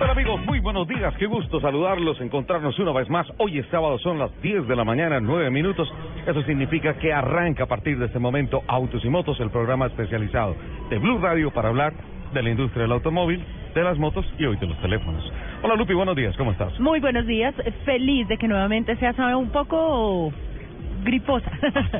[0.00, 0.40] Tal amigos?
[0.46, 3.26] Muy buenos días, qué gusto saludarlos, encontrarnos una vez más.
[3.38, 5.92] Hoy es sábado, son las 10 de la mañana, 9 minutos.
[6.26, 10.56] Eso significa que arranca a partir de este momento Autos y Motos, el programa especializado
[10.88, 11.92] de Blue Radio para hablar
[12.32, 15.22] de la industria del automóvil, de las motos y hoy de los teléfonos.
[15.62, 16.78] Hola Lupi, buenos días, ¿cómo estás?
[16.80, 17.54] Muy buenos días,
[17.84, 20.32] feliz de que nuevamente sea sabe, un poco
[21.04, 21.50] griposa.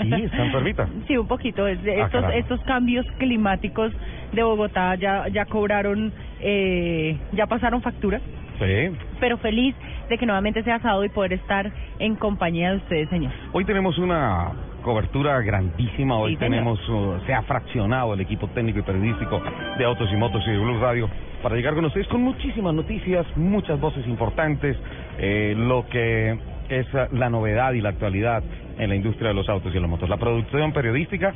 [0.03, 0.89] Sí, está enfermita.
[1.07, 1.67] Sí, un poquito.
[1.67, 2.35] Es Ah, estos, caramba.
[2.37, 3.93] estos cambios climáticos
[4.33, 8.21] de Bogotá ya, ya cobraron, eh, ya pasaron factura.
[8.59, 8.97] Sí.
[9.19, 9.75] Pero feliz
[10.09, 13.33] de que nuevamente sea sábado y poder estar en compañía de ustedes, señor.
[13.53, 16.17] Hoy tenemos una cobertura grandísima.
[16.17, 19.41] Hoy Sí, tenemos, uh, se ha fraccionado el equipo técnico y periodístico
[19.79, 21.09] de Autos y Motos y de Blue Radio
[21.43, 24.77] para llegar con ustedes con muchísimas noticias, muchas voces importantes,
[25.19, 28.43] eh, lo que es uh, la novedad y la actualidad
[28.79, 30.09] en la industria de los autos y de las motos.
[30.09, 31.35] La producción periodística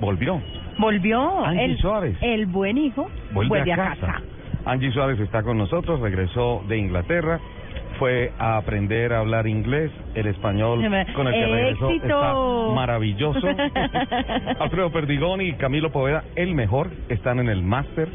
[0.00, 0.40] volvió.
[0.82, 2.16] Volvió Angie el, Suárez.
[2.20, 4.20] el buen hijo, Vuelve, a, casa.
[4.64, 7.38] Angie Suárez está con nosotros, regresó de Inglaterra.
[8.00, 10.80] Fue a aprender a hablar inglés, el español
[11.14, 12.04] con el que regresó ¡Éxito!
[12.04, 13.46] está maravilloso.
[14.58, 18.08] Alfredo Perdigón y Camilo Poveda, el mejor, están en el máster.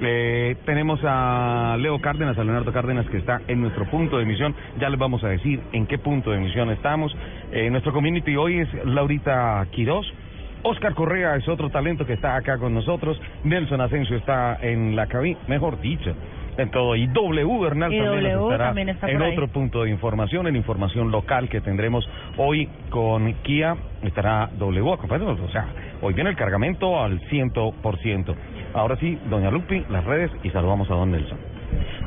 [0.00, 4.54] Eh, tenemos a Leo Cárdenas, a Leonardo Cárdenas, que está en nuestro punto de emisión.
[4.80, 7.14] Ya les vamos a decir en qué punto de emisión estamos.
[7.52, 10.10] Eh, nuestro community hoy es Laurita Quirós.
[10.64, 13.20] Oscar Correa es otro talento que está acá con nosotros.
[13.44, 16.14] Nelson Asensio está en la cabina, mejor dicho,
[16.56, 16.96] en todo.
[16.96, 19.32] Y W Bernal Y también, W estará también está en ahí.
[19.32, 22.08] otro punto de información, en información local que tendremos
[22.38, 23.76] hoy con Kia.
[24.02, 25.40] Estará W acompañándonos.
[25.42, 25.66] O sea,
[26.00, 28.34] hoy viene el cargamento al 100%.
[28.72, 31.53] Ahora sí, doña Lupi, las redes y saludamos a don Nelson.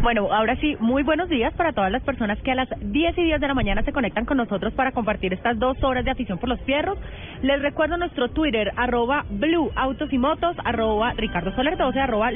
[0.02, 3.24] Bueno, ahora sí, muy buenos días para todas las personas que a las 10 y
[3.24, 6.38] 10 de la mañana se conectan con nosotros para compartir estas dos horas de afición
[6.38, 6.98] por los fierros.
[7.42, 12.32] Les recuerdo nuestro Twitter, arroba Blue Autos y Motos, arroba Ricardo Soler 12, arroba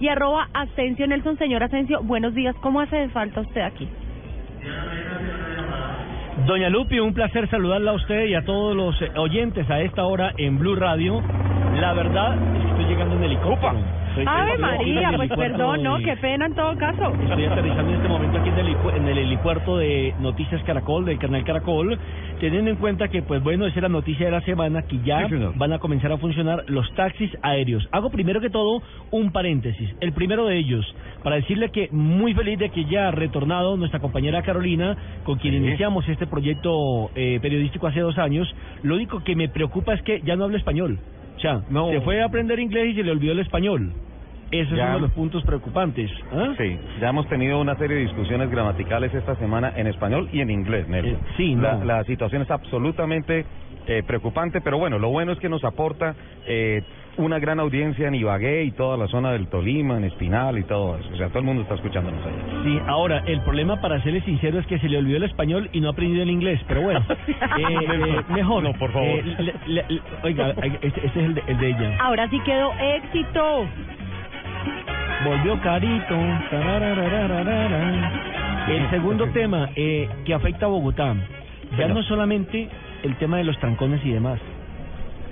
[0.00, 1.36] y arroba Nelson.
[1.36, 2.56] Señor Asensio, buenos días.
[2.62, 3.88] ¿Cómo hace falta usted aquí?
[6.46, 10.04] Doña Lupi, un placer saludarla a usted y a todos los eh, oyentes a esta
[10.04, 11.22] hora en Blue Radio.
[11.78, 14.01] La verdad es que estoy llegando en helicóptero.
[14.12, 15.96] Estoy- Ave María, pues perdón, ¿no?
[15.98, 17.12] Qué pena en todo caso.
[17.22, 21.06] Estoy aterrizando en este momento aquí en el, helipu- en el helipuerto de Noticias Caracol,
[21.06, 21.98] del canal Caracol,
[22.38, 25.28] teniendo en cuenta que, pues bueno, esa es la noticia de la semana, que ya
[25.28, 27.88] Sí, van a comenzar a funcionar los taxis aéreos.
[27.90, 29.94] Hago primero que todo un paréntesis.
[30.00, 30.84] El primero de ellos,
[31.22, 35.54] para decirle que muy feliz de que ya ha retornado nuestra compañera Carolina, con quien
[35.54, 35.66] Sí.
[35.66, 38.52] iniciamos este proyecto eh, periodístico hace dos años.
[38.82, 40.98] Lo único que me preocupa es que ya no habla español.
[41.70, 41.90] No.
[41.90, 43.92] se fue a aprender inglés y se le olvidó el español.
[44.50, 44.82] Ese Ya.
[44.82, 46.10] es uno de los puntos preocupantes.
[46.30, 46.52] ¿ah?
[46.58, 50.50] Sí, ya hemos tenido una serie de discusiones gramaticales esta semana en español y en
[50.50, 51.14] inglés, Nelson.
[51.14, 51.84] Eh, sí, la, no.
[51.86, 53.46] la situación es absolutamente
[53.86, 56.14] eh, preocupante, pero bueno, lo bueno es que nos aporta
[56.46, 56.82] eh,
[57.18, 60.96] una gran audiencia en Ibagué y toda la zona del Tolima, en Espinal y todo
[60.98, 61.08] eso.
[61.12, 62.32] O sea, todo el mundo está escuchándonos ahí.
[62.64, 65.80] Sí, ahora, el problema, para serles sincero, es que se le olvidó el español y
[65.80, 67.26] no ha aprendido el inglés, pero bueno, eh,
[67.58, 68.62] eh, mejor.
[68.62, 69.08] No, por favor.
[69.08, 71.96] Eh, le- le- le- oiga, este, este es el de, el de ella.
[72.00, 73.66] Ahora sí quedó éxito.
[75.24, 76.16] Volvió carito.
[78.68, 81.14] El segundo tema eh, que afecta a Bogotá,
[81.78, 82.68] ya no solamente
[83.02, 84.40] el tema de los trancones y demás.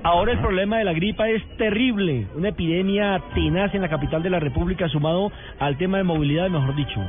[0.02, 4.30] Ahora el problema de la gripa es terrible, una epidemia tenaz en la capital de
[4.30, 7.00] la República sumado al tema de movilidad, mejor dicho.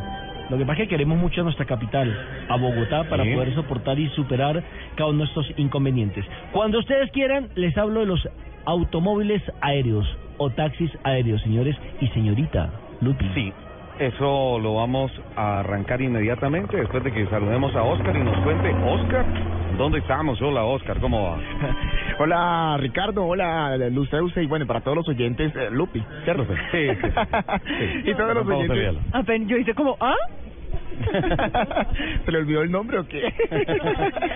[0.50, 2.14] Lo que pasa es que queremos mucho a nuestra capital,
[2.50, 3.34] a Bogotá, para Sí.
[3.34, 4.62] poder soportar y superar
[4.96, 6.26] cada uno de estos inconvenientes.
[6.52, 8.28] Cuando ustedes quieran, les hablo de los
[8.66, 10.06] automóviles aéreos
[10.38, 13.26] o taxis aéreos, señores y señorita Lupi.
[13.34, 13.54] Sí,
[14.02, 18.74] eso lo vamos a arrancar inmediatamente después de que saludemos a Oscar y nos cuente,
[18.84, 19.26] Oscar,
[19.78, 20.42] ¿dónde estamos?
[20.42, 21.38] Hola Oscar, ¿cómo va?
[22.20, 26.46] Hola Ricardo, hola Luceuse y bueno, para todos los oyentes, eh, Lupi, ¿cierto?
[26.72, 27.10] Sí, sí,
[28.02, 28.02] sí.
[28.10, 28.96] y todos los oyentes.
[29.14, 30.16] Apen- yo hice como, ¿ah?
[32.26, 33.26] ¿Se le olvidó el nombre o qué?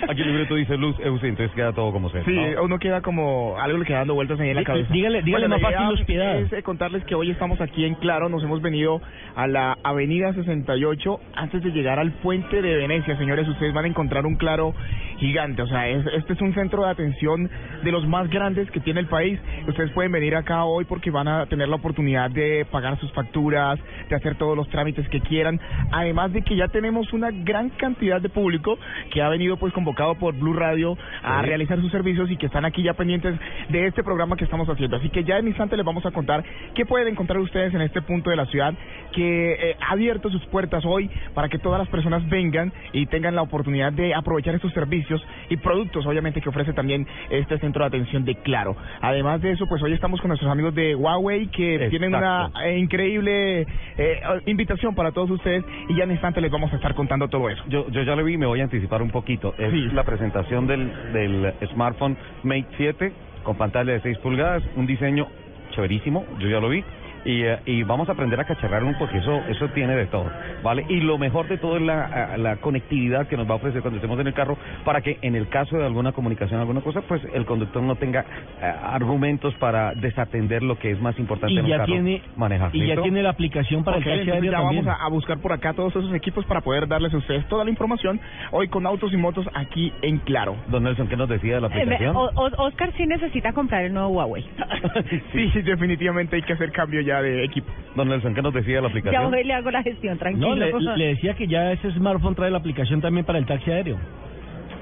[0.10, 2.24] Aquí el libreto dice Luz Eusi, entonces queda todo como sea.
[2.26, 2.64] Sí, ¿no?
[2.64, 4.92] uno queda como algo le queda dando vueltas ahí en la cabeza.
[4.94, 6.40] dígale- dígale Bueno, más fácil piedad.
[6.40, 9.02] Es eh, contarles que hoy estamos aquí en Claro, nos hemos venido
[9.36, 13.18] a la Avenida 68 antes de llegar al Puente de Venecia.
[13.18, 14.74] Señores, ustedes van a encontrar un Claro
[15.18, 17.50] gigante, o sea, es- este es un centro de atención
[17.84, 19.40] de los más grandes que tiene el país.
[19.68, 23.80] Ustedes pueden venir acá hoy porque van a tener la oportunidad de pagar sus facturas,
[24.10, 25.60] de hacer todos los trámites que quieran,
[25.92, 28.78] además de que ya tenemos una gran cantidad de público
[29.12, 31.48] que ha venido pues convocado por Blue Radio a Sí.
[31.48, 33.36] realizar sus servicios y que están aquí ya pendientes
[33.70, 34.98] de este programa que estamos haciendo.
[34.98, 36.44] Así que ya en instante les vamos a contar
[36.74, 38.74] qué pueden encontrar ustedes en este punto de la ciudad
[39.12, 43.36] que eh, ha abierto sus puertas hoy para que todas las personas vengan y tengan
[43.36, 47.88] la oportunidad de aprovechar estos servicios y productos obviamente que ofrece también este centro de
[47.88, 48.76] atención de Claro.
[49.02, 52.78] Además de eso, pues hoy estamos con nuestros amigos de Huawei que tienen una eh,
[52.78, 53.66] increíble
[53.98, 57.50] eh, invitación para todos ustedes y ya en instante les vamos a estar contando todo
[57.50, 57.64] eso.
[57.68, 59.54] Yo, yo ya lo vi, me voy a anticipar un poquito.
[59.58, 59.90] Es Sí.
[59.94, 63.14] la presentación del, del smartphone Mate 7
[63.44, 65.28] con pantalla de 6 pulgadas, un diseño
[65.72, 66.84] chéverísimo, yo ya lo vi.
[67.26, 70.30] Y, eh, y vamos a aprender a cacharrar un porque eso eso tiene de todo,
[70.64, 70.86] ¿vale?
[70.90, 73.82] Y lo mejor de todo es la, a- la conectividad que nos va a ofrecer
[73.82, 77.02] cuando estemos en el carro para que en el caso de alguna comunicación, alguna cosa,
[77.02, 78.22] pues el conductor no tenga
[78.62, 82.22] eh, argumentos para desatender lo que es más importante Y en un ya carro, tiene
[82.36, 82.70] manejar.
[82.74, 84.86] y ya tiene la aplicación para Ok, el taxi ya también.
[84.86, 87.64] vamos a, a buscar por acá todos esos equipos para poder darles a ustedes toda
[87.64, 88.22] la información
[88.52, 90.58] hoy con autos y motos aquí en Claro.
[90.68, 92.16] Don Nelson, ¿qué nos decía de la Eh, aplicación?
[92.16, 94.46] O- O- Oscar sí necesita comprar el nuevo Huawei.
[95.34, 97.72] Sí, definitivamente hay que hacer cambio ya de equipo.
[97.96, 99.34] Don Nelson, ¿qué nos decía de la Ya aplicación?
[99.34, 100.56] hoy le hago la gestión, tranquilo.
[100.56, 103.72] No, le, le decía que ya ese smartphone trae la aplicación también para el taxi
[103.72, 103.98] aéreo.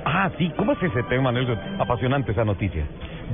[0.06, 1.57] Ah, sí, ¿cómo es ese tema, Nelson?
[1.80, 2.83] Apasionante esa noticia.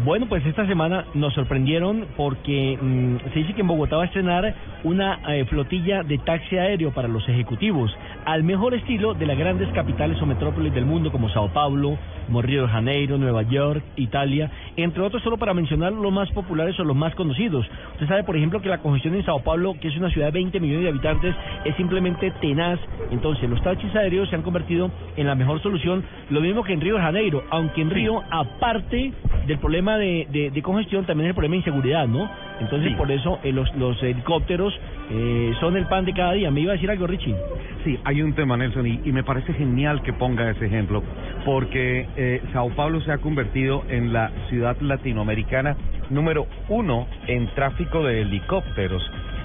[0.05, 4.05] Bueno, pues esta semana nos sorprendieron porque mm, se dice que en Bogotá va a
[4.05, 4.53] estrenar
[4.83, 7.91] una eh, flotilla de taxi aéreo para los ejecutivos,
[8.25, 11.97] al mejor estilo de las grandes capitales o metrópolis del mundo como Sao Paulo,
[12.29, 16.79] como Río de Janeiro, Nueva York, Italia, entre otros solo para mencionar los más populares
[16.79, 17.65] o los más conocidos.
[17.93, 20.33] Usted sabe, por ejemplo, que la congestión en Sao Paulo, que es una ciudad de
[20.33, 21.35] 20 millones de habitantes,
[21.65, 22.79] es simplemente tenaz.
[23.09, 26.81] Entonces, los taxis aéreos se han convertido en la mejor solución, lo mismo que en
[26.81, 29.11] Río de Janeiro, aunque en Río, aparte
[29.47, 32.29] del problema de, de, de congestión, también es el problema de inseguridad, ¿no?
[32.59, 32.95] Entonces, Sí.
[32.95, 34.73] por eso eh, los, los helicópteros
[35.11, 36.51] eh, son el pan de cada día.
[36.51, 37.35] ¿Me iba a decir algo, Richie?
[37.83, 41.01] Sí, hay un tema, Nelson, y, y me parece genial que ponga ese ejemplo,
[41.45, 45.77] porque eh, Sao Paulo se ha convertido en la ciudad latinoamericana
[46.09, 49.01] número uno en tráfico de helicópteros.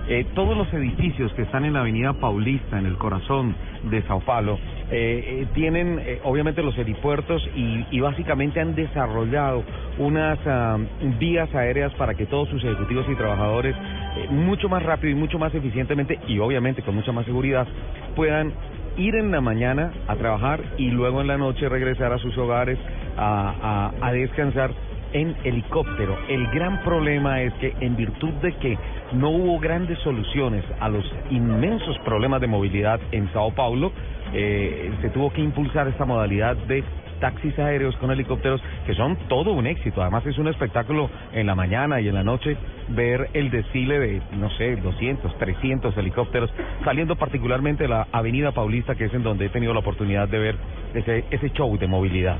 [0.09, 4.21] Eh, todos los edificios que están en la avenida Paulista, en el corazón de Sao
[4.21, 4.59] Paulo,
[4.91, 9.65] eh, eh, tienen eh, obviamente los helipuertos y, y básicamente han desarrollado
[9.99, 10.79] unas ah,
[11.19, 13.75] vías aéreas para que todos sus ejecutivos y trabajadores
[14.17, 17.67] eh, mucho más rápido y mucho más eficientemente y obviamente con mucha más seguridad
[18.15, 18.53] puedan
[18.97, 22.79] ir en la mañana a trabajar y luego en la noche regresar a sus hogares
[23.17, 24.71] a, descansar
[25.13, 26.17] en helicóptero.
[26.29, 28.79] El gran problema es que en virtud de que
[29.13, 33.93] no hubo grandes soluciones a los inmensos problemas de movilidad en Sao Paulo,
[34.35, 36.83] eh, se tuvo que impulsar esta modalidad de
[37.21, 40.03] taxis aéreos con helicópteros que son todo un éxito.
[40.03, 42.57] Además es un espectáculo en la mañana y en la noche
[42.89, 46.51] ver el desfile de, no sé, 200, 300 helicópteros
[46.85, 50.39] saliendo particularmente de la Avenida Paulista, que es en donde he tenido la oportunidad de
[50.39, 50.57] ver
[50.95, 52.37] ese, show de movilidad.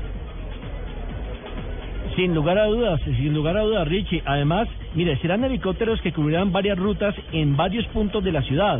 [2.15, 4.21] Sin lugar a dudas, sin lugar a dudas, Richie.
[4.25, 8.79] Además, mire, serán helicópteros que cubrirán varias rutas en varios puntos de la ciudad.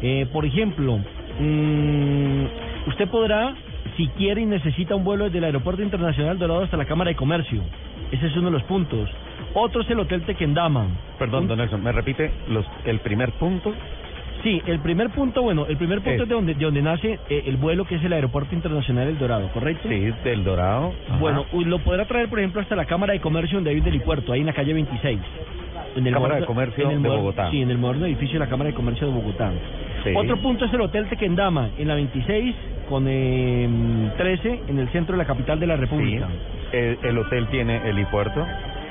[0.00, 0.98] Eh, por ejemplo,
[1.40, 3.54] mm, usted podrá,
[3.96, 7.16] si quiere y necesita un vuelo desde el Aeropuerto Internacional Dorado hasta la Cámara de
[7.16, 7.62] Comercio.
[8.10, 9.08] Ese es uno de los puntos.
[9.54, 10.86] Otro es el Hotel Tequendama.
[11.18, 13.74] Perdón, don Nelson, ¿me repite los, el primer punto?
[14.42, 16.22] Sí, el primer punto, bueno, el primer punto Es.
[16.22, 19.18] es de donde, de donde nace eh, el vuelo que es el Aeropuerto Internacional El
[19.18, 19.88] Dorado, ¿correcto?
[19.88, 20.92] Sí, del Dorado.
[21.08, 21.18] Ajá.
[21.18, 24.32] Bueno, lo podrá traer, por ejemplo, hasta la Cámara de Comercio donde hay un helipuerto,
[24.32, 25.20] ahí en la calle 26.
[25.94, 27.50] En Cámara de Comercio en el de Bogotá.
[27.50, 29.52] Sí, en el moderno edificio de la Cámara de Comercio de Bogotá.
[30.04, 30.10] Sí.
[30.16, 32.54] Otro punto es el Hotel Tequendama, en la 26
[32.88, 33.68] con eh,
[34.16, 35.80] 13, en el centro de la capital de la Sí.
[35.82, 36.28] República.
[36.72, 38.44] El, el hotel tiene helipuerto.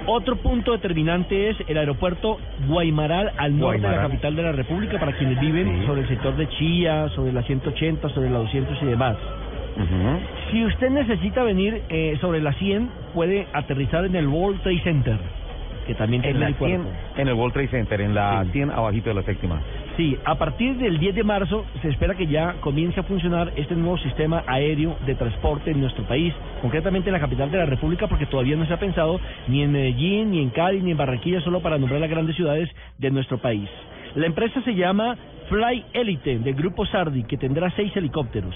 [0.08, 5.00] Otro punto determinante es el aeropuerto Guaymaral, al norte de la capital de la República,
[5.00, 5.86] para quienes viven Sí.
[5.86, 9.16] sobre el sector de Chía, sobre la 180, sobre la 200 y demás.
[10.52, 15.18] Si usted necesita venir eh, sobre la 100, puede aterrizar en el World Trade Center,
[15.88, 16.84] que también En tiene la helipuerto.
[17.14, 18.52] 100, en el World Trade Center, en la Sí.
[18.52, 19.62] 100 abajito de la séptima.
[19.98, 23.76] Sí, a partir del 10 de marzo se espera que ya comience a funcionar este
[23.76, 28.08] nuevo sistema aéreo de transporte en nuestro país, concretamente en la capital de la República,
[28.08, 31.42] porque todavía no se ha pensado ni en Medellín, ni en Cali, ni en Barranquilla,
[31.42, 32.70] solo para nombrar las grandes ciudades
[33.00, 33.70] de nuestro país.
[34.16, 35.18] La empresa se llama
[35.50, 38.56] Fly Elite del grupo Sardi, que tendrá seis helicópteros.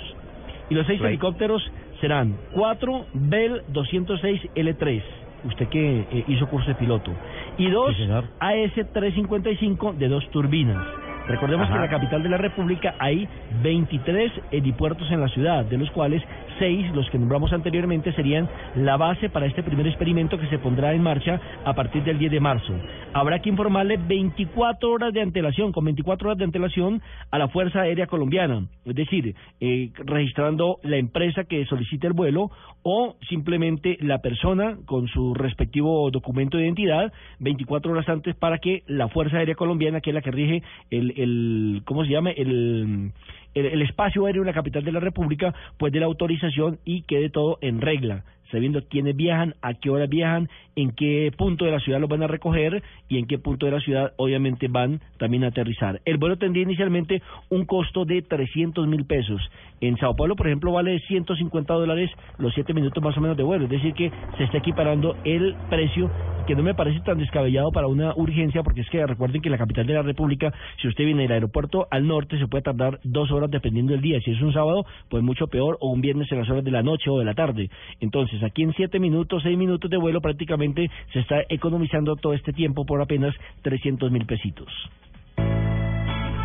[0.69, 1.09] Y los seis Fly.
[1.09, 1.61] helicópteros
[1.99, 5.03] serán cuatro Bell 206 L3,
[5.43, 7.11] usted que eh, hizo curso de piloto,
[7.57, 8.23] y dos Sí, señor.
[8.39, 11.04] AS-355 de dos turbinas.
[11.27, 11.73] Recordemos Ajá.
[11.73, 13.27] que en la capital de la República hay
[13.63, 16.23] 23 helipuertos en la ciudad, de los cuales
[16.59, 20.93] seis, los que nombramos anteriormente, serían la base para este primer experimento que se pondrá
[20.93, 22.73] en marcha a partir del 10 de marzo.
[23.17, 27.79] Habrá que informarle 24 horas de antelación, con 24 horas de antelación a la Fuerza
[27.79, 32.51] Aérea Colombiana, es decir, eh, registrando la empresa que solicite el vuelo
[32.83, 38.83] o simplemente la persona con su respectivo documento de identidad 24 horas antes para que
[38.85, 42.31] la Fuerza Aérea Colombiana, que es la que rige el, el ¿cómo se llama?
[42.31, 43.13] El,
[43.53, 47.59] espacio aéreo en la capital de la República, pues dé la autorización y quede todo
[47.61, 50.47] en regla sabiendo quiénes viajan, a qué hora viajan,
[50.77, 53.73] en qué punto de la ciudad los van a recoger y en qué punto de
[53.73, 55.99] la ciudad obviamente van también a aterrizar.
[56.05, 59.41] El vuelo tendría inicialmente un costo de 300 mil pesos.
[59.81, 63.43] En Sao Paulo, por ejemplo, vale 150 dólares los 7 minutos más o menos de
[63.43, 66.09] vuelo, es decir que se está equiparando el precio
[66.45, 69.53] que no me parece tan descabellado para una urgencia, porque es que recuerden que en
[69.53, 72.99] la capital de la República, si usted viene del aeropuerto al norte, se puede tardar
[73.03, 74.19] dos horas dependiendo del día.
[74.21, 76.83] Si es un sábado, pues mucho peor, o un viernes en las horas de la
[76.83, 77.69] noche o de la tarde.
[77.99, 82.53] Entonces, aquí en siete minutos, seis minutos de vuelo, prácticamente se está economizando todo este
[82.53, 84.69] tiempo por apenas 300 mil pesitos.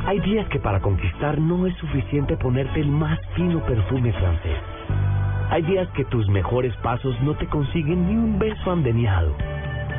[0.07, 4.59] Hay días que para conquistar no es suficiente ponerte el más fino perfume francés.
[5.51, 9.37] Hay días que tus mejores pasos no te consiguen ni un beso andeniado.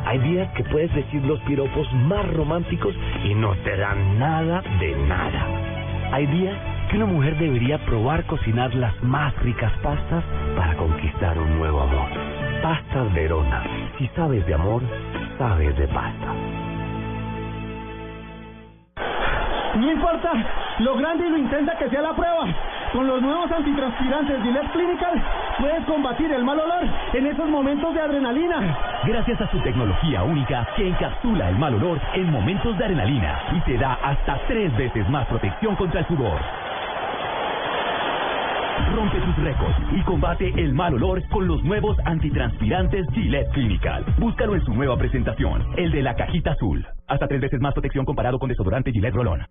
[0.05, 4.95] Hay días que puedes decir los piropos más románticos y no te dan nada de
[5.07, 6.11] nada.
[6.11, 6.57] Hay días
[6.91, 10.25] que una mujer debería probar cocinar las más ricas pastas
[10.57, 12.09] para conquistar un nuevo amor.
[12.61, 13.63] Pastas Verona.
[13.97, 14.83] Si sabes de amor,
[15.37, 16.33] sabes de pasta.
[19.75, 20.31] No importa
[20.79, 22.45] lo grande y lo intensa que sea la prueba.
[22.91, 25.23] Con los nuevos antitranspirantes Gillette Clinical
[25.61, 26.83] puedes combatir el mal olor
[27.13, 28.77] en esos momentos de adrenalina.
[29.05, 33.61] Gracias a su tecnología única que encapsula el mal olor en momentos de adrenalina y
[33.61, 36.41] te da hasta tres veces más protección contra el sudor.
[38.95, 44.05] Rompe tus récords y combate el mal olor con los nuevos antitranspirantes Gillette Clinical.
[44.17, 46.85] Búscalo en su nueva presentación, el de la cajita azul.
[47.07, 49.45] Hasta tres veces más protección comparado con desodorante Gillette Rolón.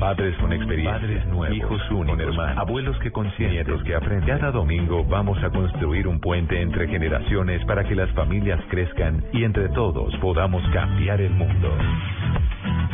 [0.00, 4.38] Padres con experiencia, padres nuevos, hijos únicos, hermanos, abuelos que consienten, nietos que aprenden.
[4.38, 9.44] Cada domingo vamos a construir un puente entre generaciones para que las familias crezcan y
[9.44, 11.70] entre todos podamos cambiar el mundo.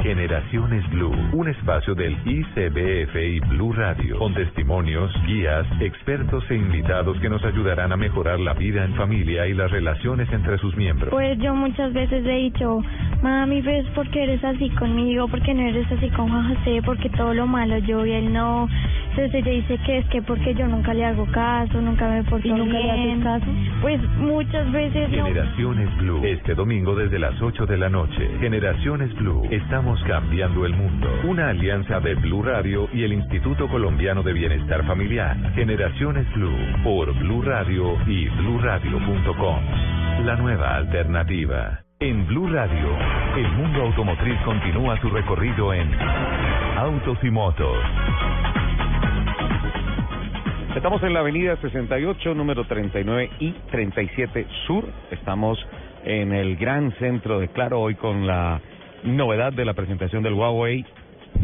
[0.02, 7.19] Generaciones Blue, un espacio del ICBF y Blue Radio, con testimonios, guías, expertos e invitados
[7.21, 11.11] que nos ayudarán a mejorar la vida en familia y las relaciones entre sus miembros.
[11.11, 12.83] Pues yo muchas veces he dicho,
[13.23, 15.28] mami, ¿ves por qué eres así conmigo?
[15.28, 16.80] ¿Por qué no eres así con Juan José?
[16.85, 18.69] Porque todo lo malo yo y él no.
[19.11, 22.47] Entonces ella dice que es que porque yo nunca le hago caso, nunca me porto
[22.47, 23.47] ¿Y nunca le haces caso?
[23.83, 25.25] Pues muchas veces no.
[25.26, 28.30] Generaciones Blue, este domingo desde las 8 de la noche.
[28.40, 31.09] Generaciones Blue, estamos cambiando el mundo.
[31.25, 35.37] Una alianza de Blue Radio y el Instituto Colombiano de Bienestar Familiar.
[35.55, 39.65] Generaciones Blue, por Blue Radio y bluradio.com.
[40.25, 41.81] La nueva alternativa.
[41.99, 42.97] En Blue Radio,
[43.37, 45.91] el mundo automotriz continúa su recorrido en
[46.77, 47.77] Autos y Motos.
[50.77, 54.85] Estamos en la avenida 68, número 39 y 37 Sur.
[55.11, 55.59] Estamos
[56.05, 58.61] en el gran centro de Claro hoy con la
[59.04, 60.85] novedad de la presentación del Huawei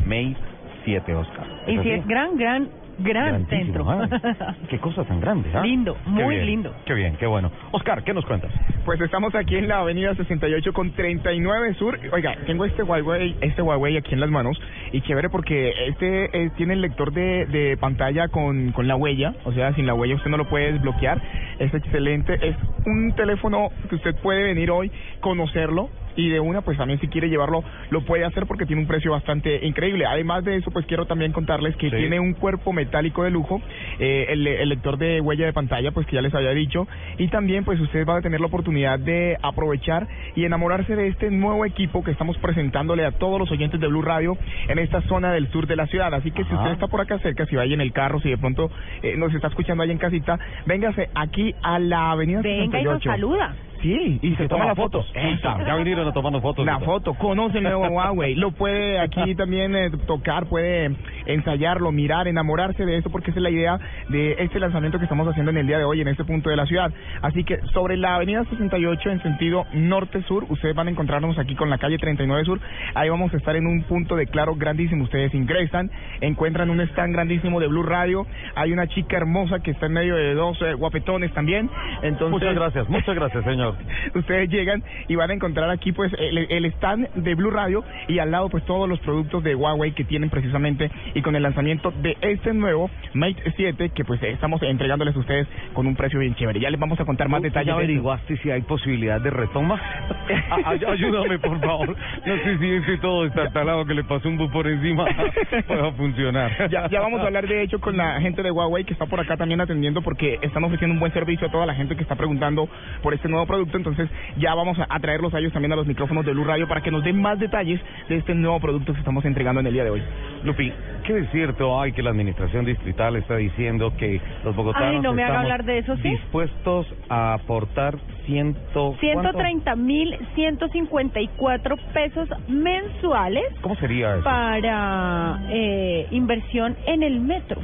[0.04, 0.36] Mate
[0.84, 1.46] 7 Oscar.
[1.66, 2.00] Y ¿Es si así?
[2.00, 3.90] es gran, gran, gran Grandísimo, centro.
[3.90, 4.54] ah.
[4.68, 5.62] Qué cosa tan grande, ¿ah?
[5.62, 6.72] Lindo, muy lindo.
[6.84, 7.50] Qué bien, qué bueno.
[7.72, 8.52] Oscar, ¿qué nos cuentas?
[8.84, 11.98] Pues estamos aquí en la avenida 68 con 39 Sur.
[12.12, 14.58] Oiga, tengo este Huawei, este Huawei aquí en las manos
[14.92, 19.34] y chévere porque este eh, tiene el lector de, de pantalla con, con la huella,
[19.44, 21.20] o sea, sin la huella usted no lo puede desbloquear.
[21.58, 26.76] Es excelente, es un teléfono que usted puede venir hoy, conocerlo y de una pues
[26.78, 30.06] también si quiere llevarlo lo puede hacer porque tiene un precio bastante increíble.
[30.06, 31.96] Además de eso pues quiero también contarles que Sí.
[31.96, 33.61] tiene un cuerpo metálico de lujo,
[33.99, 36.87] eh, el, el lector de huella de pantalla pues que ya les había dicho
[37.18, 41.30] y también pues usted va a tener la oportunidad de aprovechar y enamorarse de este
[41.30, 44.37] nuevo equipo que estamos presentándole a todos los oyentes de Blue Radio
[44.68, 46.12] en esta zona del sur de la ciudad.
[46.14, 48.38] Así que si usted está por acá cerca, si vaya en el carro, si de
[48.38, 48.70] pronto
[49.02, 53.02] eh, nos está escuchando ahí en casita, véngase aquí a la avenida Venga y nos
[53.02, 53.11] 68.
[53.11, 53.54] saluda.
[53.87, 55.05] Sí, y se, toma la foto.
[55.14, 56.66] Esa, ya vinieron a tomarnos fotos.
[56.66, 60.90] La foto, conoce el nuevo Huawei, lo puede aquí también eh, tocar, puede
[61.26, 63.78] ensayarlo, mirar, enamorarse de esto, porque esa es la idea
[64.09, 66.57] de este lanzamiento que estamos haciendo en el día de hoy en este punto de
[66.57, 66.93] la ciudad.
[67.23, 71.71] Así que sobre la avenida 68 en sentido norte-sur, ustedes van a encontrarnos aquí con
[71.71, 72.59] la calle 39 Sur.
[72.97, 75.05] Ahí vamos a estar en un punto de claro grandísimo.
[75.05, 78.26] Ustedes ingresan, encuentran un stand grandísimo de Blue Radio.
[78.57, 81.71] Hay una chica hermosa que está en medio de dos eh, guapetones también.
[82.02, 83.75] Entonces, Muchas gracias, muchas gracias, señor.
[84.14, 88.18] ustedes llegan y van a encontrar aquí pues el, el stand de Blue Radio y
[88.18, 91.92] al lado pues todos los productos de Huawei que tienen precisamente y con el lanzamiento
[92.02, 96.35] de este nuevo Mate 7 que pues estamos entregándoles a ustedes con un precio bien
[96.35, 96.61] chévere.
[96.61, 97.66] Ya les vamos a contar más ¿Tú detalles.
[97.68, 99.75] ya de averiguaste si hay posibilidad de retoma?
[99.76, 101.97] A- ay- Ayúdame, por favor.
[102.25, 105.04] No sé si ese todo está talado que le pasó un bus por encima
[105.66, 106.71] pueda funcionar.
[106.71, 109.21] Ya, ya vamos a hablar de hecho con la gente de Huawei que está por
[109.21, 112.14] acá también atendiendo porque están ofreciendo un buen servicio a toda la gente que está
[112.16, 112.68] preguntando
[113.02, 113.55] por este nuevo producto.
[113.60, 114.08] Entonces
[114.38, 116.80] ya vamos a, a traerlos a ellos también a los micrófonos de Blue Radio para
[116.80, 119.84] que nos den más detalles de este nuevo producto que estamos entregando en el día
[119.84, 120.02] de hoy.
[120.44, 120.72] Lupi,
[121.04, 125.12] ¿qué de cierto hay que la administración distrital está diciendo que los bogotanos Ay, no
[125.12, 126.10] me haga estamos hablar de eso, ¿sí?
[126.10, 127.96] dispuestos a aportar
[128.26, 128.96] ciento...
[129.00, 129.32] ¿cuánto?
[129.32, 134.25] 130 mil 154 pesos mensuales ¿Cómo sería eso?
[134.25, 137.60] para eh, inversión en el metro.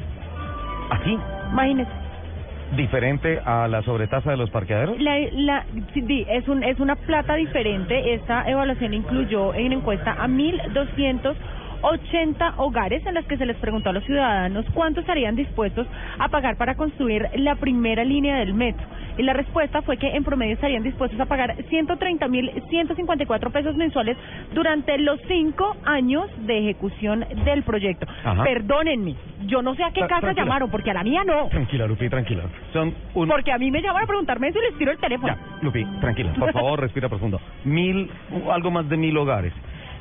[0.90, 1.18] ¿Aquí?
[1.52, 2.01] Imagínese.
[2.76, 4.98] ¿Diferente a la sobretasa de los parqueaderos?
[4.98, 8.14] La, la, sí, es, es una plata diferente.
[8.14, 10.26] Esta evaluación incluyó en encuesta a
[11.82, 15.86] 1.280 hogares en las que se les preguntó a los ciudadanos cuánto estarían dispuestos
[16.18, 18.86] a pagar para construir la primera línea del metro.
[19.18, 24.16] Y la respuesta fue que en promedio estarían dispuestos a pagar 130.154 pesos mensuales
[24.54, 28.06] durante los cinco años de ejecución del proyecto.
[28.24, 28.42] Ajá.
[28.42, 29.14] Perdónenme,
[29.46, 30.44] yo no sé a qué casa tranquila.
[30.44, 31.48] llamaron, porque a la mía no.
[31.48, 32.44] Tranquila, Lupi, tranquila.
[32.72, 33.28] Son un...
[33.28, 35.34] Porque a mí me llaman a preguntarme eso y les tiro el teléfono.
[35.34, 36.32] Ya, Lupi, tranquila.
[36.38, 37.38] Por favor, respira profundo.
[37.64, 38.10] Mil,
[38.50, 39.52] algo más de mil hogares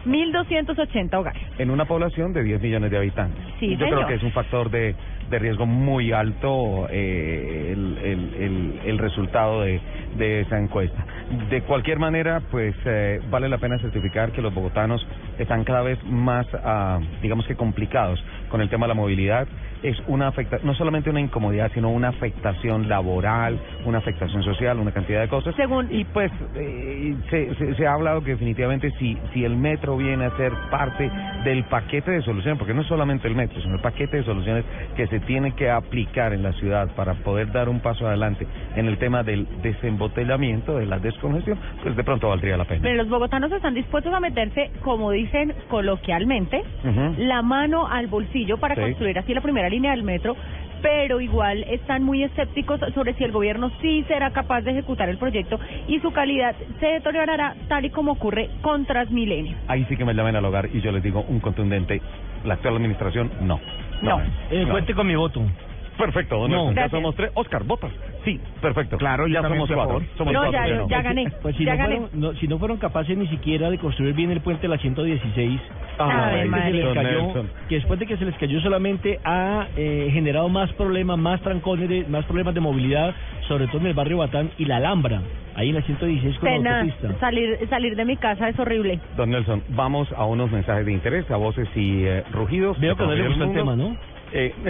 [0.05, 1.41] 1.280 hogares.
[1.57, 3.43] en una población de 10 millones de habitantes.
[3.59, 3.95] Sí, Yo señor.
[3.95, 4.95] creo que es un factor de,
[5.29, 9.79] de riesgo muy alto eh, el, el, el, el resultado de,
[10.17, 11.05] de esa encuesta.
[11.49, 15.05] De cualquier manera, pues eh, vale la pena certificar que los bogotanos
[15.37, 19.47] están cada vez más, ah, digamos que complicados con el tema de la movilidad.
[19.81, 24.91] Es una afecta no solamente una incomodidad, sino una afectación laboral, una afectación social, una
[24.91, 25.55] cantidad de cosas.
[25.55, 29.97] Según Y pues eh, se, se, se ha hablado que definitivamente si, si el metro
[29.97, 31.09] viene a ser parte
[31.43, 34.65] del paquete de soluciones, porque no es solamente el metro, sino el paquete de soluciones
[34.95, 38.45] que se tiene que aplicar en la ciudad para poder dar un paso adelante
[38.75, 42.81] en el tema del desembotellamiento, de la descongestión, pues de pronto valdría la pena.
[42.83, 46.61] Pero los bogotanos están dispuestos a meterse, como dicen coloquialmente,
[47.17, 48.81] la mano al bolsillo para Sí.
[48.81, 50.35] construir así la primera línea del metro,
[50.81, 55.17] pero igual están muy escépticos sobre si el gobierno sí será capaz de ejecutar el
[55.17, 59.55] proyecto y su calidad se deteriorará tal y como ocurre con Transmilenio.
[59.67, 62.01] Ahí sí que me llamen al hogar y yo les digo un contundente,
[62.43, 63.59] la actual administración no.
[64.01, 64.19] No.
[64.49, 64.71] Eh, No.
[64.71, 65.41] Cuente con mi voto.
[65.97, 66.57] Perfecto, don No.
[66.71, 67.31] Nelson, ya somos tres.
[67.35, 67.91] Oscar, ¿votas?
[68.25, 68.97] Sí, perfecto.
[68.97, 69.75] Claro, ya somos cuatro.
[69.75, 70.03] favor.
[70.17, 70.87] Somos No, cuatro, ya, no.
[70.89, 71.25] ya gané.
[71.41, 71.95] Pues si ya no, gané.
[71.97, 74.77] fueron, no, si no fueron capaces ni siquiera de construir bien el puente de la
[74.77, 75.59] 116,
[75.97, 77.33] Ave que, se les cayó,
[77.69, 82.07] que después de que se les cayó solamente ha eh, generado más problemas, más trancones,
[82.09, 83.13] más problemas de movilidad,
[83.47, 85.21] sobre todo en el barrio Batán y la Alhambra,
[85.55, 87.19] ahí en la 116 con la Pena autopista.
[87.19, 88.99] salir, salir de mi casa es horrible.
[89.17, 92.79] Don Nelson, vamos a unos mensajes de interés, a voces y eh, rugidos.
[92.79, 93.95] Veo que no le el tema, ¿no?
[94.33, 94.53] Eh,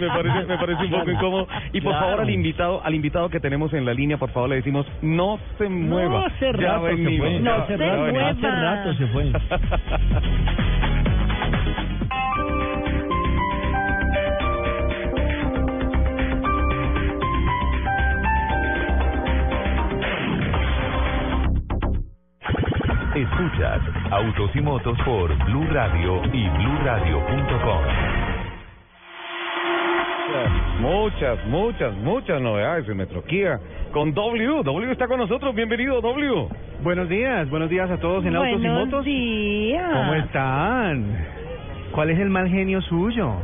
[0.00, 2.06] me parece me parece un poco incómodo y por Claro.
[2.06, 5.38] favor al invitado al invitado que tenemos en la línea por favor le decimos no
[5.58, 7.32] se mueva No, hace Ya rato se venimos, fue.
[7.34, 8.10] ya- No ya se venimos.
[8.12, 8.28] mueva.
[8.30, 9.24] Hace rato se fue.
[23.54, 27.82] Escuchas Autos y Motos por Blue Radio y BlueRadio.com.
[30.80, 33.60] muchas muchas muchas novedades en Metro Kia
[33.92, 36.48] con W W está con nosotros bienvenido W
[36.82, 39.04] Buenos días, buenos días a todos en Autos y Buenos Motos.
[39.04, 39.90] días.
[39.92, 41.26] ¿Cómo están?
[41.92, 43.34] ¿Cuál es el mal genio suyo?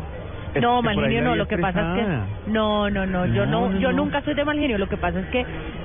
[0.60, 3.92] No, mal genio no, lo que pasa es que no, no, no, yo No, yo
[3.92, 5.44] nunca soy de mal genio, lo que pasa es que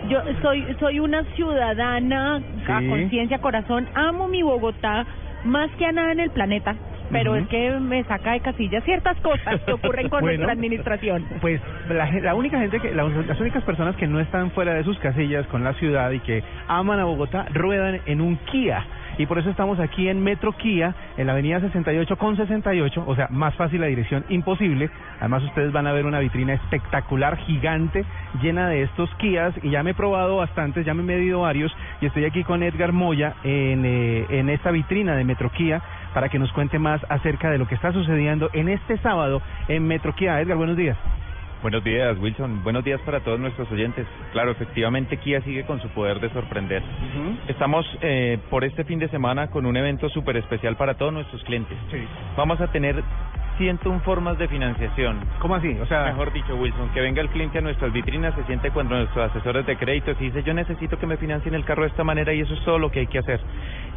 [0.09, 5.05] yo soy soy una ciudadana a conciencia, corazón, amo mi Bogotá
[5.43, 6.75] más que a nada en el planeta,
[7.11, 10.37] pero es que me saca de casillas ciertas cosas que ocurren con Bueno.
[10.37, 11.23] nuestra administración.
[11.39, 14.83] Pues la, la única gente que, la- las únicas personas que no están fuera de
[14.83, 18.83] sus casillas con la ciudad y que aman a Bogotá ruedan en un Kia.
[19.17, 23.15] Y por eso estamos aquí en Metro Kia, en la avenida 68 con 68, o
[23.15, 24.89] sea, más fácil la dirección imposible.
[25.19, 28.05] Además ustedes van a ver una vitrina espectacular, gigante,
[28.41, 31.75] llena de estos Kias y ya me he probado bastantes, ya me he medido varios
[32.01, 35.81] y estoy aquí con Edgar Moya en, eh, en esta vitrina de Metro Kia
[36.13, 39.87] para que nos cuente más acerca de lo que está sucediendo en este sábado en
[39.87, 40.41] Metro Kia.
[40.41, 40.97] Edgar, buenos días.
[41.65, 42.63] Buenos días, Wilson.
[42.63, 44.05] Buenos días para todos nuestros oyentes.
[44.33, 46.83] Claro, efectivamente, Kia sigue con su poder de sorprender.
[47.47, 51.43] Estamos eh, por este fin de semana con un evento súper especial para todos nuestros
[51.43, 51.75] clientes.
[52.37, 53.03] Vamos a tener
[53.57, 55.17] 101 formas de financiación.
[55.39, 55.75] ¿Cómo así?
[55.81, 58.87] O sea, Mejor dicho, Wilson, que venga el cliente a nuestras vitrinas, se siente con
[58.87, 62.03] nuestros asesores de créditos y dice, yo necesito que me financien el carro de esta
[62.03, 63.39] manera y eso es todo lo que hay que hacer.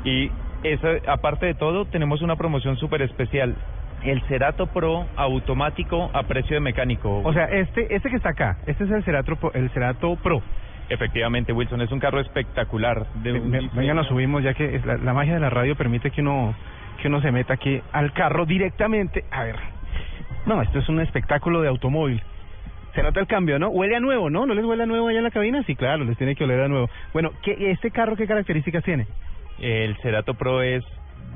[0.04, 0.30] Y
[0.62, 3.56] eso, aparte de todo, tenemos una promoción súper especial.
[4.04, 7.20] El Cerato Pro automático a precio de mecánico.
[7.24, 10.40] o sea, este este que está acá, este es el Cerato, Pro- el Cerato Pro.
[10.88, 13.06] Efectivamente, Wilson, es un carro espectacular.
[13.22, 16.10] De un Venga, nos subimos ya que es la, la magia de la radio permite
[16.10, 16.54] que uno
[17.02, 19.24] que uno se meta aquí al carro directamente.
[19.30, 19.56] A ver,
[20.46, 22.22] no, esto es un espectáculo de automóvil.
[22.94, 23.68] Se nota el cambio, ¿no?
[23.68, 24.46] Huele a nuevo, ¿no?
[24.46, 25.62] ¿No les huele a nuevo allá en la cabina?
[25.64, 26.88] Sí, claro, les tiene que oler a nuevo.
[27.12, 29.06] Bueno, ¿qué, ¿este carro qué características tiene?
[29.60, 30.82] El Cerato Pro es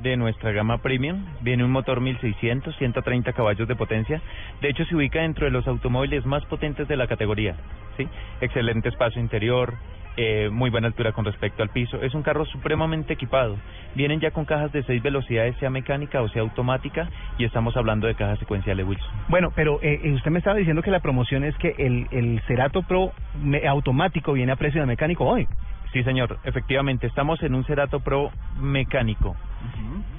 [0.02, 1.24] de nuestra gama premium.
[1.40, 4.20] Viene un motor 1600, 130 caballos de potencia.
[4.60, 7.54] De hecho, se ubica dentro de los automóviles más potentes de la categoría.
[7.96, 8.08] ¿sí?
[8.40, 9.74] Excelente espacio interior,
[10.16, 12.00] eh, muy buena altura con respecto al piso.
[12.02, 13.56] Es un carro supremamente equipado.
[13.94, 18.06] Vienen ya con cajas de 6 velocidades, sea mecánica o sea automática, y estamos hablando
[18.06, 19.08] de cajas secuenciales, Wilson.
[19.28, 22.40] Bueno, pero eh, eh, usted me estaba diciendo que la promoción es que el, el
[22.46, 23.12] Cerato Pro
[23.42, 25.46] me- automático viene a precio de mecánico hoy.
[25.92, 26.38] Sí, señor.
[26.44, 29.36] Efectivamente, estamos en un Cerato Pro mecánico.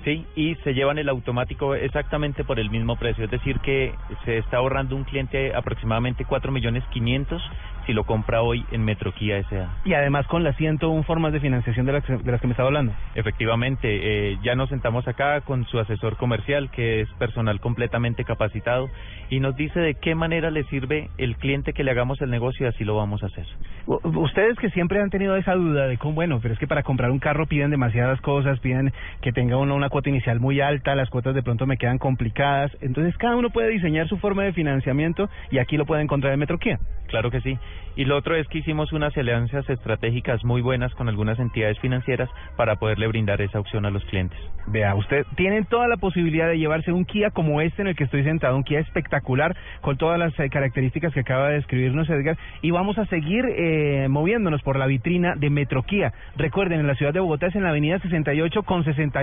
[0.04, 3.24] Sí, y se llevan el automático exactamente por el mismo precio.
[3.24, 7.42] Es decir, que se está ahorrando un cliente aproximadamente 4 millones 500
[7.86, 9.70] si lo compra hoy en Metro Kia S.A.
[9.86, 12.52] Y además con las 101 formas de financiación de las, que- de las que me
[12.54, 12.94] estaba hablando.
[13.16, 13.88] Efectivamente,
[14.32, 18.90] eh, ya nos sentamos acá con su asesor comercial, que es personal completamente capacitado,
[19.30, 22.66] y nos dice de qué manera le sirve el cliente que le hagamos el negocio
[22.66, 23.46] y así lo vamos a hacer.
[23.86, 27.12] Ustedes que siempre han tenido esa duda de cómo, bueno, pero es que para comprar
[27.12, 31.10] un carro piden demasiadas cosas, piden que tenga uno una cuota inicial muy alta, las
[31.10, 35.30] cuotas de pronto me quedan complicadas, entonces cada uno puede diseñar su forma de financiamiento
[35.52, 36.80] y aquí lo puede encontrar en Metro Kia.
[37.08, 37.58] Claro que sí.
[37.96, 42.28] Y lo otro es que hicimos unas alianzas estratégicas muy buenas con algunas entidades financieras
[42.58, 44.40] para poderle brindar esa opción a los clientes.
[44.66, 48.06] Vea, usted tiene toda la posibilidad de llevarse un Kia como este en el que
[48.06, 52.38] estoy sentado, un Kia espectacular con todas las eh, características que acaba de describirnos Edgar
[52.64, 56.14] y vamos a seguir eh, moviéndonos por la vitrina de Metro Kia.
[56.36, 59.23] Recuerden, en la ciudad de Bogotá es en la avenida 68 con 68.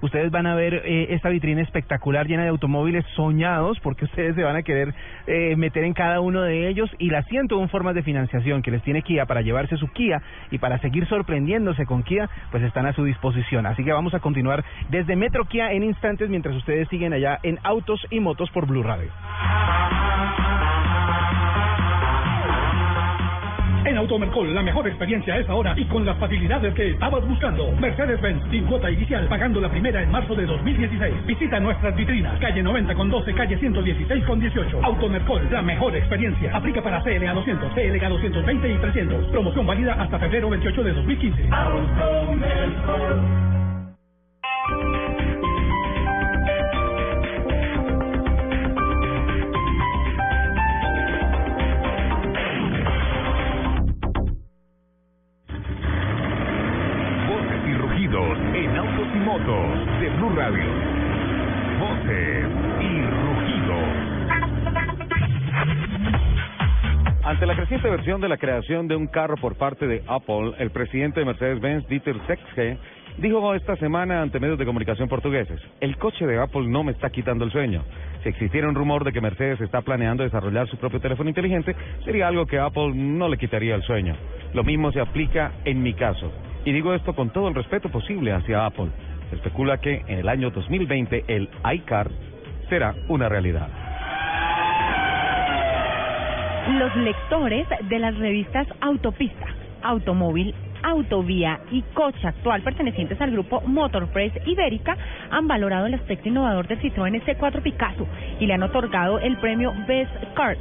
[0.00, 4.42] Ustedes van a ver eh, esta vitrina espectacular llena de automóviles soñados porque ustedes se
[4.42, 4.94] van a querer
[5.26, 8.82] eh, meter en cada uno de ellos y las 101 formas de financiación que les
[8.82, 12.92] tiene Kia para llevarse su Kia y para seguir sorprendiéndose con Kia, pues están a
[12.92, 13.66] su disposición.
[13.66, 17.58] Así que vamos a continuar desde Metro Kia en instantes mientras ustedes siguen allá en
[17.62, 19.10] Autos y Motos por Blue Radio.
[23.84, 27.72] En Automercol, la mejor experiencia es ahora y con las facilidades que estabas buscando.
[27.72, 31.26] Mercedes-Benz sin cuota inicial, pagando la primera en marzo de 2016.
[31.26, 34.80] Visita nuestras vitrinas, calle 90 con 12, calle 116 con 18.
[34.82, 36.54] Automercol, la mejor experiencia.
[36.54, 39.26] Aplica para CLA 200, CLA 220 y 300.
[39.26, 41.48] Promoción válida hasta febrero 28 de 2015.
[44.70, 45.29] Voces
[58.12, 60.64] en autos y motos de Blue Radio.
[61.78, 62.44] Voces
[62.80, 63.88] y rugidos.
[67.22, 70.70] Ante la creciente versión de la creación de un carro por parte de Apple, el
[70.70, 72.78] presidente de Mercedes-Benz, Dieter Zetsche,
[73.18, 77.10] dijo esta semana ante medios de comunicación portugueses, el coche de Apple no me está
[77.10, 77.84] quitando el sueño.
[78.24, 82.26] Si existiera un rumor de que Mercedes está planeando desarrollar su propio teléfono inteligente, sería
[82.26, 84.16] algo que Apple no le quitaría el sueño.
[84.52, 86.32] Lo mismo se aplica en mi caso.
[86.64, 88.90] Y digo esto con todo el respeto posible hacia Apple.
[89.30, 92.10] Se especula que en el año 2020 el iCar
[92.68, 93.68] será una realidad.
[96.78, 99.46] Los lectores de las revistas Autopista,
[99.82, 104.96] Automóvil, Autovía y Coche Actual pertenecientes al grupo Motorpress Ibérica
[105.30, 108.06] han valorado el aspecto innovador del Citroën C4 Picasso
[108.38, 110.58] y le han otorgado el premio Best Cars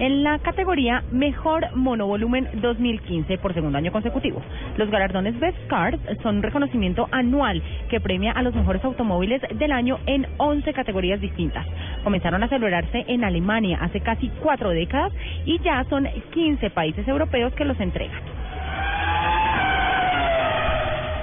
[0.00, 4.42] en la categoría Mejor Monovolumen 2015 por segundo año consecutivo.
[4.76, 9.98] Los galardones Best Cars son reconocimiento anual que premia a los mejores automóviles del año
[10.06, 11.66] en 11 categorías distintas.
[12.02, 15.12] Comenzaron a celebrarse en Alemania hace casi cuatro décadas
[15.44, 18.20] y ya son 15 países europeos que los entregan.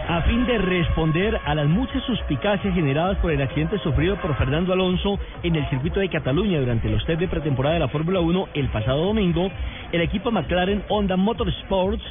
[0.10, 4.72] A fin de responder a las muchas suspicacias generadas por el accidente sufrido por Fernando
[4.72, 8.48] Alonso en el circuito de Cataluña durante los test de pretemporada de la Fórmula 1
[8.54, 9.52] el pasado domingo,
[9.92, 12.02] el equipo McLaren Honda Motorsports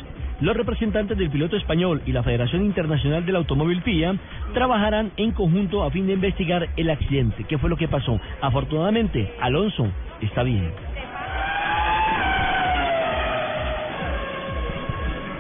[0.40, 4.14] Los representantes del piloto español y la Federación Internacional del Automóvil FIA
[4.52, 7.44] trabajarán en conjunto a fin de investigar el accidente.
[7.44, 8.20] ¿Qué fue lo que pasó?
[8.42, 9.87] Afortunadamente, Alonso
[10.20, 10.86] está bien.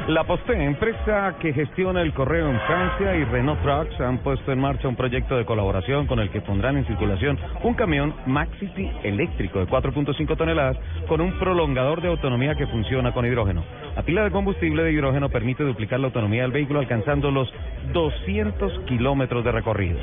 [0.08, 4.60] La Poste, empresa que gestiona el correo en Francia, y Renault Trucks han puesto en
[4.60, 9.58] marcha un proyecto de colaboración con el que pondrán en circulación un camión Maxity eléctrico
[9.58, 10.76] de 4.5 toneladas
[11.08, 13.64] con un prolongador de autonomía que funciona con hidrógeno.
[13.96, 17.52] La pila de combustible de hidrógeno permite duplicar la autonomía del vehículo alcanzando los
[17.92, 19.98] 200 kilómetros de recorrido.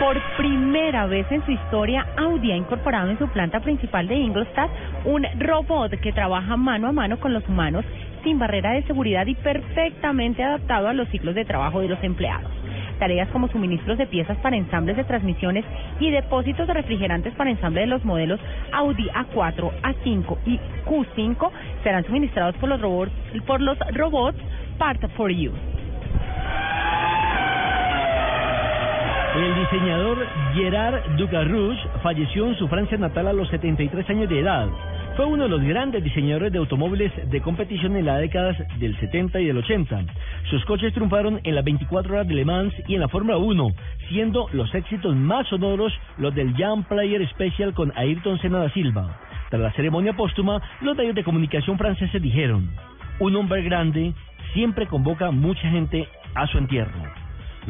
[0.00, 4.70] Por primera vez en su historia, Audi ha incorporado en su planta principal de Ingolstadt
[5.04, 7.84] un robot que trabaja mano a mano con los humanos
[8.24, 12.50] sin barrera de seguridad y perfectamente adaptado a los ciclos de trabajo de los empleados.
[12.98, 15.66] Tareas como suministros de piezas para ensambles de transmisiones
[16.00, 18.40] y depósitos de refrigerantes para ensamble de los modelos
[18.72, 21.50] Audi A4, A5 y Q5
[21.82, 23.12] serán suministrados por los robots,
[23.46, 24.38] por los robots
[24.78, 25.52] Part for You.
[29.36, 34.68] El diseñador Gerard Ducarrouche falleció en su Francia natal a los 73 años de edad.
[35.16, 39.40] Fue uno de los grandes diseñadores de automóviles de competición en las décadas del 70
[39.40, 40.04] y del 80.
[40.50, 43.68] Sus coches triunfaron en las 24 horas de Le Mans y en la Fórmula 1,
[44.08, 49.16] siendo los éxitos más sonoros los del Young Player Special con Ayrton Senna da Silva.
[49.48, 52.68] Tras la ceremonia póstuma, los medios de comunicación franceses dijeron,
[53.20, 54.12] un hombre grande
[54.54, 57.19] siempre convoca mucha gente a su entierro.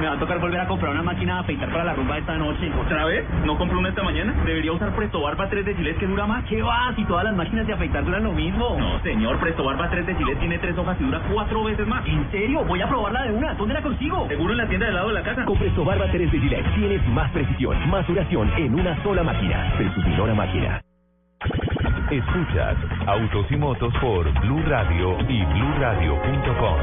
[0.00, 2.36] Me va a tocar volver a comprar una máquina de afeitar para la rumba esta
[2.36, 2.70] noche.
[2.80, 3.24] ¿Otra vez?
[3.44, 4.32] ¿No compró una esta mañana?
[4.44, 6.44] ¿Debería usar Presto Barba 3 de Gillette que dura más?
[6.44, 6.92] ¿Qué va?
[6.94, 8.76] Si todas las máquinas de afeitar duran lo mismo.
[8.78, 9.38] No, señor.
[9.40, 12.06] Presto Barba 3 de Gillette tiene tres hojas y dura cuatro veces más.
[12.06, 12.64] ¿En serio?
[12.64, 13.54] Voy a probarla de una.
[13.54, 14.28] ¿Dónde la consigo?
[14.28, 15.44] Seguro en la tienda del lado de la casa.
[15.44, 19.72] Con Presto Barba 3 de Gillette tienes más precisión, más duración en una sola máquina.
[19.76, 20.80] Presumidora máquina.
[22.10, 26.76] Escuchas Autos y Motos por Blue Radio y BlueRadio.com.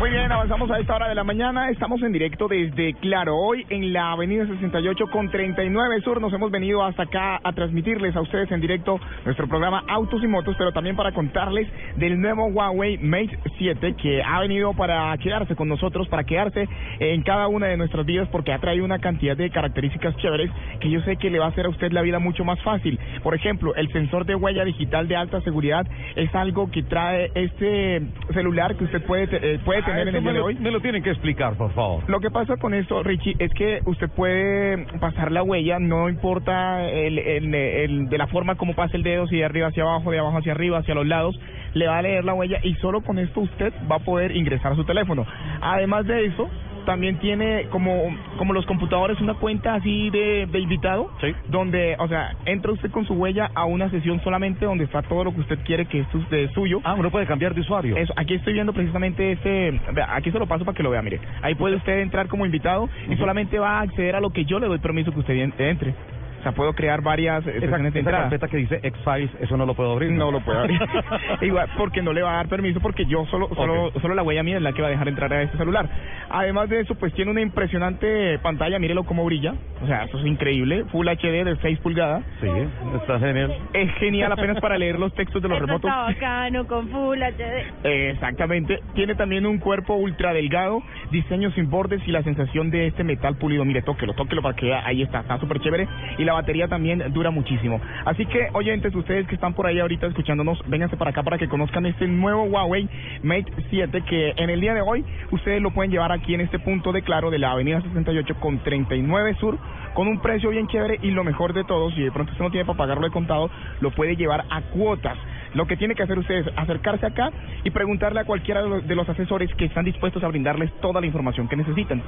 [0.00, 1.68] Muy bien, avanzamos a esta hora de la mañana.
[1.68, 3.36] Estamos en directo desde Claro.
[3.36, 8.16] Hoy en la avenida 68 con 39 Sur nos hemos venido hasta acá a transmitirles
[8.16, 12.46] a ustedes en directo nuestro programa Autos y Motos, pero también para contarles del nuevo
[12.46, 16.66] Huawei Mate 7 que ha venido para quedarse con nosotros, para quedarse
[16.98, 20.88] en cada una de nuestras vidas porque ha traído una cantidad de características chéveres que
[20.88, 22.98] yo sé que le va a hacer a usted la vida mucho más fácil.
[23.22, 25.86] Por ejemplo, el sensor de huella digital de alta seguridad
[26.16, 28.00] es algo que trae este
[28.32, 30.54] celular que usted puede, eh, puede tener en Eso el día me de lo- hoy.
[30.56, 32.02] Me lo tienen que explicar, por favor.
[32.08, 36.88] Lo que pasa con esto, Richie, es que usted puede pasar la huella, no importa
[36.90, 40.10] el, el- el- de la forma como pase el dedo, si de arriba hacia abajo,
[40.10, 41.38] de abajo hacia arriba, hacia los lados,
[41.74, 44.72] le va a leer la huella y solo con esto usted va a poder ingresar
[44.72, 45.26] a su teléfono.
[45.60, 46.48] Además de eso,
[46.86, 51.10] también tiene como como los computadores una cuenta así de, de invitado,
[51.48, 55.24] donde, o sea, entra usted con su huella a una sesión solamente donde está todo
[55.24, 56.80] lo que usted quiere que es su- de suyo.
[56.84, 57.96] Ah, uno puede cambiar de usuario.
[57.96, 61.20] Eso, aquí estoy viendo precisamente este, aquí se lo paso para que lo vea, mire.
[61.42, 64.58] Ahí puede usted entrar como invitado y solamente va a acceder a lo que yo
[64.58, 65.94] le doy permiso que usted en- entre.
[66.40, 68.22] O sea, puedo crear varias eh, Esa, sesiones de esa entrada.
[68.24, 70.10] carpeta que dice X-Files, eso no lo puedo abrir.
[70.10, 70.80] No lo puedo abrir.
[71.42, 74.42] Igual, porque no le va a dar permiso porque yo solo, solo, solo la huella
[74.42, 75.88] mía es la que va a dejar entrar a este celular.
[76.30, 79.54] Además de eso, pues tiene una impresionante pantalla, mírelo cómo brilla.
[79.82, 80.84] O sea, eso es increíble.
[80.92, 82.22] Full HD de 6 pulgadas.
[82.40, 82.48] Sí,
[82.96, 83.54] está genial.
[83.74, 85.90] Es genial apenas para leer los textos de los Esto remotos.
[85.90, 87.86] está bacano, con Full HD.
[88.10, 88.80] Exactamente.
[88.94, 93.36] Tiene también un cuerpo ultra delgado, diseño sin bordes y la sensación de este metal
[93.36, 93.64] pulido.
[93.64, 94.72] Mire, tóquelo, tóquelo para que.
[94.74, 95.86] Ahí está, está súper chévere.
[96.18, 97.80] Y la batería también dura muchísimo.
[98.04, 101.48] Así que, oyentes, ustedes que están por ahí ahorita escuchándonos, vénganse para acá para que
[101.48, 102.88] conozcan este nuevo Huawei
[103.22, 106.58] Mate 7 que en el día de hoy ustedes lo pueden llevar aquí en este
[106.58, 109.58] punto de claro de la avenida 68 con 39 Sur
[109.94, 112.50] con un precio bien chévere y lo mejor de todo, si de pronto usted no
[112.50, 115.18] tiene para pagarlo de contado, lo puede llevar a cuotas.
[115.54, 117.30] Lo que tiene que hacer usted es acercarse acá
[117.64, 121.48] y preguntarle a cualquiera de los asesores que están dispuestos a brindarles toda la información
[121.48, 122.02] que necesitan.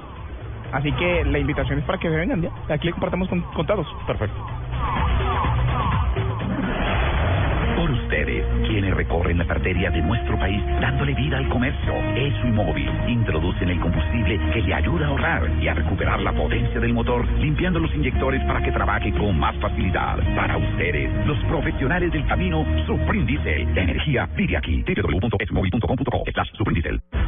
[0.72, 2.50] Así que la invitación es para que se vengan ya.
[2.68, 3.86] Aquí le compartamos con, contados.
[4.06, 4.36] Perfecto.
[8.12, 11.94] Quienes recorren las arterias de nuestro país dándole vida al comercio.
[12.14, 12.90] Es móvil.
[13.08, 17.26] Introducen el combustible que le ayuda a ahorrar y a recuperar la potencia del motor,
[17.38, 20.18] limpiando los inyectores para que trabaje con más facilidad.
[20.36, 23.74] Para ustedes, los profesionales del camino, Supreme Diesel.
[23.74, 24.84] La energía vive aquí.
[24.86, 26.24] www.esmovil.com.co.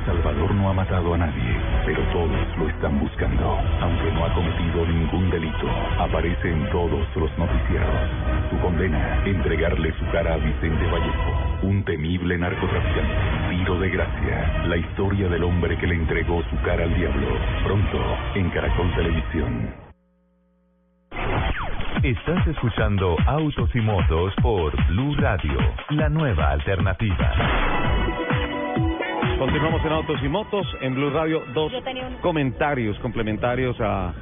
[0.04, 3.58] Salvador no ha matado a nadie, pero todos lo están buscando.
[3.80, 5.66] Aunque no ha cometido ningún delito,
[5.98, 8.50] aparece en todos los noticiaros.
[8.50, 13.14] Su condena, entregarle su cara a Vicente Vallejo, un temible narcotraficante.
[13.50, 17.28] Tiro de gracia, la historia del hombre que le entregó su cara al diablo.
[17.64, 17.98] Pronto,
[18.34, 19.74] en Caracol Televisión.
[22.02, 25.56] Estás escuchando Autos y Motos por Blue Radio,
[25.90, 27.32] la nueva alternativa.
[29.38, 31.42] Continuamos en Autos y Motos en Blue Radio.
[31.54, 34.12] Dos un- comentarios complementarios a,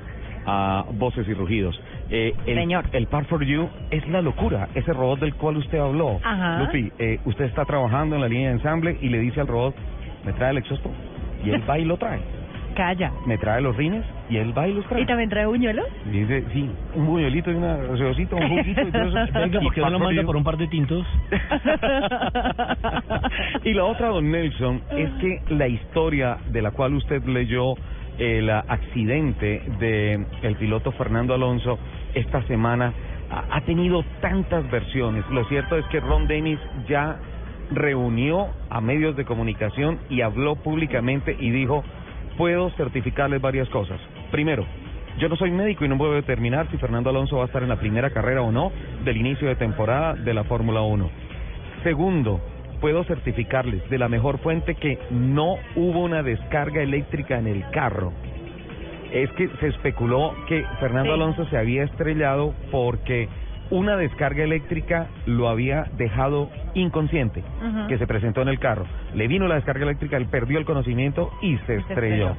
[0.47, 1.79] a voces y rugidos.
[2.15, 2.85] Eh, el, Señor.
[2.93, 6.21] el Par for You es la locura, ese robot del cual usted habló.
[6.23, 6.59] Ajá.
[6.59, 9.75] Lupi, eh, usted está trabajando en la línea de ensamble y le dice al robot,
[10.27, 10.91] me trae el exhausto.
[11.43, 12.21] Y él va y lo trae.
[12.77, 13.13] Calla.
[13.27, 15.01] Me trae los rines y él va y los trae.
[15.01, 15.87] ¿Y también trae buñuelos?
[16.05, 19.33] Y dice, sí, un buñuelito y una gaseosita, un juguito y todo eso.
[19.41, 21.07] Venga, Y ¿por qué no Par lo manda por un par de tintos?
[23.65, 27.73] y la otra, don Nelson, es que la historia de la cual usted leyó
[28.19, 31.79] el ah, accidente de el piloto Fernando Alonso
[32.15, 32.93] esta semana
[33.51, 35.25] ha, tenido tantas versiones.
[35.31, 37.17] Lo cierto es que Ron Dennis ya
[37.71, 41.83] reunió a medios de comunicación y habló públicamente y dijo,
[42.37, 43.99] puedo certificarles varias cosas.
[44.31, 44.67] Primero,
[45.19, 47.69] yo no soy médico y no puedo determinar si Fernando Alonso va a estar en
[47.69, 48.73] la primera carrera o no
[49.05, 51.11] del inicio de temporada de la Fórmula 1.
[51.83, 52.41] Segundo,
[52.81, 58.13] puedo certificarles de la mejor fuente que no hubo una descarga eléctrica en el carro.
[59.13, 61.21] Es que se especuló que Fernando Sí.
[61.21, 63.29] Alonso se había estrellado porque
[63.71, 67.43] una descarga eléctrica lo había dejado inconsciente,
[67.89, 68.85] que se presentó en el carro.
[69.15, 72.37] Le vino la descarga eléctrica, él perdió el conocimiento y se estrelló.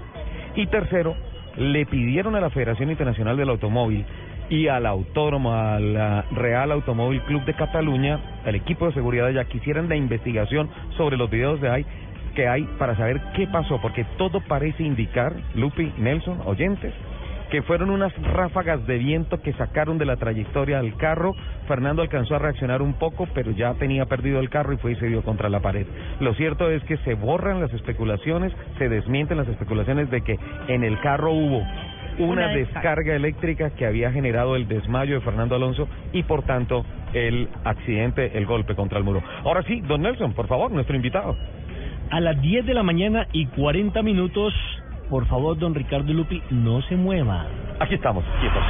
[0.55, 1.15] Y tercero,
[1.57, 4.05] le pidieron a la Federación Internacional del Automóvil
[4.49, 9.45] y al Autódromo, al ah, Real Automóvil Club de Cataluña, al equipo de seguridad ya
[9.45, 11.85] que hicieran la investigación sobre los videos de ahí
[12.35, 16.93] que hay para saber qué pasó, porque todo parece indicar, Lupi, Nelson, oyentes,
[17.51, 21.35] que fueron unas ráfagas de viento que sacaron de la trayectoria al carro.
[21.67, 24.95] Fernando alcanzó a reaccionar un poco, pero ya tenía perdido el carro y fue y
[24.95, 25.85] se dio contra la pared.
[26.19, 30.83] Lo cierto es que se borran las especulaciones, se desmienten las especulaciones de que en
[30.83, 31.61] el carro hubo
[32.17, 32.89] una, Una descarga.
[32.91, 38.35] descarga eléctrica que había generado el desmayo de Fernando Alonso y por tanto el accidente,
[38.35, 39.21] el golpe contra el muro.
[39.43, 41.35] Ahora sí, don Nelson, por favor, nuestro invitado.
[42.09, 44.53] A las 10 de la mañana y 40 minutos,
[45.09, 47.47] por favor, don Ricardo Lupi, no se mueva.
[47.79, 48.63] Aquí estamos, quietos.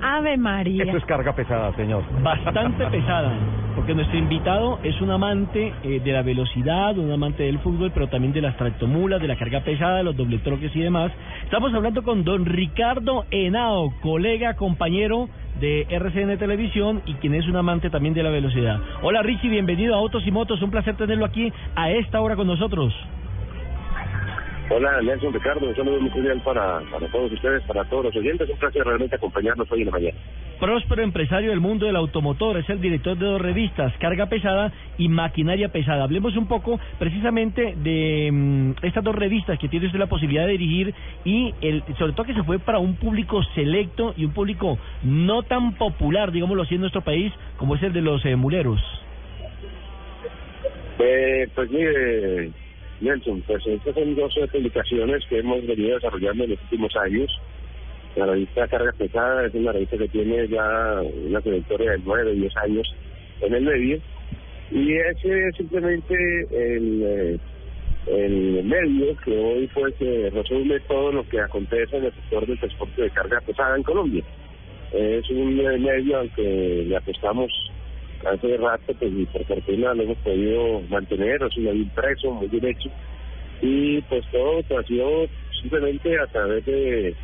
[0.00, 0.84] Ave María.
[0.84, 2.02] Esto es carga pesada, señor.
[2.22, 3.32] Bastante pesada,
[3.74, 8.08] porque nuestro invitado es un amante eh, de la velocidad, un amante del fútbol, pero
[8.08, 11.12] también de las tractomulas, de la carga pesada, los doble troques y demás.
[11.44, 15.28] Estamos hablando con don Ricardo Henao, colega, compañero
[15.60, 18.80] de RCN Televisión y quien es un amante también de la velocidad.
[19.02, 22.46] Hola Richie, bienvenido a Autos y Motos, un placer tenerlo aquí a esta hora con
[22.46, 22.94] nosotros.
[24.70, 28.50] Hola, Nelson Ricardo, un saludo muy cordial para, para todos ustedes, para todos los oyentes.
[28.50, 30.18] Un placer realmente acompañarnos hoy en la mañana.
[30.60, 35.08] Próspero empresario del mundo del automotor, es el director de dos revistas, Carga Pesada y
[35.08, 36.04] Maquinaria Pesada.
[36.04, 40.52] Hablemos un poco precisamente de mm, estas dos revistas que tiene usted la posibilidad de
[40.52, 44.78] dirigir y el, sobre todo que se fue para un público selecto y un público
[45.02, 48.82] no tan popular, digámoslo así, en nuestro país, como es el de los eh, muleros.
[50.98, 52.50] Eh, pues mire,
[53.00, 57.30] Nelson, pues estas son dos publicaciones que hemos venido desarrollando en los últimos años.
[58.16, 62.56] La revista Carga Pesada es una revista que tiene ya una trayectoria de nueve, diez
[62.56, 62.94] años
[63.40, 63.98] en el medio.
[64.70, 66.14] Y ese es simplemente
[66.50, 67.38] el, eh,
[68.06, 69.94] el medio que hoy pues
[70.32, 74.24] resume todo lo que acontece en el sector del transporte de carga pesada en Colombia.
[74.92, 77.52] Es un medio al que le apostamos
[78.26, 82.48] hace rato, pues y por fortuna lo hemos podido mantener, es un medio impreso, muy
[82.48, 82.90] bien hecho.
[83.62, 85.26] Y pues todo ha sido
[85.60, 87.14] simplemente a través de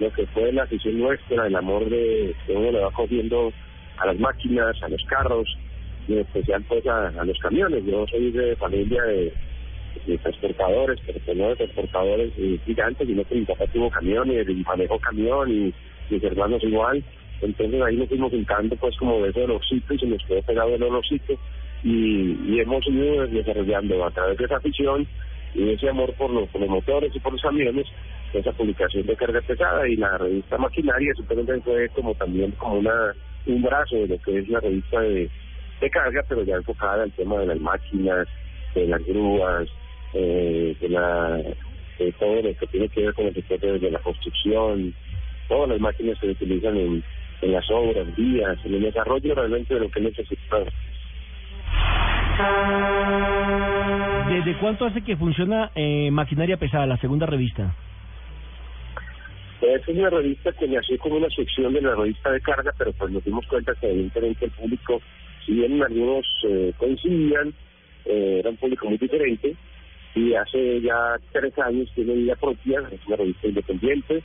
[0.00, 3.52] lo que fue la afición nuestra, el amor de que uno le va cogiendo
[3.98, 5.46] a las máquinas, a los carros,
[6.08, 7.84] y en especial pues a, los camiones.
[7.84, 9.32] Yo soy de familia de,
[10.22, 14.54] transportadores, pero pues no de transportadores eh, gigantes, sino que mi papá tuvo camiones y
[14.66, 15.72] manejó camión y
[16.10, 17.02] mis hermanos igual.
[17.44, 20.74] Entonces ahí nos fuimos juntando pues como de ese olorcito y se nos quedó pegado
[20.74, 21.34] el olorcito
[21.82, 25.06] y, y hemos ido desarrollando a través de esa afición
[25.54, 27.86] y ese amor por los, motores y por los camiones,
[28.32, 33.14] esa publicación de carga pesada y la revista Maquinaria simplemente fue como también como una
[33.46, 35.30] un brazo de lo que es la revista de,
[35.80, 38.26] de carga, pero ya enfocada al tema de las máquinas,
[38.74, 39.68] de las grúas,
[40.14, 41.42] eh, de, la,
[41.98, 44.94] de todo lo que tiene que ver con el sector de, de la construcción,
[45.46, 47.04] todas las máquinas que se utilizan en,
[47.44, 50.64] en las obras, vías, en el desarrollo realmente de lo que necesita.
[54.28, 57.74] ¿Desde cuánto hace que funciona eh, Maquinaria Pesada, la segunda revista?
[59.60, 62.92] Esta es una revista que nació como una sección de la revista de carga, pero
[62.92, 65.00] pues nos dimos cuenta que evidentemente el público,
[65.46, 67.54] si bien algunos eh, coincidían,
[68.04, 69.54] eh, era un público muy diferente,
[70.14, 74.22] y hace ya tres años tiene vida propia, es una revista independiente,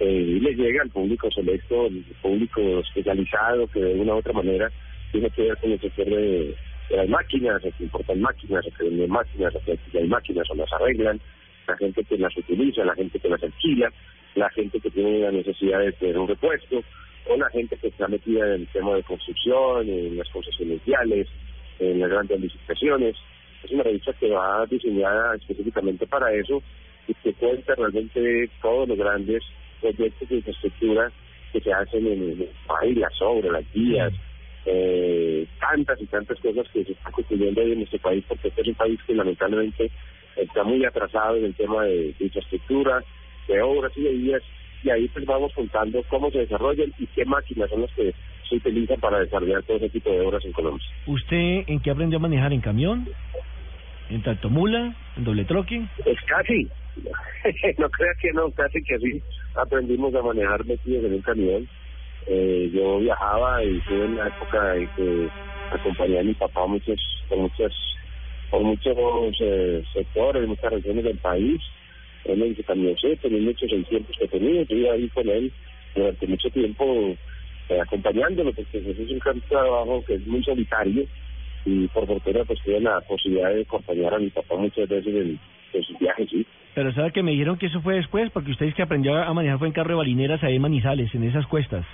[0.00, 4.32] eh, y le llega al público selecto, el público especializado que de una u otra
[4.32, 4.70] manera
[5.12, 6.56] tiene que ver con el sector de,
[6.88, 10.54] las máquinas, el que importan máquinas, el que venden máquinas, el que hay máquinas o
[10.54, 11.20] las arreglan,
[11.68, 13.92] la gente que las utiliza, la gente que las alquila,
[14.36, 16.82] la gente que tiene la necesidad de tener un repuesto,
[17.28, 21.28] o la gente que está metida en el tema de construcción, en las concesiones viales,
[21.78, 23.16] en las grandes licitaciones.
[23.62, 26.62] Es una revista que va diseñada específicamente para eso
[27.06, 29.42] y que cuenta realmente todos los grandes
[29.80, 31.12] proyectos de infraestructura
[31.52, 34.12] que se hacen en el país, las obras, las vías,
[34.66, 38.60] eh, tantas y tantas cosas que se están construyendo hoy en nuestro país, porque este
[38.62, 39.90] es un país que lamentablemente
[40.36, 43.02] está muy atrasado en el tema de, infraestructura,
[43.48, 44.42] de obras y de vías,
[44.82, 48.14] y ahí pues vamos contando cómo se desarrollan y qué máquinas son las que
[48.48, 50.86] se utilizan para desarrollar todo ese tipo de obras en Colombia.
[51.06, 52.52] ¿Usted en qué aprendió a manejar?
[52.52, 53.08] ¿En camión?
[54.10, 54.92] ¿En tractomula?
[55.16, 55.86] ¿En doble troque?
[56.02, 56.64] Pues casi,
[57.78, 59.22] no crea que no, casi que así
[59.54, 61.68] aprendimos a manejar metidos en un camión.
[62.26, 65.28] Eh, yo viajaba y estuve en la época en que
[65.70, 67.72] acompañé a mi papá muchos, por muchos,
[68.50, 68.96] por muchos
[69.40, 71.62] eh, sectores, muchas regiones del país.
[72.24, 75.52] Él me dice camioncito, tenía muchos en tiempos que tenía, yo iba ahí con él
[75.94, 77.16] durante mucho tiempo
[77.68, 81.06] eh, acompañándolo, porque es un trabajo que es muy solitario
[81.64, 85.38] y por fortuna pues tuve la posibilidad de acompañar a mi papá muchas veces en,
[85.72, 86.46] en sus viajes, sí.
[86.74, 89.34] Pero sabe que me dijeron que eso fue después, porque usted es que aprendió a
[89.34, 91.84] manejar fue en carro de balineras ahí en Manizales, en esas cuestas.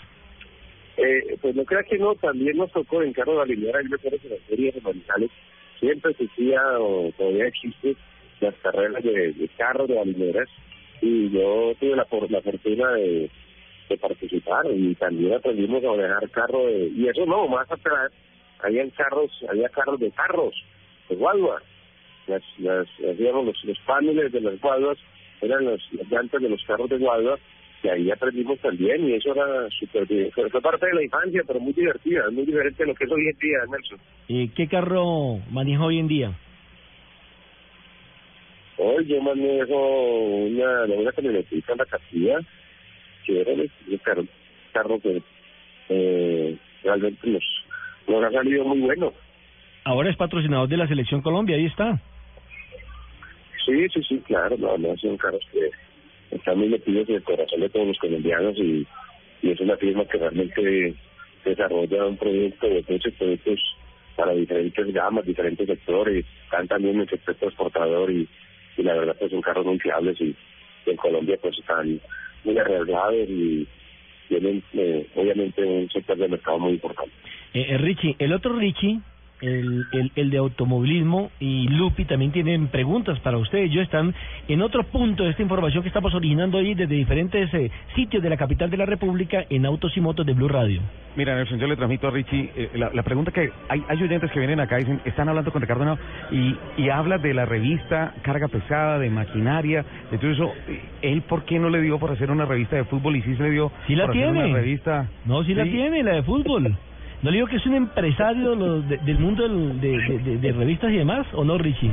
[0.97, 4.09] Eh, pues no crea que no, también nos tocó en carro de balinera, yo que
[4.09, 5.31] en las ferias de Manizales
[5.81, 7.97] siempre existía o todavía existe
[8.41, 10.49] las carreras de, de carros de balineras
[11.01, 13.31] y yo tuve la, por, la fortuna de,
[13.89, 18.13] de participar y también aprendimos a manejar carro de, y eso no, más atrás
[18.63, 20.55] habían carros, había carros de carros,
[21.09, 21.63] de guaguas,
[22.27, 22.87] las, las,
[23.17, 24.99] digamos, los, los paneles de las guaguas
[25.41, 27.41] eran las, las llantas de los carros de guaguas
[27.83, 31.61] y ahí aprendimos también y eso era súper bien, fue, parte de la infancia pero
[31.61, 33.99] muy divertida, muy diferente a lo que es hoy en día, Nelson.
[34.29, 36.33] Eh, ¿Qué carro maneja hoy en día?
[38.79, 39.77] Hoy yo manejo
[40.47, 42.39] una, una camionetita en la Castilla,
[43.25, 44.25] que era un carro,
[44.73, 45.23] carro que
[45.89, 47.45] eh, realmente nos,
[48.07, 49.13] nos ha salido muy bueno.
[49.85, 52.01] Ahora es patrocinador de la Selección Colombia, ahí está.
[53.65, 55.71] Sí, sí, sí, claro, no, no son carros que
[56.31, 58.87] están muy metidos en el corazón de todos los colombianos y,
[59.43, 60.95] y es una firma que realmente
[61.45, 63.61] desarrolla un producto de muchos productos
[64.17, 68.29] para diferentes gamas, diferentes sectores, están también en el sector transportador y,
[68.77, 70.35] y la verdad pues son carros muy fiables y,
[70.87, 72.01] y en Colombia pues están
[72.45, 73.67] muy arriesgados y
[74.29, 77.13] tienen eh, obviamente un sector de mercado muy importante.
[77.55, 79.01] Eh, eh, Richie, el otro Richie,
[79.41, 83.71] el, el, el de automovilismo y Lupi también tienen preguntas para ustedes.
[83.71, 84.15] Ellos están
[84.49, 88.31] en otro punto de esta información que estamos originando ahí desde diferentes eh, sitios de
[88.31, 90.81] la capital de la República en Autos y Motos de Blue Radio.
[91.17, 94.31] Mira, Nelson, yo le transmito a Richie eh, la, la pregunta que hay, hay oyentes
[94.31, 95.99] que vienen acá y dicen, están hablando con Ricardo
[96.31, 100.53] y, y habla de la revista Carga Pesada, de maquinaria, de todo eso.
[101.03, 103.43] ¿Él por qué no le dio por hacer una revista de fútbol y sí se
[103.43, 104.47] le dio Sí la por hacer tiene.
[104.47, 105.09] una revista?
[105.27, 106.77] No, sí, la tiene, la de fútbol.
[107.23, 110.39] ¿No le digo que es un empresario lo- de- del mundo del- de, de- de-
[110.39, 111.27] de revistas y demás?
[111.33, 111.93] ¿O no, Richie?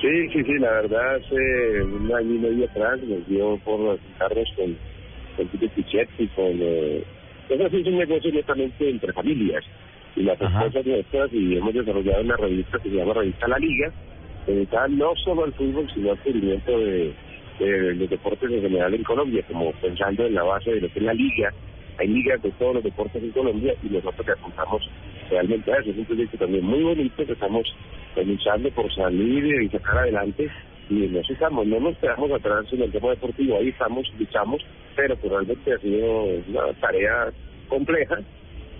[0.00, 4.48] Sí, sí, sí, la verdad hace un año y medio atrás nos dio por juntarnos
[4.56, 4.76] con,
[5.36, 6.44] con Tito Pichetti, con...
[6.60, 7.02] Eh,
[7.48, 9.64] eso sí es un negocio netamente entre familias
[10.16, 13.92] y las esposas nuestras y hemos desarrollado una revista que se llama Revista La Liga,
[14.46, 17.12] dedicada no solo al fútbol, sino al cubrimiento de,
[17.60, 20.98] de los deportes en general en Colombia, como pensando en la base de lo que
[20.98, 21.52] es la liga.
[21.98, 24.82] Hay ligas de todos los deportes en Colombia y nosotros le apuntamos
[25.30, 25.90] realmente a eso.
[25.90, 27.66] Es un proyecto también muy bonito que estamos
[28.16, 30.50] eh, luchando por salir y sacar adelante
[30.90, 34.62] y en eso estamos, no nos quedamos atrás en el tema deportivo, ahí estamos, luchamos,
[34.94, 37.32] pero pues realmente ha sido una tarea
[37.68, 38.18] compleja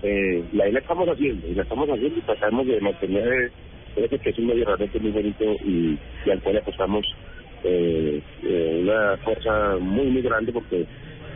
[0.03, 3.51] eh, y ahí la estamos haciendo, y la estamos haciendo y tratamos de mantener
[3.95, 7.05] ese que es un medio realmente muy bonito y, y al cual apostamos
[7.63, 10.85] eh, eh, una fuerza muy muy grande porque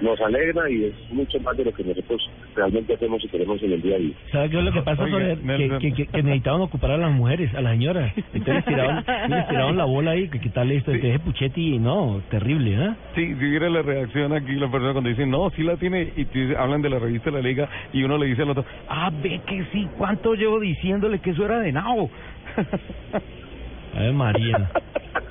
[0.02, 2.22] nos alegra y es mucho más de lo que nosotros
[2.56, 4.14] realmente hacemos y queremos en el día a día.
[4.32, 5.38] ¿Sabes qué es lo que pasa, Oiga, Soler?
[5.40, 5.80] Que, Nelson.
[5.80, 8.14] que, que, que necesitaban ocupar a las mujeres, a las señoras.
[8.34, 10.92] Entonces tiraron, les tiraron la bola ahí, que quitarle esto.
[10.92, 12.90] Entonces Puchetti, no, terrible, ¿eh?
[13.16, 16.26] Sí, si viera la reacción aquí, la persona cuando dicen, no, sí la tiene, y
[16.26, 19.12] te- hablan de la revista de la Liga, y uno le dice al otro, ah,
[19.22, 22.10] ve que sí, ¿cuánto llevo diciéndole que eso era de Nao?
[23.96, 24.70] Ave María.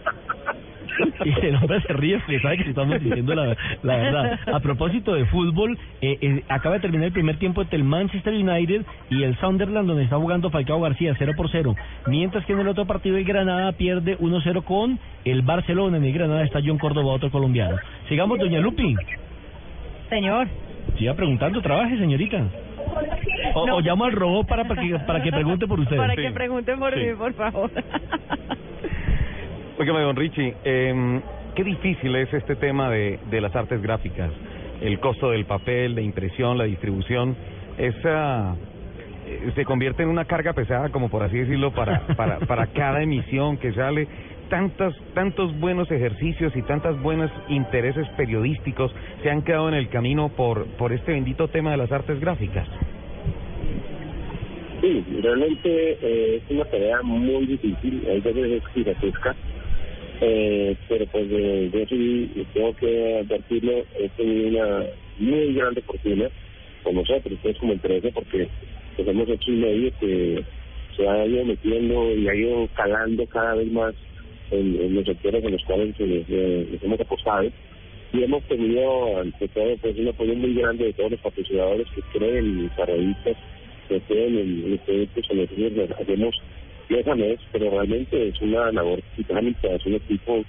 [1.24, 4.38] Y el hombre se ríe porque sabe que estamos diciendo la, la verdad.
[4.52, 8.32] A propósito de fútbol, eh, eh, acaba de terminar el primer tiempo entre el Manchester
[8.34, 11.74] United y el Sunderland, donde está jugando Falcao García 0 por 0.
[12.06, 15.96] Mientras que en el otro partido el Granada pierde 1-0 con el Barcelona.
[15.98, 17.76] En el Granada está John Córdoba, otro colombiano.
[18.08, 18.94] Sigamos, doña Lupi.
[20.08, 20.48] Señor.
[20.98, 22.42] Siga preguntando, trabaje, señorita.
[23.54, 23.76] O, No.
[23.76, 25.96] o llamo al robot para, para, que, para que pregunte por usted.
[25.96, 27.00] Para que pregunten por Sí.
[27.00, 27.70] mí, por favor.
[29.78, 31.20] Óigame, don Richie, eh,
[31.54, 34.32] qué difícil es este tema de, de las artes gráficas,
[34.80, 37.36] el costo del papel, la impresión, la distribución,
[37.78, 38.56] esa
[39.24, 43.02] eh, se convierte en una carga pesada, como por así decirlo, para, para, para cada
[43.02, 44.08] emisión que sale.
[44.50, 50.30] Tantos, tantos buenos ejercicios y tantos buenos intereses periodísticos se han quedado en el camino
[50.30, 52.66] por, por este bendito tema de las artes gráficas.
[54.80, 59.36] Sí, realmente eh, es una tarea muy difícil, hay veces es gigantesca,
[60.20, 64.86] eh, pero pues eh, yo sí tengo que advertirlo, he tenido una
[65.18, 66.28] muy grande fortuna
[66.82, 68.48] con nosotros, pues como empresa, porque
[68.96, 70.42] pues, hemos hecho un medio que
[70.96, 73.94] se ha ido metiendo y ha ido calando cada vez más
[74.50, 77.48] en, en los sectores en los cuales eh, eh, les hemos apostado.
[78.12, 82.18] Y hemos tenido ante todo pues un apoyo muy grande de todos los patrocinadores que
[82.18, 83.36] creen en revistas,
[83.88, 86.34] que creen en, en los proyectos que nosotros hacemos
[86.88, 90.44] mes a mes, pero realmente es una labor titánica, es un equipo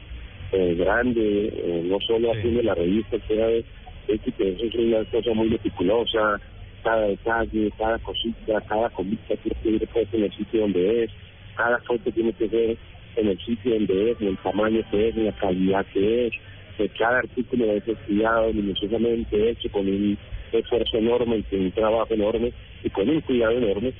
[0.51, 3.63] eh, grande, eh, no solo haciendo la revista, es que
[4.07, 6.39] eso es una cosa muy meticulosa,
[6.83, 11.11] cada detalle, cada cosita, cada comida tiene que ir puesto en el sitio donde es,
[11.55, 12.77] cada foto tiene que ser
[13.15, 16.33] en el sitio donde es, en el tamaño que es, en la calidad que es,
[16.77, 20.17] que cada artículo es estudiado minuciosamente, hecho con un
[20.51, 23.93] esfuerzo enorme, con un trabajo enorme y con un cuidado enorme.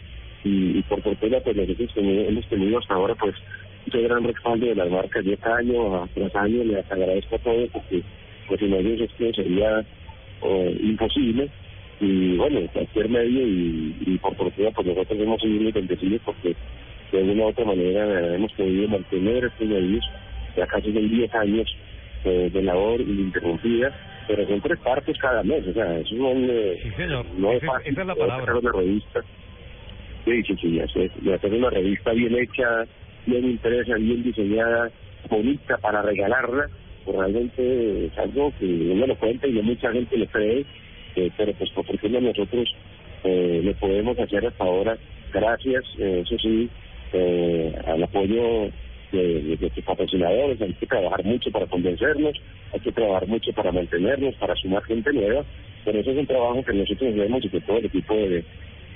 [0.43, 3.35] Y, y por fortuna, pues nosotros hemos tenido hasta ahora, pues,
[3.93, 6.63] un gran respaldo de las marcas de este año tras año.
[6.63, 8.01] Les agradezco a todos porque,
[8.47, 9.85] pues, sin ellos esto sería
[10.43, 11.49] eh, imposible.
[12.01, 16.55] Y bueno, cualquier medio y, y por fortuna, pues nosotros hemos sido muy bendecidos porque
[17.11, 20.05] de una u otra manera hemos podido mantener estos medios
[20.55, 21.75] ya casi son 10 años
[22.25, 23.93] eh, de labor ininterrumpida,
[24.27, 26.77] pero son tres partes cada mes, o sea, eso no, eh,
[27.37, 28.57] no es fácil esa es la palabra.
[28.57, 29.21] una revista.
[30.30, 32.86] Sí, sí, hacer, hacer una revista bien hecha,
[33.25, 34.91] bien impresa, bien diseñada,
[35.27, 36.67] bonita para regalarla,
[37.03, 40.65] pues realmente es algo que uno lo cuenta y no mucha gente le cree,
[41.15, 42.69] eh, pero pues por fortuna nosotros
[43.23, 44.99] eh, lo podemos hacer hasta ahora,
[45.34, 46.69] gracias, eh, eso sí,
[47.13, 48.69] eh, al apoyo
[49.11, 52.39] de, de, de patrocinadores, hay que trabajar mucho para convencernos,
[52.71, 55.43] hay que trabajar mucho para mantenernos, para sumar gente nueva,
[55.84, 58.45] pero eso es un trabajo que nosotros vemos y que todo el equipo de,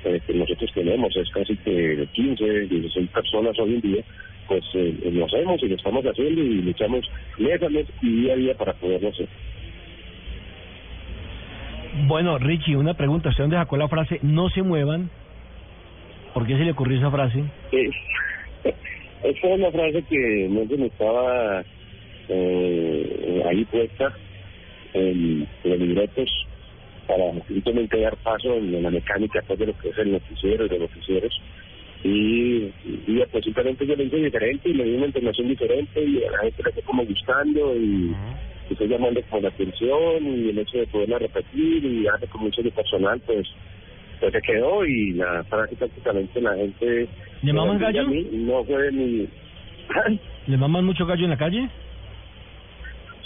[0.06, 4.04] eh, que nosotros tenemos, es casi que 15, 16 personas hoy en día,
[4.48, 8.34] pues eh, lo hacemos y lo estamos haciendo y luchamos mes a mes y día
[8.34, 9.28] a día para poderlo hacer.
[12.08, 13.30] Bueno, Richie, una pregunta.
[13.30, 15.10] ¿Usted dónde sacó la frase no se muevan?
[16.34, 17.44] ¿Por qué se le ocurrió esa frase?
[17.72, 17.90] Eh,
[19.24, 21.64] esa es una frase que no se me estaba
[22.30, 24.14] eh, ahí puesta
[24.94, 26.48] en, en los libretos
[27.08, 30.70] para simplemente dar paso en, la mecánica pues, de lo que es el noticiero y
[30.70, 31.42] de los noticieros.
[32.04, 32.70] Y,
[33.08, 36.32] y pues simplemente yo lo hice diferente y le di una información diferente y a
[36.32, 38.14] la gente le fue como gustando y
[38.70, 42.42] y estoy llamando como la atención y el hecho de poderla repetir y hace con
[42.42, 43.48] mucho de personal pues
[44.20, 47.08] pues se quedó y la frase prácticamente la gente
[47.42, 48.08] ¿Le maman a gallo?
[48.08, 49.28] mí no fue ni
[50.48, 51.70] ¿Le maman mucho gallo en la calle?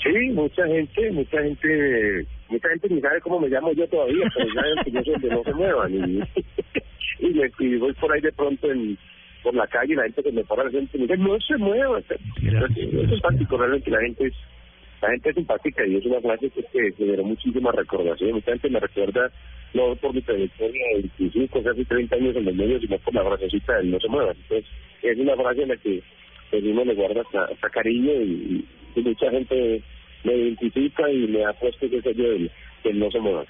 [0.04, 4.54] sí mucha gente mucha gente mucha gente ni sabe cómo me llamo yo todavía pero
[4.54, 6.20] saben que yo soy el de no se muevan y
[7.20, 8.98] y, me, y voy por ahí de pronto en
[9.43, 11.58] por la calle y la gente que me para la gente me dice no se
[11.58, 12.06] mueva es
[13.10, 14.34] simpático realmente la gente es
[15.02, 18.34] la gente es simpática y es una frase que, que generó muchísima recordación.
[18.34, 19.32] Mucha gente me recuerda
[19.74, 23.24] no por mi trayectoria de 25, casi 30 años en los medios, sino por la
[23.24, 24.32] frasecita del no se mueva.
[24.32, 24.66] Entonces,
[25.04, 26.02] es una frase en la que
[26.50, 29.84] pues, uno le guarda hasta, hasta cariño y, y mucha gente
[30.24, 32.51] me identifica y me ha puesto ese sello del,
[32.84, 33.45] del no se mueva.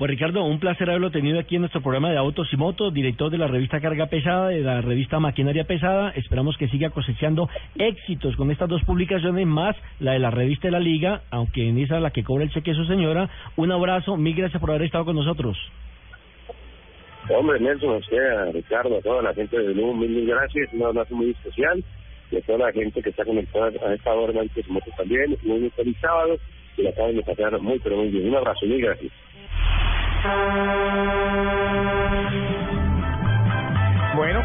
[0.00, 3.30] Pues Ricardo, un placer haberlo tenido aquí en nuestro programa de Autos y Motos, director
[3.30, 6.08] de la revista Carga Pesada, de la revista Maquinaria Pesada.
[6.16, 10.72] Esperamos que siga cosechando éxitos con estas dos publicaciones, más la de la revista de
[10.72, 13.28] la Liga, aunque en esa la que cobra el cheque su señora.
[13.56, 15.58] Un abrazo, mil gracias por haber estado con nosotros.
[17.28, 20.72] Hombre, Nelson, a usted, a Ricardo, a toda la gente de Blue, mil, mil gracias.
[20.72, 21.84] Un abrazo muy especial.
[22.30, 25.36] Y a toda la gente que está conectada a esta hora y Motos también.
[25.42, 26.38] Muy, feliz sábado.
[26.76, 28.28] Y la acaban de pasar muy, pero muy bien.
[28.28, 29.12] Un abrazo, mil gracias.
[34.14, 34.42] Bueno,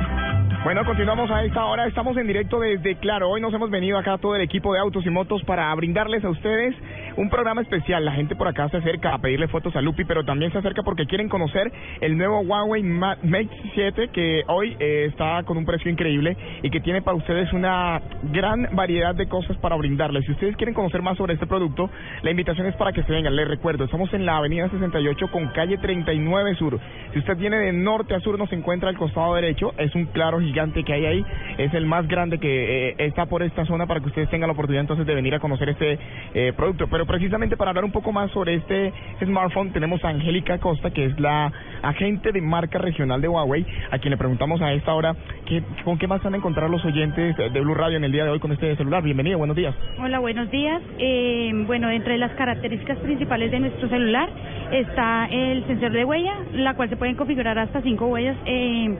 [0.63, 1.85] bueno, continuamos a esta hora.
[1.85, 3.29] Estamos en directo desde Claro.
[3.29, 6.29] Hoy nos hemos venido acá todo el equipo de autos y motos para brindarles a
[6.29, 6.75] ustedes
[7.17, 8.03] un programa especial.
[8.03, 10.83] La gente por acá se acerca a pedirle fotos a Lupi, pero también se acerca
[10.83, 15.65] porque quieren conocer el nuevo Huawei Ma- Mate 7 que hoy eh, está con un
[15.65, 18.01] precio increíble y que tiene para ustedes una
[18.31, 20.25] gran variedad de cosas para brindarles.
[20.25, 21.89] Si ustedes quieren conocer más sobre este producto,
[22.23, 23.35] la invitación es para que se vengan.
[23.35, 26.79] Les recuerdo, estamos en la avenida 68 con calle 39 Sur.
[27.13, 29.73] Si usted viene de norte a sur, nos encuentra al costado derecho.
[29.77, 31.25] Es un claro gigante que hay ahí.
[31.57, 34.53] Es el más grande que eh, está por esta zona para que ustedes tengan la
[34.53, 35.97] oportunidad entonces de venir a conocer este
[36.33, 36.87] eh, producto.
[36.87, 38.93] Pero precisamente para hablar un poco más sobre este
[39.23, 41.51] smartphone, tenemos a Angélica Costa, que es la
[41.81, 45.97] agente de marca regional de Huawei, a quien le preguntamos a esta hora qué, con
[45.97, 48.39] qué más van a encontrar los oyentes de Blue Radio en el día de hoy
[48.39, 49.03] con este celular.
[49.03, 49.75] Bienvenido, buenos días.
[49.99, 50.81] Hola, buenos días.
[50.99, 54.29] Eh, bueno, entre las características principales de nuestro celular
[54.71, 58.95] está el sensor de huella, la cual se pueden configurar hasta cinco huellas eh,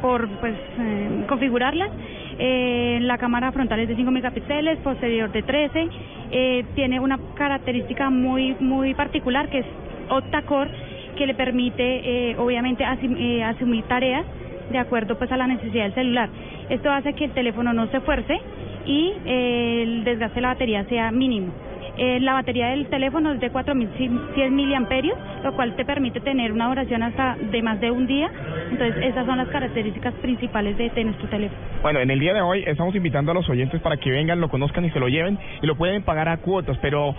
[0.00, 1.90] por pues eh, configurarlas.
[2.38, 5.88] Eh, la cámara frontal es de 5 megapíxeles, posterior de 13.
[6.30, 9.66] Eh, tiene una característica muy muy particular que es
[10.10, 10.70] octa-core
[11.16, 14.24] que le permite eh, obviamente asim- eh, asumir tareas
[14.70, 16.28] de acuerdo pues a la necesidad del celular.
[16.68, 18.38] Esto hace que el teléfono no se fuerce
[18.86, 21.52] y eh, el desgaste de la batería sea mínimo.
[21.98, 26.68] Eh, la batería del teléfono es de 4100 miliamperios, lo cual te permite tener una
[26.68, 28.30] duración hasta de más de un día.
[28.70, 31.60] Entonces, esas son las características principales de, de nuestro teléfono.
[31.82, 34.48] Bueno, en el día de hoy estamos invitando a los oyentes para que vengan, lo
[34.48, 37.16] conozcan y se lo lleven y lo pueden pagar a cuotas, pero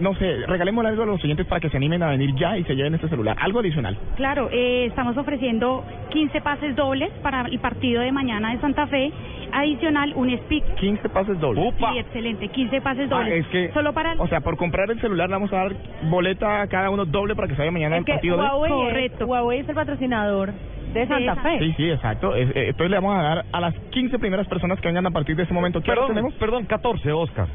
[0.00, 2.64] no sé, regalemos algo a los oyentes para que se animen a venir ya y
[2.64, 3.36] se lleven este celular.
[3.40, 3.96] Algo adicional.
[4.16, 9.12] Claro, eh, estamos ofreciendo 15 pases dobles para el partido de mañana de Santa Fe.
[9.52, 10.64] Adicional, un speak.
[10.76, 11.74] 15 pases dobles.
[11.76, 13.32] Sí, excelente, 15 pases Ah, dobles.
[13.44, 14.20] es que, Solo para el...
[14.20, 15.72] o sea, por comprar el celular le vamos a dar
[16.08, 18.42] boleta a cada uno doble para que se vaya mañana al partido de...
[18.42, 19.24] Huawei, Correcto.
[19.24, 20.52] Es, Huawei es el patrocinador
[20.94, 21.58] de Santa Fe.
[21.58, 22.34] Sí, sí, exacto.
[22.36, 25.34] Eh, entonces le vamos a dar a las 15 primeras personas que vengan a partir
[25.36, 25.80] de ese momento.
[25.82, 26.32] ¿Qué hora tenemos?
[26.34, 27.48] Perdón, 14, Oscar.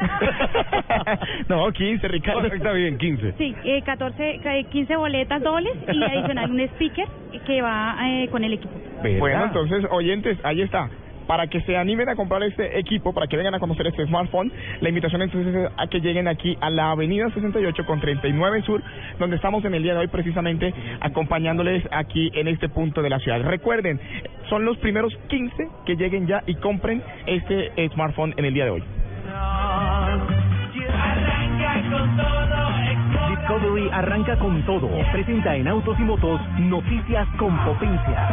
[1.48, 2.46] no, 15, Ricardo.
[2.46, 3.34] Está bien, 15.
[3.38, 7.06] Sí, eh, 14, eh, 15 boletas dobles y adicional un speaker
[7.46, 8.72] que va eh, con el equipo.
[9.18, 10.88] Bueno, entonces, oyentes, ahí está.
[11.26, 14.50] Para que se animen a comprar este equipo, para que vengan a conocer este smartphone,
[14.80, 18.82] la invitación entonces es a que lleguen aquí a la avenida 68 con 39 Sur,
[19.20, 23.20] donde estamos en el día de hoy precisamente acompañándoles aquí en este punto de la
[23.20, 23.40] ciudad.
[23.42, 24.00] Recuerden,
[24.48, 28.70] son los primeros 15 que lleguen ya y compren este smartphone en el día de
[28.70, 28.82] hoy.
[33.50, 34.88] Discovery arranca con todo.
[35.10, 38.28] Presenta en Autos y Motos noticias con potencia.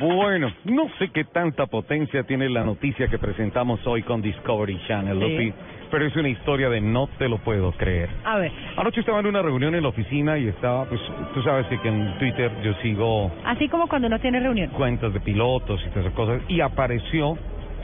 [0.00, 5.18] Bueno, no sé qué tanta potencia tiene la noticia que presentamos hoy con Discovery Channel,
[5.18, 5.20] Sí.
[5.20, 5.52] Lupi,
[5.90, 8.08] pero es una historia de no te lo puedo creer.
[8.24, 11.02] A ver, Anoche estaba en una reunión en la oficina y estaba, pues,
[11.34, 14.70] tú sabes que en Twitter yo sigo así como cuando uno tiene reunión.
[14.70, 17.36] cuentas de pilotos y todas esas cosas, y apareció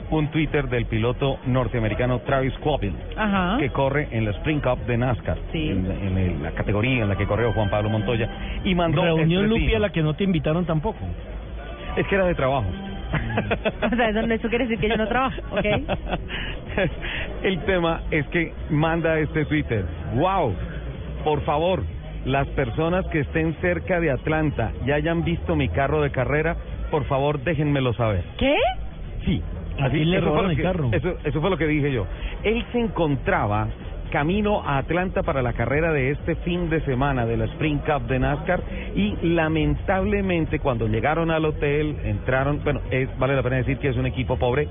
[0.09, 3.57] un Twitter del piloto norteamericano Travis Quabbin, Ajá.
[3.59, 7.15] que corre en la Spring Cup de NASCAR, en, en el- la categoría en la
[7.17, 8.29] que corrió Juan Pablo Montoya,
[8.63, 9.03] y mandó...
[9.03, 10.99] Reunión este Lupi a la que no te invitaron tampoco.
[11.97, 12.65] Es que era de trabajo.
[13.91, 15.65] O sea, eso, eso quiere decir que yo no trabajo, ¿ok?
[17.43, 19.85] El tema es que manda este Twitter.
[20.15, 20.53] ¡Wow!
[21.23, 21.83] Por favor,
[22.25, 26.55] las personas que estén cerca de Atlanta y hayan visto mi carro de carrera,
[26.91, 28.23] por favor déjenmelo saber.
[28.37, 28.55] ¿Qué?
[29.25, 29.41] Sí.
[29.79, 30.89] ¿A quién le robaron el que- carro?
[30.91, 32.05] Eso, eso fue lo que dije yo.
[32.43, 33.67] Él se encontraba
[34.11, 38.07] camino a Atlanta para la carrera de este fin de semana de la Spring Cup
[38.07, 38.61] de NASCAR
[38.95, 43.97] y lamentablemente cuando llegaron al hotel entraron, bueno, es, vale la pena decir que es
[43.97, 44.67] un equipo pobre,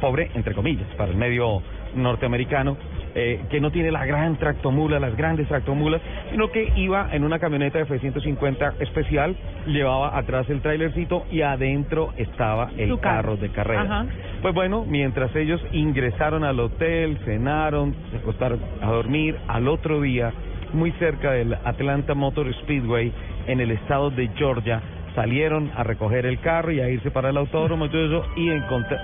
[0.00, 1.62] pobre entre comillas, para el medio
[1.94, 2.76] norteamericano,
[3.14, 7.38] eh, que no tiene la gran tractomula, las grandes tractomulas, sino que iba en una
[7.38, 9.36] camioneta F-150 especial,
[9.66, 13.00] llevaba atrás el trailercito y adentro estaba el carro.
[13.00, 13.82] carro de carrera.
[13.82, 14.06] Ajá.
[14.42, 20.32] Pues bueno, mientras ellos ingresaron al hotel, cenaron, se acostaron a dormir, al otro día,
[20.72, 23.12] muy cerca del Atlanta Motor Speedway,
[23.46, 24.80] en el estado de Georgia,
[25.14, 28.50] salieron a recoger el carro y a irse para el autódromo y todo eso, y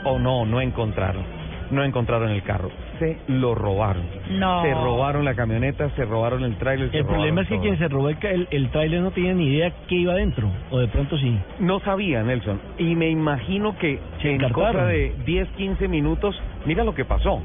[0.04, 1.45] o no, no encontraron.
[1.70, 2.70] No encontraron el carro.
[2.98, 4.02] Se lo robaron.
[4.30, 4.62] No.
[4.62, 6.90] Se robaron la camioneta, se robaron el tráiler.
[6.90, 7.62] se El problema es que todo.
[7.62, 10.78] quien se robó el, el, el tráiler no tenía ni idea qué iba adentro, o
[10.78, 11.38] de pronto sí.
[11.60, 12.60] No sabía, Nelson.
[12.78, 14.72] Y me imagino que en encartaron.
[14.72, 17.42] cosa de 10, 15 minutos, mira lo que pasó.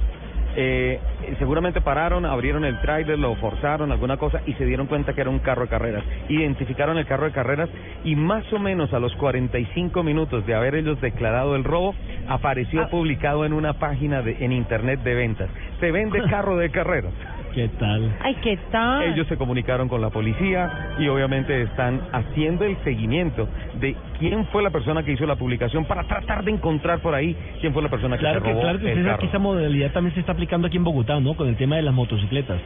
[0.55, 0.99] Eh,
[1.39, 5.29] seguramente pararon, abrieron el tráiler, lo forzaron, alguna cosa, y se dieron cuenta que era
[5.29, 6.03] un carro de carreras.
[6.29, 7.69] Identificaron el carro de carreras
[8.03, 11.95] y más o menos a los 45 minutos de haber ellos declarado el robo,
[12.27, 15.49] apareció publicado en una página de, en internet de ventas.
[15.79, 17.13] Se vende carro de carreras.
[17.53, 18.15] ¿Qué tal?
[18.21, 19.03] Ay, ¿qué tal?
[19.11, 23.47] Ellos se comunicaron con la policía y obviamente están haciendo el seguimiento
[23.79, 27.35] de quién fue la persona que hizo la publicación para tratar de encontrar por ahí
[27.59, 29.17] quién fue la persona que Claro se que, robó claro que el carro.
[29.19, 31.33] que esa modalidad también se está aplicando aquí en Bogotá, ¿no?
[31.35, 32.59] Con el tema de las motocicletas.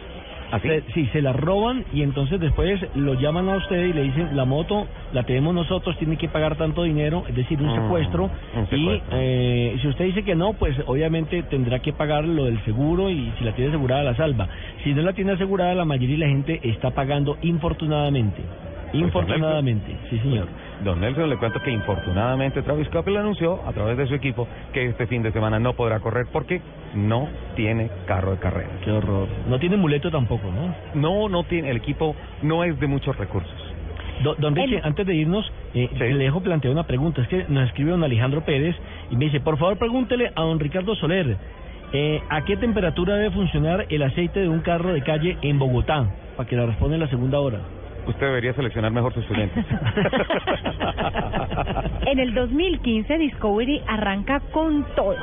[0.56, 0.68] ¿Así?
[0.68, 4.36] Se- sí, se la roban y entonces después lo llaman a usted y le dicen,
[4.36, 8.32] la moto la tenemos nosotros, tiene que pagar tanto dinero, es decir, un Mm, secuestro.
[8.56, 9.18] un Y secuestro.
[9.18, 13.32] eh, si usted dice que no, pues obviamente tendrá que pagar lo del seguro y
[13.38, 14.50] si la tiene asegurada la salva.
[14.84, 18.44] Si no la tiene asegurada, la mayoría de la gente está pagando infortunadamente.
[18.94, 20.50] Infortunadamente, sí señor.
[20.84, 24.86] Don Nelson, le cuento que infortunadamente Travis Coppel anunció a través de su equipo que
[24.86, 26.62] este fin de semana no podrá correr porque
[26.94, 28.70] no tiene carro de carrera.
[28.84, 29.28] Qué horror.
[29.48, 30.76] No tiene muleto tampoco, ¿no?
[30.94, 33.52] No, no tiene, el equipo no es de muchos recursos.
[34.24, 37.22] Do- Don Richie, antes de irnos, eh, le dejo plantear una pregunta.
[37.22, 38.76] Es que nos escribe don Alejandro Pérez
[39.12, 41.38] y me dice, por favor pregúntele a don Ricardo Soler,
[41.94, 46.06] eh, ¿a qué temperatura debe funcionar el aceite de un carro de calle en Bogotá?
[46.36, 47.60] Para que la responda en la segunda hora.
[48.08, 49.66] Usted debería seleccionar mejor sus clientes.
[52.06, 55.18] En el 2015 Discovery arranca con todo.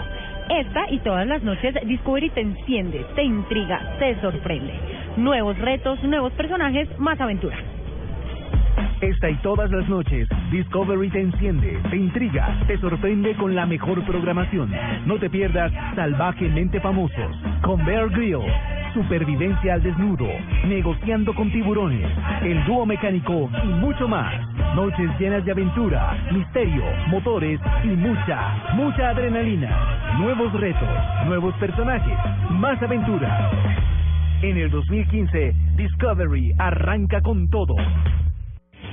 [0.51, 4.73] Esta y todas las noches Discovery te enciende, te intriga, te sorprende.
[5.17, 7.57] Nuevos retos, nuevos personajes, más aventura.
[9.01, 14.05] Esta y todas las noches, Discovery te enciende, te intriga, te sorprende con la mejor
[14.05, 14.73] programación.
[15.07, 18.53] No te pierdas Salvajemente Famosos, con Bear Grylls,
[18.95, 20.29] Supervivencia al Desnudo,
[20.67, 22.07] Negociando con Tiburones,
[22.43, 24.35] El Dúo Mecánico y mucho más.
[24.75, 30.17] Noches llenas de aventura, misterio, motores y mucha, mucha adrenalina.
[30.19, 30.89] Nuevos retos,
[31.27, 32.19] nuevos personajes,
[32.51, 33.51] más aventura.
[34.43, 37.77] En el 2015, Discovery arranca con todo.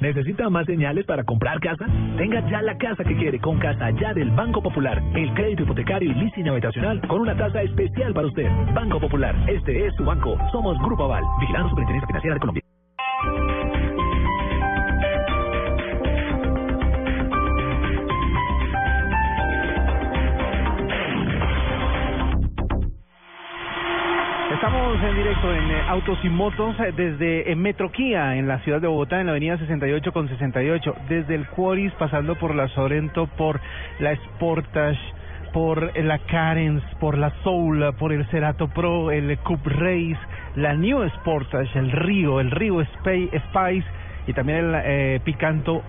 [0.00, 1.84] ¿Necesita más señales para comprar casa?
[2.16, 5.02] Tenga ya la casa que quiere con Casa Ya del Banco Popular.
[5.14, 8.48] El crédito hipotecario y leasing habitacional con una tasa especial para usted.
[8.74, 10.38] Banco Popular, este es su banco.
[10.52, 13.59] Somos Grupo Aval, vigilando Superintendencia Financiera de Colombia.
[24.60, 28.58] Estamos en directo en eh, Autos y Motos eh, desde eh, Metro Kia en la
[28.58, 32.68] ciudad de Bogotá, en la avenida 68 con 68, desde el Quaris pasando por la
[32.68, 33.58] Sorento, por
[34.00, 35.00] la Sportage,
[35.54, 40.18] por la Carens, por la Soul, por el Cerato Pro, el Cup Race,
[40.56, 43.12] la New Sportage, el Río, el Río Spa-
[43.48, 43.88] Spice
[44.30, 45.82] y también el eh, Picanto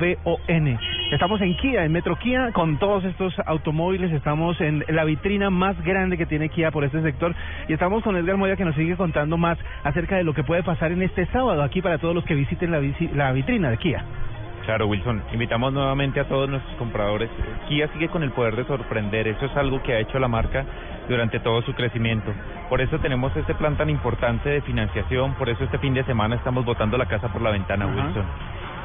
[0.00, 0.78] VON.
[1.12, 4.12] Estamos en Kia, en Metro Kia, con todos estos automóviles.
[4.12, 7.34] Estamos en la vitrina más grande que tiene Kia por este sector.
[7.68, 10.62] Y estamos con Edgar Moya que nos sigue contando más acerca de lo que puede
[10.62, 14.04] pasar en este sábado aquí para todos los que visiten la, vitrina de Kia.
[14.70, 15.20] Claro, Wilson.
[15.32, 17.28] Invitamos nuevamente a todos nuestros compradores.
[17.68, 19.26] Kia sigue con el poder de sorprender.
[19.26, 20.64] Eso es algo que ha hecho la marca
[21.08, 22.32] durante todo su crecimiento.
[22.68, 25.34] Por eso tenemos este plan tan importante de financiación.
[25.34, 27.84] Por eso este fin de semana estamos botando la casa por la ventana.
[27.88, 28.24] Wilson.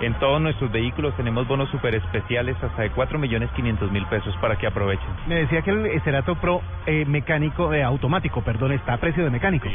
[0.02, 4.36] En todos nuestros vehículos tenemos bonos súper especiales hasta de 4 millones 500 mil pesos
[4.42, 5.08] para que aprovechen.
[5.28, 9.30] Me decía que el Cerato Pro eh, mecánico, eh, automático, perdón, está a precio de
[9.30, 9.68] mecánico.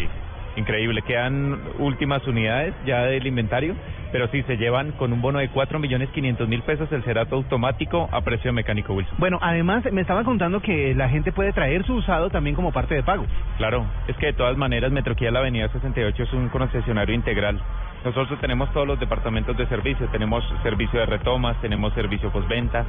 [0.57, 3.75] Increíble, quedan últimas unidades ya del inventario,
[4.13, 7.37] pero sí se llevan con un bono de 4 millones 500 mil pesos el Cerato
[7.37, 9.15] automático a precio mecánico, Wilson.
[9.19, 12.95] Bueno, además me estaban contando que la gente puede traer su usado también como parte
[12.95, 13.27] de pago.
[13.59, 17.61] Claro, es que de todas maneras Metroquía La Avenida 68 es un concesionario integral
[18.05, 22.85] Nosotros tenemos todos los departamentos de servicio, tenemos servicio de retomas, tenemos servicio postventa.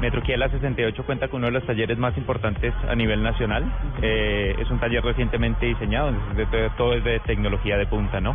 [0.00, 3.64] Metro Kia La 68 cuenta con uno de los talleres más importantes a nivel nacional.
[4.02, 6.12] Eh, es un taller recientemente diseñado,
[6.76, 8.34] todo es de tecnología de punta, ¿no?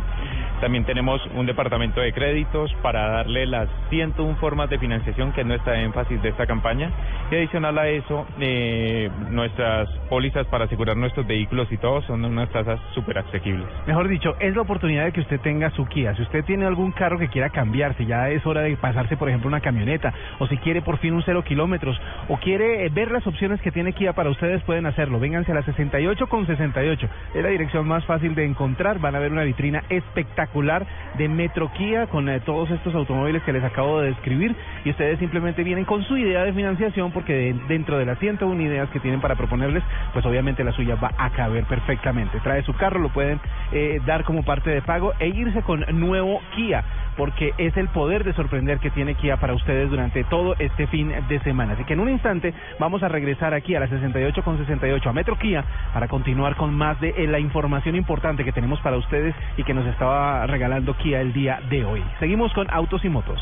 [0.60, 5.46] También tenemos un departamento de créditos para darle las 101 formas de financiación, que es
[5.46, 6.90] nuestra énfasis de esta campaña.
[7.30, 12.48] Y adicional a eso, eh, nuestras pólizas para asegurar nuestros vehículos y todo son unas
[12.50, 13.66] tasas súper asequibles.
[13.86, 16.14] Mejor dicho, es la oportunidad de que usted tenga su Kia.
[16.22, 19.48] Usted tiene algún carro que quiera cambiar, si ya es hora de pasarse, por ejemplo,
[19.48, 23.26] una camioneta, o si quiere por fin un cero kilómetros, o quiere eh, ver las
[23.26, 25.20] opciones que tiene Kia para ustedes, pueden hacerlo.
[25.20, 27.08] Vénganse a la 68 con 68.
[27.34, 28.98] Es la dirección más fácil de encontrar.
[28.98, 30.86] Van a ver una vitrina espectacular
[31.18, 34.54] de Metro Kia con eh, todos estos automóviles que les acabo de describir.
[34.84, 38.60] Y ustedes simplemente vienen con su idea de financiación, porque de- dentro de las 101
[38.62, 42.38] ideas que tienen para proponerles, pues obviamente la suya va a caber perfectamente.
[42.40, 43.40] Trae su carro, lo pueden
[43.72, 46.84] eh, dar como parte de pago e irse con nuevo Kia,
[47.16, 51.10] porque es el poder de sorprender que tiene Kia para ustedes durante todo este fin
[51.26, 51.72] de semana.
[51.72, 55.12] Así que en un instante vamos a regresar aquí a las 68 con 68 a
[55.14, 59.34] Metro Kia para continuar con más de eh, la información importante que tenemos para ustedes
[59.56, 62.04] y que nos estaba regalando Kia el día de hoy.
[62.20, 63.40] Seguimos con Autos y Motos.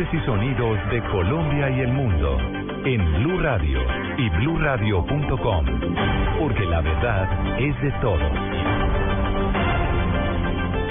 [0.00, 2.38] Y sonidos de Colombia y el mundo
[2.86, 3.80] en Blue Radio
[4.16, 5.66] y bluradio.com,
[6.38, 8.32] porque la verdad es de todos.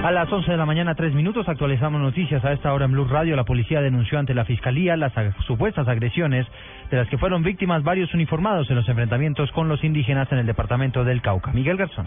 [0.04, 2.46] A las 11 de la mañana, tres minutos, actualizamos noticias.
[2.46, 5.12] A esta hora en Blue Radio, la policía denunció ante la Fiscalía las
[5.48, 6.46] supuestas agresiones
[6.92, 10.46] de las que fueron víctimas varios uniformados en los enfrentamientos con los indígenas en el
[10.46, 11.52] departamento del Cauca.
[11.52, 12.06] Miguel Garzón.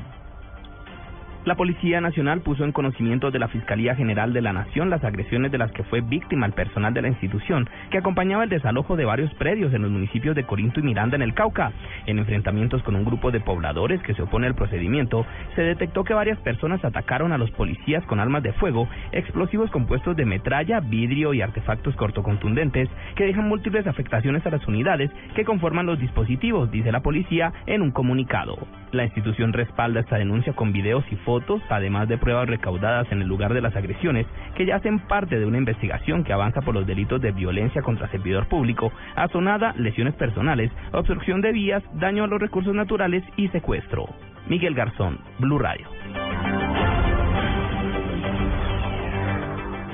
[1.45, 5.51] La Policía Nacional puso en conocimiento de la Fiscalía General de la Nación las agresiones
[5.51, 9.05] de las que fue víctima el personal de la institución, que acompañaba el desalojo de
[9.05, 11.73] varios predios en los municipios de Corinto y Miranda en el Cauca.
[12.07, 15.27] En enfrentamientos con un grupo de pobladores que se opone al procedimiento,
[15.57, 20.15] se detectó que varias personas atacaron a los policías con armas de fuego, explosivos compuestos
[20.15, 25.87] de metralla, vidrio y artefactos cortocontundentes que dejan múltiples afectaciones a las unidades que conforman
[25.87, 28.57] los dispositivos, dice la policía en un comunicado.
[28.93, 31.32] La institución respalda esta denuncia con videos y fotos,
[31.69, 35.47] además de pruebas recaudadas en el lugar de las agresiones, que ya hacen parte de
[35.47, 40.71] una investigación que avanza por los delitos de violencia contra servidor público, azonada, lesiones personales,
[40.93, 44.07] obstrucción de vías, daño a los recursos naturales y secuestro.
[44.47, 45.87] Miguel Garzón, Blue Radio.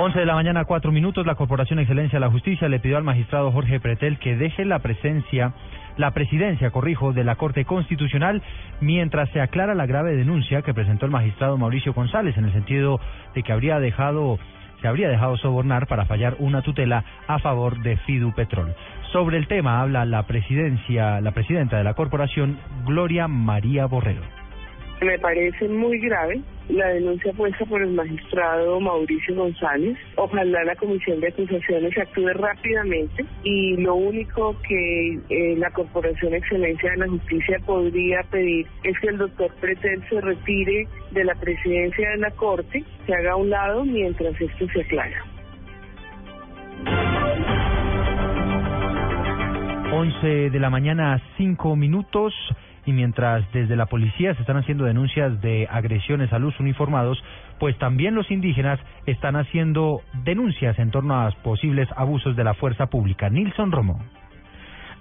[0.01, 1.27] 11 de la mañana, cuatro minutos.
[1.27, 4.79] La Corporación Excelencia de la Justicia le pidió al magistrado Jorge Pretel que deje la
[4.79, 5.55] presencia,
[5.99, 8.43] la presidencia, corrijo, de la Corte Constitucional
[8.81, 13.01] mientras se aclara la grave denuncia que presentó el magistrado Mauricio González en el sentido
[13.35, 14.39] de que habría dejado
[14.81, 18.75] se habría dejado sobornar para fallar una tutela a favor de Fidu Petrol.
[19.13, 24.38] Sobre el tema habla la presidencia, la presidenta de la corporación, Gloria María Borrero.
[25.01, 29.97] Me parece muy grave la denuncia puesta por el magistrado Mauricio González.
[30.17, 36.91] Ojalá la comisión de acusaciones actúe rápidamente y lo único que eh, la Corporación Excelencia
[36.91, 42.11] de la Justicia podría pedir es que el doctor Pretel se retire de la presidencia
[42.11, 45.25] de la Corte, se haga a un lado mientras esto se aclara.
[49.93, 52.35] 11 de la mañana, cinco minutos.
[52.89, 57.23] Y mientras desde la policía se están haciendo denuncias de agresiones a los uniformados,
[57.59, 62.87] pues también los indígenas están haciendo denuncias en torno a posibles abusos de la fuerza
[62.87, 63.29] pública.
[63.29, 64.01] Nilson Romo.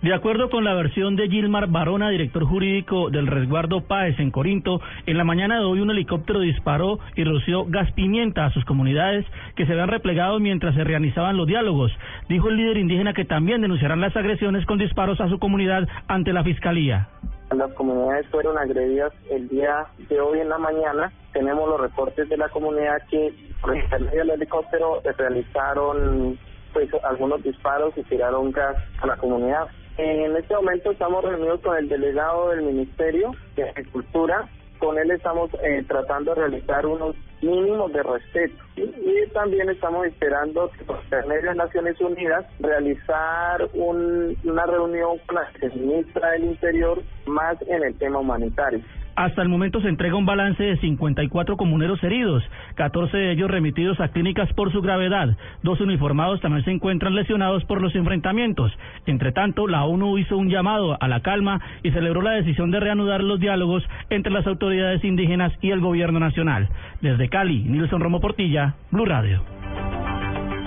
[0.01, 4.81] De acuerdo con la versión de Gilmar Barona, director jurídico del resguardo Páez en Corinto,
[5.05, 9.25] en la mañana de hoy un helicóptero disparó y roció gas pimienta a sus comunidades
[9.55, 11.93] que se habían replegado mientras se realizaban los diálogos.
[12.27, 16.33] Dijo el líder indígena que también denunciarán las agresiones con disparos a su comunidad ante
[16.33, 17.07] la fiscalía.
[17.55, 21.13] Las comunidades fueron agredidas el día de hoy en la mañana.
[21.31, 26.37] Tenemos los reportes de la comunidad que por intermedio del helicóptero realizaron
[26.73, 29.67] pues algunos disparos y tiraron gas a la comunidad.
[29.97, 34.47] En este momento estamos reunidos con el delegado del Ministerio de Agricultura.
[34.79, 38.63] Con él estamos eh, tratando de realizar unos mínimos de respeto.
[38.75, 45.35] Y también estamos esperando que por intermedio de Naciones Unidas realizar un- una reunión con
[45.35, 48.79] la ministra del Interior más en el tema humanitario.
[49.17, 52.43] Hasta el momento se entrega un balance de 54 comuneros heridos,
[52.75, 55.35] 14 de ellos remitidos a clínicas por su gravedad.
[55.63, 58.71] Dos uniformados también se encuentran lesionados por los enfrentamientos.
[59.07, 62.79] Entre tanto, la ONU hizo un llamado a la calma y celebró la decisión de
[62.79, 66.69] reanudar los diálogos entre las autoridades indígenas y el gobierno nacional.
[67.01, 69.41] Desde Cali, Nilson Romo Portilla, Blue Radio.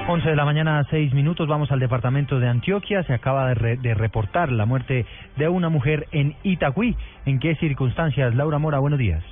[0.09, 1.47] 11 de la mañana, 6 minutos.
[1.47, 3.03] Vamos al departamento de Antioquia.
[3.05, 6.97] Se acaba de, re- de reportar la muerte de una mujer en Itagüí.
[7.27, 8.35] ¿En qué circunstancias?
[8.35, 9.23] Laura Mora, buenos días.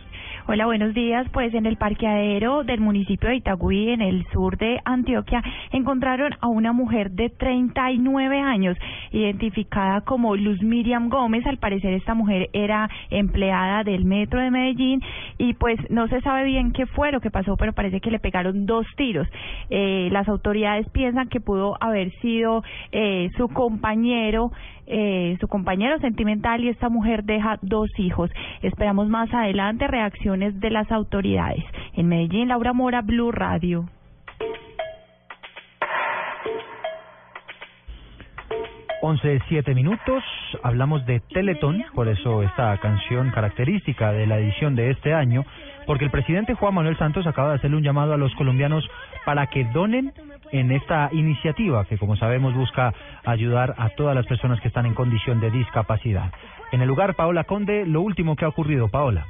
[0.50, 1.28] Hola, buenos días.
[1.30, 5.42] Pues en el parqueadero del municipio de Itagüí, en el sur de Antioquia,
[5.72, 8.74] encontraron a una mujer de 39 años,
[9.12, 11.44] identificada como Luz Miriam Gómez.
[11.44, 15.02] Al parecer esta mujer era empleada del metro de Medellín
[15.36, 18.18] y pues no se sabe bien qué fue lo que pasó, pero parece que le
[18.18, 19.28] pegaron dos tiros.
[19.68, 24.50] Eh, las autoridades piensan que pudo haber sido eh, su compañero
[24.88, 28.30] eh, su compañero sentimental y esta mujer deja dos hijos.
[28.62, 31.64] Esperamos más adelante reacciones de las autoridades.
[31.94, 33.88] En Medellín, Laura Mora, Blue Radio.
[39.00, 40.24] Once siete minutos,
[40.64, 45.44] hablamos de Teletón, por eso esta canción característica de la edición de este año,
[45.88, 48.86] porque el presidente Juan Manuel Santos acaba de hacerle un llamado a los colombianos
[49.24, 50.12] para que donen
[50.52, 52.92] en esta iniciativa que, como sabemos, busca
[53.24, 56.30] ayudar a todas las personas que están en condición de discapacidad.
[56.72, 59.24] En el lugar, Paola Conde, lo último que ha ocurrido, Paola.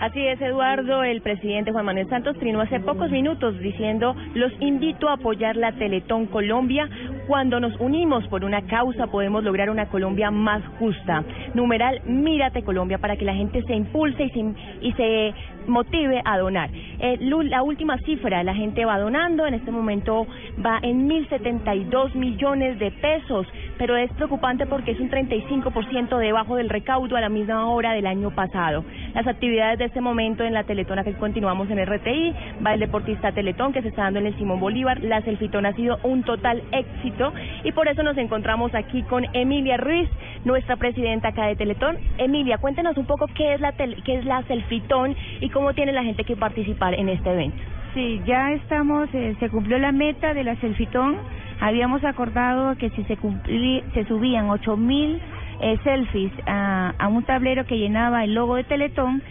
[0.00, 1.02] Así es, Eduardo.
[1.02, 5.72] El presidente Juan Manuel Santos trinó hace pocos minutos diciendo, los invito a apoyar la
[5.72, 6.88] Teletón Colombia.
[7.26, 11.24] Cuando nos unimos por una causa podemos lograr una Colombia más justa.
[11.54, 15.34] Numeral, mírate Colombia para que la gente se impulse y se, y se
[15.68, 16.70] motive a donar.
[16.98, 20.26] Eh, la última cifra, la gente va donando, en este momento
[20.64, 23.46] va en 1.072 millones de pesos,
[23.78, 28.06] pero es preocupante porque es un 35% debajo del recaudo a la misma hora del
[28.06, 28.84] año pasado.
[29.14, 33.32] Las actividades de este momento en la Teletona que continuamos en RTI, va el deportista
[33.32, 36.62] Teletón que se está dando en el Simón Bolívar, la Selfitón ha sido un total
[36.72, 37.32] éxito
[37.64, 40.08] y por eso nos encontramos aquí con Emilia Ruiz,
[40.44, 41.96] nuestra presidenta acá de Teletón.
[42.18, 45.92] Emilia, cuéntenos un poco qué es la tel- qué es la Selfitón y cómo tiene
[45.92, 47.56] la gente que participar en este evento.
[47.94, 51.16] Sí, ya estamos, eh, se cumplió la meta de la selfitón.
[51.60, 55.20] Habíamos acordado que si se cumplí, se subían ocho mil
[55.60, 59.22] eh, selfies a, a un tablero que llenaba el logo de Teletón,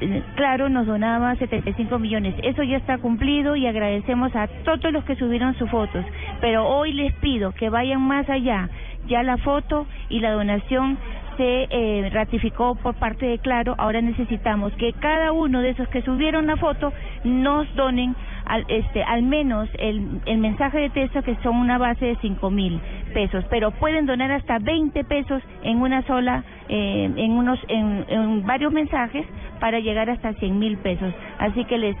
[0.00, 2.34] eh, claro, nos donaba 75 millones.
[2.42, 6.04] Eso ya está cumplido y agradecemos a todos los que subieron sus fotos.
[6.40, 8.68] Pero hoy les pido que vayan más allá.
[9.06, 10.98] Ya la foto y la donación
[11.36, 13.74] se eh, ratificó por parte de Claro.
[13.78, 16.92] Ahora necesitamos que cada uno de esos que subieron la foto
[17.24, 18.14] nos donen
[18.44, 22.50] al, este, al menos el, el mensaje de texto que son una base de cinco
[22.50, 22.80] mil
[23.12, 28.72] pesos, pero pueden donar hasta 20 pesos en una sola, eh, en unos, en, varios
[28.72, 29.26] mensajes
[29.60, 31.12] para llegar hasta 100 mil pesos.
[31.38, 31.96] Así que les,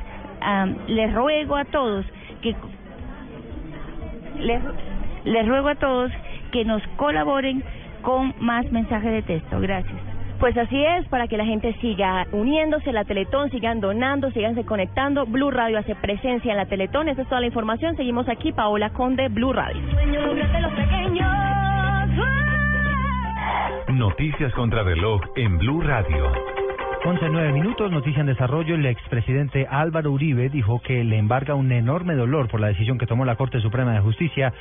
[0.88, 2.04] les ruego a todos
[2.40, 2.56] que
[4.38, 4.60] les,
[5.24, 6.10] les ruego a todos
[6.50, 7.62] que nos colaboren
[8.02, 9.60] con más mensajes de texto.
[9.60, 10.11] Gracias.
[10.42, 14.64] Pues así es, para que la gente siga uniéndose a la Teletón, sigan donando, siganse
[14.64, 15.24] conectando.
[15.24, 17.08] Blue Radio hace presencia en la Teletón.
[17.08, 17.94] Esa es toda la información.
[17.94, 19.80] Seguimos aquí, Paola Conde, Blue Radio.
[23.90, 26.32] Noticias contra reloj en Blue Radio.
[27.04, 28.74] 11 nueve minutos, noticia en desarrollo.
[28.74, 33.06] El expresidente Álvaro Uribe dijo que le embarga un enorme dolor por la decisión que
[33.06, 34.52] tomó la Corte Suprema de Justicia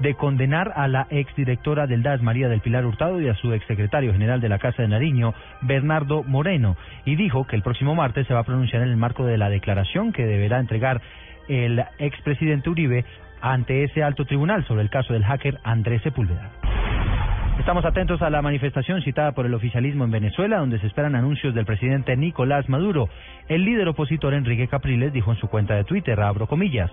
[0.00, 4.12] de condenar a la exdirectora del DAS, María del Pilar Hurtado, y a su exsecretario
[4.12, 6.76] general de la Casa de Nariño, Bernardo Moreno.
[7.04, 9.50] Y dijo que el próximo martes se va a pronunciar en el marco de la
[9.50, 11.00] declaración que deberá entregar
[11.48, 13.04] el expresidente Uribe
[13.40, 16.50] ante ese alto tribunal sobre el caso del hacker Andrés Sepúlveda.
[17.58, 21.54] Estamos atentos a la manifestación citada por el oficialismo en Venezuela, donde se esperan anuncios
[21.54, 23.10] del presidente Nicolás Maduro.
[23.48, 26.90] El líder opositor Enrique Capriles dijo en su cuenta de Twitter, abro comillas,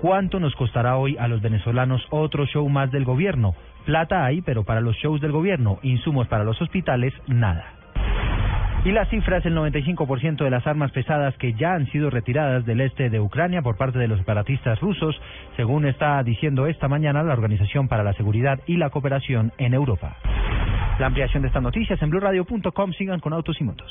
[0.00, 3.54] ¿cuánto nos costará hoy a los venezolanos otro show más del gobierno?
[3.84, 7.74] Plata hay, pero para los shows del gobierno, insumos para los hospitales, nada.
[8.84, 12.64] Y la cifra es el 95% de las armas pesadas que ya han sido retiradas
[12.64, 15.20] del este de Ucrania por parte de los separatistas rusos,
[15.56, 20.16] según está diciendo esta mañana la Organización para la Seguridad y la Cooperación en Europa.
[21.00, 22.92] La ampliación de estas noticias en blurradio.com.
[22.92, 23.90] Sigan con autos y motos.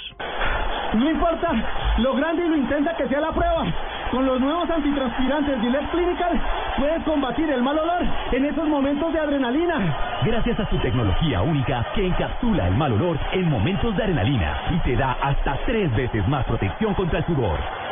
[0.93, 3.65] No importa lo grande y lo intensa que sea la prueba,
[4.11, 6.39] con los nuevos antitranspirantes Gillette Clinical
[6.77, 10.21] puedes combatir el mal olor en esos momentos de adrenalina.
[10.23, 14.77] Gracias a su tecnología única que encapsula el mal olor en momentos de adrenalina y
[14.81, 17.88] te da hasta tres veces más protección contra el sudor.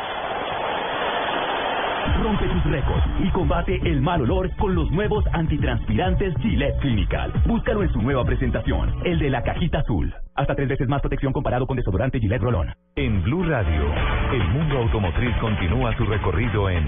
[2.22, 7.32] Rompe tus récords y combate el mal olor con los nuevos antitranspirantes Gillette Clinical.
[7.46, 10.14] Búscalo en su nueva presentación, el de la cajita azul.
[10.34, 12.72] Hasta tres veces más protección comparado con desodorante Gillette Rolón.
[12.96, 13.92] En Blue Radio,
[14.32, 16.86] el mundo automotriz continúa su recorrido en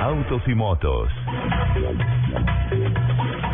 [0.00, 1.08] Autos y Motos.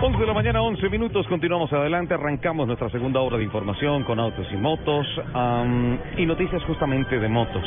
[0.04, 4.18] 11 de la mañana, 11 minutos, continuamos adelante, arrancamos nuestra segunda hora de información con
[4.18, 7.62] autos y motos am, y noticias justamente de motos.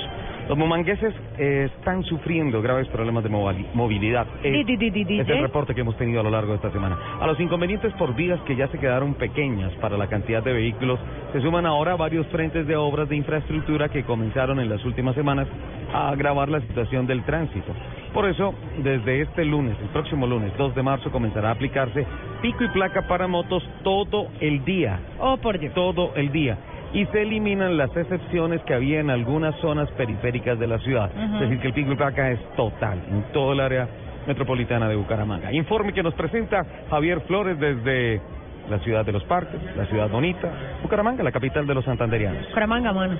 [0.49, 4.27] Los bumangueses eh, están sufriendo graves problemas de movilidad.
[4.43, 6.99] Eh, di, es el reporte que hemos tenido a lo largo de esta semana.
[7.21, 10.99] A los inconvenientes por vías que ya se quedaron pequeñas para la cantidad de vehículos,
[11.31, 15.47] se suman ahora varios frentes de obras de infraestructura que comenzaron en las últimas semanas
[15.93, 17.71] a agravar la situación del tránsito.
[18.16, 22.07] Por eso, desde este lunes, el próximo lunes, 2 de marzo, comenzará a aplicarse
[22.41, 24.97] pico y placa para motos todo el día.
[25.20, 25.74] Oh, por Dios.
[25.74, 26.57] Todo el día.
[26.93, 31.11] Y se eliminan las excepciones que había en algunas zonas periféricas de la ciudad.
[31.13, 33.89] Es decir, que el pico y placa es total en todo el área
[34.26, 35.51] metropolitana de Bucaramanga.
[35.51, 38.22] Informe que nos presenta Javier Flores desde
[38.70, 40.49] la ciudad de los parques, la ciudad bonita,
[40.84, 42.47] Bucaramanga, la capital de los santanderianos.
[42.47, 43.18] Bucaramanga, mano.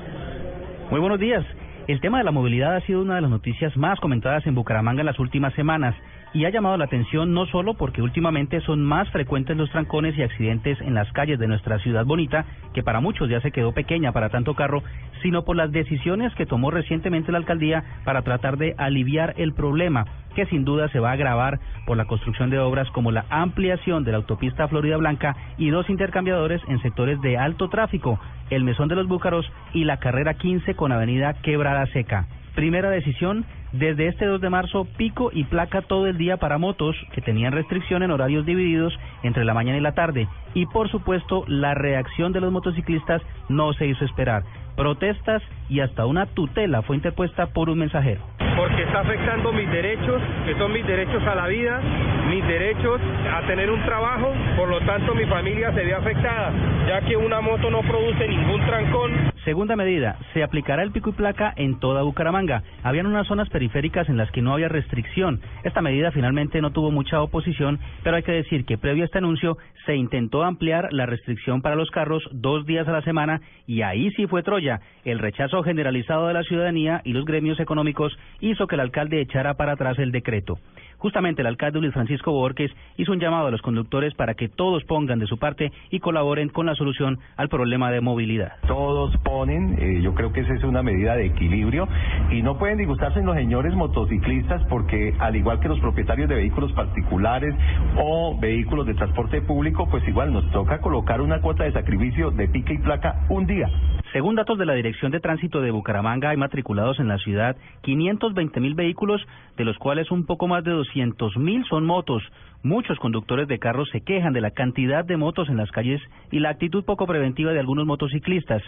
[0.90, 1.44] Muy buenos días.
[1.88, 5.02] El tema de la movilidad ha sido una de las noticias más comentadas en Bucaramanga
[5.02, 5.96] en las últimas semanas
[6.36, 10.22] y ha llamado la atención no solo porque últimamente son más frecuentes los trancones y
[10.22, 14.12] accidentes en las calles de nuestra ciudad bonita, que para muchos ya se quedó pequeña
[14.12, 14.84] para tanto carro,
[15.24, 20.06] sino por las decisiones que tomó recientemente la alcaldía para tratar de aliviar el problema,
[20.36, 24.04] que sin duda se va a agravar por la construcción de obras como la ampliación
[24.04, 28.20] de la autopista Florida Blanca y dos intercambiadores en sectores de alto tráfico,
[28.50, 32.28] el Mesón de los Búcaros y la carrera 15 con avenida Quebrada Seca.
[32.56, 33.46] Primera decisión,
[33.78, 37.52] desde este 2 de marzo, pico y placa todo el día para motos que tenían
[37.52, 40.28] restricción en horarios divididos entre la mañana y la tarde.
[40.54, 44.44] Y por supuesto, la reacción de los motociclistas no se hizo esperar.
[44.78, 48.22] Protestas y hasta una tutela fue interpuesta por un mensajero.
[48.56, 51.82] porque está afectando mis derechos, que son mis derechos a la vida,
[52.30, 53.02] mis derechos
[53.34, 56.54] a tener un trabajo, por lo tanto mi familia se ve afectada,
[56.88, 59.35] ya que una moto no produce ningún trancón.
[59.46, 62.64] Segunda medida, se aplicará el pico y placa en toda Bucaramanga.
[62.82, 65.40] Habían unas zonas periféricas en las que no había restricción.
[65.64, 69.20] Esta medida finalmente no tuvo mucha oposición, pero hay que decir que previo a este
[69.20, 73.84] anuncio se intentó ampliar la restricción para los carros dos días a la semana y
[73.84, 74.82] ahí sí fue Troya.
[75.04, 79.54] El rechazo generalizado de la ciudadanía y los gremios económicos hizo que el alcalde echara
[79.54, 80.58] para atrás el decreto.
[80.98, 84.84] Justamente el alcalde Luis Francisco Borges hizo un llamado a los conductores para que todos
[84.86, 88.54] pongan de su parte y colaboren con la solución al problema de movilidad.
[88.68, 91.88] todos ponen, eh, yo creo que esa es una medida de equilibrio
[92.32, 96.72] y no pueden disgustarse los señores motociclistas porque al igual que los propietarios de vehículos
[96.74, 97.56] particulares
[97.98, 102.48] o vehículos de transporte público, pues igual nos toca colocar una cuota de sacrificio de
[102.48, 103.70] pique y placa un día.
[104.16, 108.62] Según datos de la Dirección de Tránsito de Bucaramanga, hay matriculados en la ciudad 520
[108.62, 109.22] mil vehículos,
[109.58, 112.24] de los cuales un poco más de 200 mil son motos.
[112.64, 116.02] Muchos conductores de carros se quejan de la cantidad de motos en las calles
[116.32, 118.64] y la actitud poco preventiva de algunos motociclistas.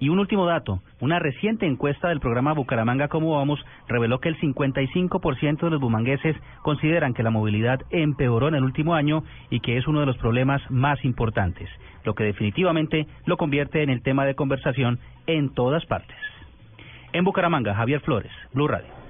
[0.00, 4.38] Y un último dato, una reciente encuesta del programa Bucaramanga Cómo Vamos reveló que el
[4.38, 9.78] 55% de los bumangueses consideran que la movilidad empeoró en el último año y que
[9.78, 11.70] es uno de los problemas más importantes,
[12.04, 16.16] lo que definitivamente lo convierte en el tema de conversación en todas partes.
[17.12, 19.00] En Bucaramanga, Javier Flores, Blue Radio.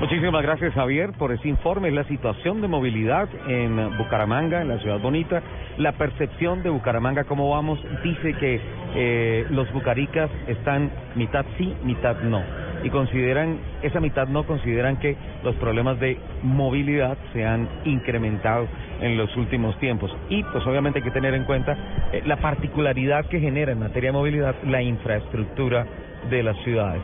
[0.00, 1.90] Muchísimas gracias Javier por ese informe.
[1.90, 5.42] La situación de movilidad en Bucaramanga, en la ciudad bonita,
[5.78, 8.60] la percepción de Bucaramanga, cómo vamos, dice que
[8.94, 12.42] eh, los bucaricas están mitad sí, mitad no.
[12.82, 18.68] Y consideran, esa mitad no, consideran que los problemas de movilidad se han incrementado
[19.00, 20.14] en los últimos tiempos.
[20.28, 21.76] Y pues obviamente hay que tener en cuenta
[22.12, 25.86] eh, la particularidad que genera en materia de movilidad la infraestructura
[26.30, 27.02] de las ciudades.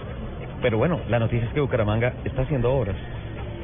[0.62, 2.96] Pero bueno, la noticia es que Bucaramanga está haciendo obras,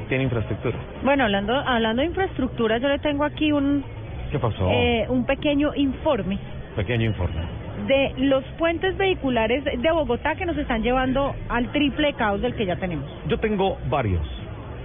[0.09, 0.77] tiene infraestructura.
[1.03, 3.83] Bueno, hablando hablando de infraestructura, yo le tengo aquí un
[4.31, 4.69] ¿Qué pasó?
[4.71, 6.37] eh, un pequeño informe
[6.75, 7.35] Pequeño informe.
[7.87, 12.65] de los puentes vehiculares de Bogotá que nos están llevando al triple caos del que
[12.65, 13.05] ya tenemos.
[13.27, 14.21] Yo tengo varios,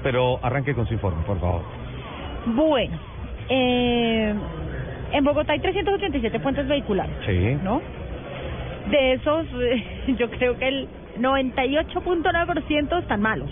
[0.02, 1.62] pero arranque con su informe, por favor.
[2.46, 2.98] Bueno,
[3.54, 4.34] eh,
[5.12, 7.58] en Bogotá hay 387 puentes vehiculares, Sí.
[7.62, 7.80] ¿no?
[8.90, 9.46] De esos,
[10.18, 10.88] yo creo que el
[11.18, 13.50] 98.9% están malos.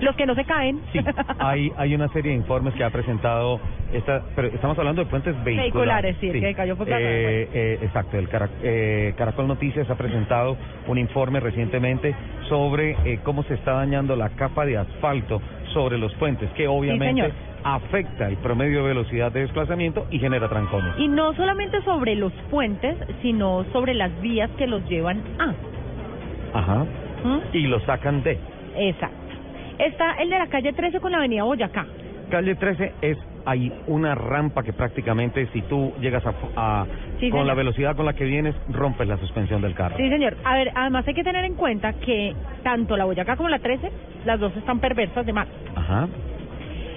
[0.00, 0.82] Los que no se caen.
[0.92, 1.00] Sí,
[1.38, 3.58] hay, hay una serie de informes que ha presentado,
[3.94, 5.72] esta, pero estamos hablando de puentes vehiculares.
[5.72, 9.94] Vehiculares, sí, el que cayó de Eh, eh, exacto, el Cara- eh, Caracol Noticias ha
[9.94, 12.14] presentado un informe recientemente
[12.50, 15.40] sobre eh, cómo se está dañando la capa de asfalto
[15.72, 17.32] sobre los puentes, que obviamente señor.
[17.74, 20.94] Afecta el promedio de velocidad de desplazamiento y genera trancones.
[20.98, 25.52] Y no solamente sobre los puentes, sino sobre las vías que los llevan a.
[26.58, 26.84] Ajá.
[27.24, 27.38] ¿Mm?
[27.52, 28.38] Y lo sacan de.
[28.76, 29.16] Exacto.
[29.78, 31.86] Está el de la calle 13 con la avenida Boyacá.
[32.30, 36.86] Calle 13 es hay una rampa que prácticamente si tú llegas a, a-
[37.20, 37.46] Sí, con señor.
[37.46, 39.96] la velocidad con la que vienes rompes la suspensión del carro.
[39.96, 40.36] Sí, señor.
[40.44, 43.90] A ver, además hay que tener en cuenta que tanto la Boyacá como la 13,
[44.24, 45.46] las dos están perversas de mal.
[45.74, 46.08] Ajá.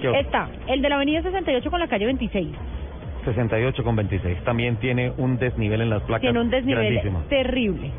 [0.02, 2.48] Está el de la avenida 68 con la calle 26.
[3.24, 4.42] 68 con 26.
[4.44, 6.22] También tiene un desnivel en las placas.
[6.22, 7.22] Tiene un desnivel grandísimo.
[7.28, 7.90] terrible.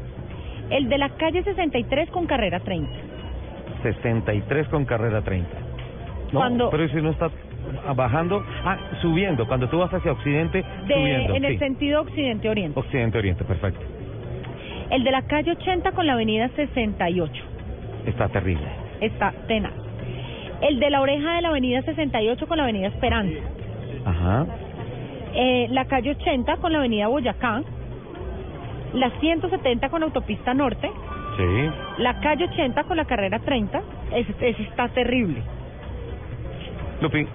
[0.69, 2.89] El de la calle 63 con carrera 30.
[3.83, 5.49] 63 con carrera 30.
[6.31, 7.29] No, Cuando- pero si no está
[7.95, 11.59] bajando, ah, subiendo, cuando tú vas hacia occidente, De, subiendo, en el sí.
[11.59, 12.79] sentido occidente-oriente.
[12.79, 13.81] Occidente-oriente, perfecto.
[14.89, 17.43] El de la calle 80 con la avenida 68.
[18.05, 18.65] Está terrible.
[18.99, 19.73] Está tenaz.
[20.61, 23.39] El de la oreja de la avenida 68 con la avenida Esperanza.
[24.05, 24.45] Ajá.
[25.33, 27.63] Eh, la calle 80 con la avenida Boyacá.
[28.93, 30.91] La 170 con autopista norte.
[31.37, 31.69] Sí.
[31.97, 33.81] La calle 80 con la carrera 30.
[34.13, 35.41] Ese, ese está terrible.
[37.01, 37.27] Lupi,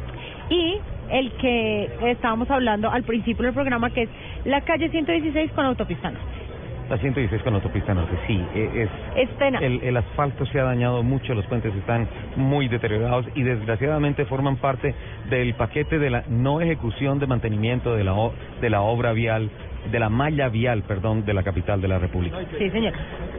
[0.50, 0.78] Y
[1.10, 4.08] el que estábamos hablando al principio del programa, que es
[4.44, 6.45] la calle 116 con autopista norte.
[6.88, 8.90] La 116 con autopista norte, sí, e- es...
[9.16, 9.62] Es tenaz.
[9.62, 14.56] El, el asfalto se ha dañado mucho, los puentes están muy deteriorados y desgraciadamente forman
[14.56, 14.94] parte
[15.28, 18.14] del paquete de la no ejecución de mantenimiento de la,
[18.60, 19.50] de la obra vial,
[19.90, 22.36] de la malla vial, perdón, de la capital de la República.
[22.58, 22.92] Sí, señor.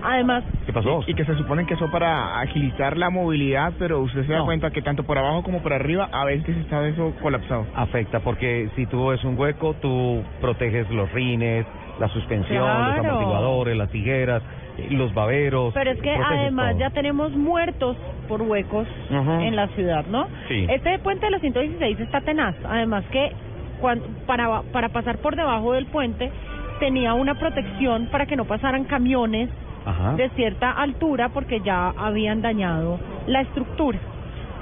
[0.03, 1.03] Además, ¿Qué pasó?
[1.07, 4.45] Y que se supone que eso para agilizar la movilidad, pero usted se da No.
[4.45, 7.65] cuenta que tanto por abajo como por arriba a veces está eso colapsado.
[7.75, 11.65] Afecta porque si tú ves un hueco, tú proteges los rines,
[11.99, 14.43] la suspensión, los amortiguadores, las tigueras,
[14.91, 15.73] los baberos.
[15.73, 16.79] pero es que además todo.
[16.79, 17.97] ya tenemos muertos
[18.27, 19.31] por huecos Ujú.
[19.41, 20.27] en la ciudad, ¿no?
[20.47, 20.67] Sí.
[20.69, 22.55] Este puente de la 116 está tenaz.
[22.69, 23.31] Además que
[23.79, 26.31] cuan- para, para pasar por debajo del puente
[26.79, 29.49] tenía una protección para que no pasaran camiones
[29.85, 30.13] Ajá.
[30.13, 33.97] de cierta altura porque ya habían dañado la estructura.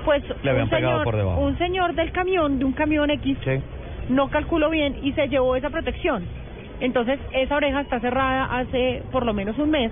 [0.06, 1.42] Pues Le habían un pegado señor, por debajo.
[1.42, 3.60] un señor del camión, de un camión X, Sí.
[4.10, 6.24] no calculó bien y se llevó esa protección.
[6.80, 9.92] Entonces esa oreja está cerrada hace por lo menos un mes.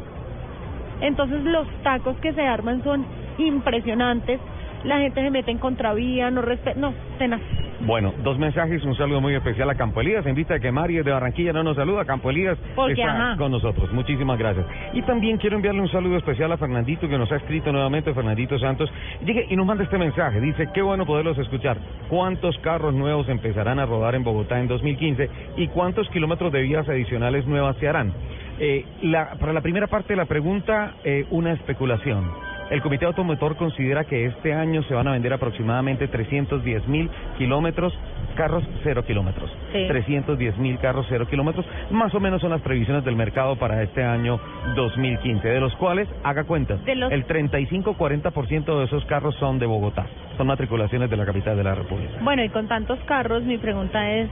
[1.02, 3.06] Entonces los tacos que se arman son
[3.38, 4.40] impresionantes.
[4.84, 7.42] La gente se mete en contravía, no respeta, no, tenaz.
[7.86, 10.26] Bueno, dos mensajes, un saludo muy especial a Campo Elías.
[10.26, 13.38] En vista de que Mari de Barranquilla no nos saluda, Campo Elías Porque, está ajá.
[13.38, 13.92] con nosotros.
[13.92, 14.66] Muchísimas gracias.
[14.94, 18.58] Y también quiero enviarle un saludo especial a Fernandito, que nos ha escrito nuevamente, Fernandito
[18.60, 18.90] Santos.
[19.26, 20.40] Llegue y nos manda este mensaje.
[20.40, 21.78] Dice, qué bueno poderlos escuchar.
[22.10, 25.30] ¿Cuántos carros nuevos empezarán a rodar en Bogotá en 2015?
[25.58, 28.14] ¿Y cuántos kilómetros de vías adicionales nuevas se harán?
[28.60, 32.53] Eh, la, para la primera parte de la pregunta, eh, una especulación.
[32.70, 37.94] El Comité Automotor considera que este año se van a vender aproximadamente 310 mil kilómetros,
[38.36, 39.52] carros cero kilómetros.
[39.72, 39.86] Sí.
[39.88, 44.04] 310 mil carros cero kilómetros, más o menos son las previsiones del mercado para este
[44.04, 44.40] año
[44.76, 49.66] 2015, de los cuales, haga cuentas, De los- el 35-40% de esos carros son de
[49.68, 50.06] Bogotá,
[50.38, 52.14] son matriculaciones de la capital de la República.
[52.22, 54.30] Bueno, y con tantos carros, mi pregunta es,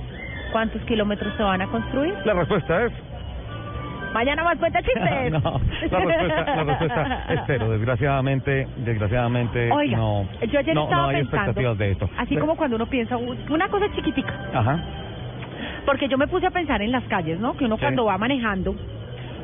[0.51, 2.15] ¿cuántos kilómetros se van a construir?
[2.25, 2.91] La respuesta es...
[4.13, 5.31] Mañana más cuenta chistes.
[5.31, 11.03] no, la respuesta, la respuesta es cero, desgraciadamente, desgraciadamente Oiga, no, yo ayer no, estaba
[11.03, 12.09] no hay pensando, expectativas de esto.
[12.17, 14.79] así como cuando uno piensa "Uy, una cosa chiquitica, Ajá.
[15.85, 17.55] porque yo me puse a pensar en las calles, ¿no?
[17.55, 17.81] Que uno Sí.
[17.81, 18.75] cuando va manejando,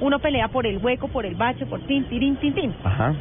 [0.02, 2.74] uno pelea por el hueco, por el bache, por tin, tirín, tin, tin.
[2.84, 3.14] Ajá.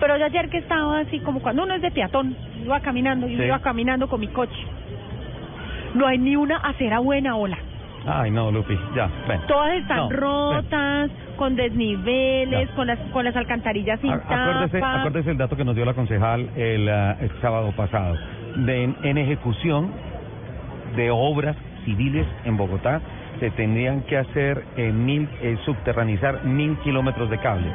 [0.00, 3.34] Pero yo ayer que estaba así, como cuando uno es de peatón, iba caminando, Sí.
[3.34, 4.60] iba caminando con mi coche.
[5.94, 7.58] No hay ni una acera buena, hola.
[8.10, 9.40] Ay, no, Lupi, ya, ven.
[9.46, 10.18] Todas están No, ven.
[10.18, 15.00] rotas, con desniveles, con las con las alcantarillas sin Acuérdese, tapa.
[15.00, 18.16] acuérdese el dato que nos dio la concejal el, ah, el sábado pasado.
[18.56, 19.90] De, en, en ejecución
[20.96, 23.00] de obras civiles en Bogotá
[23.40, 27.70] se tendrían que hacer eh, mil, eh, subterranizar mil kilómetros de cable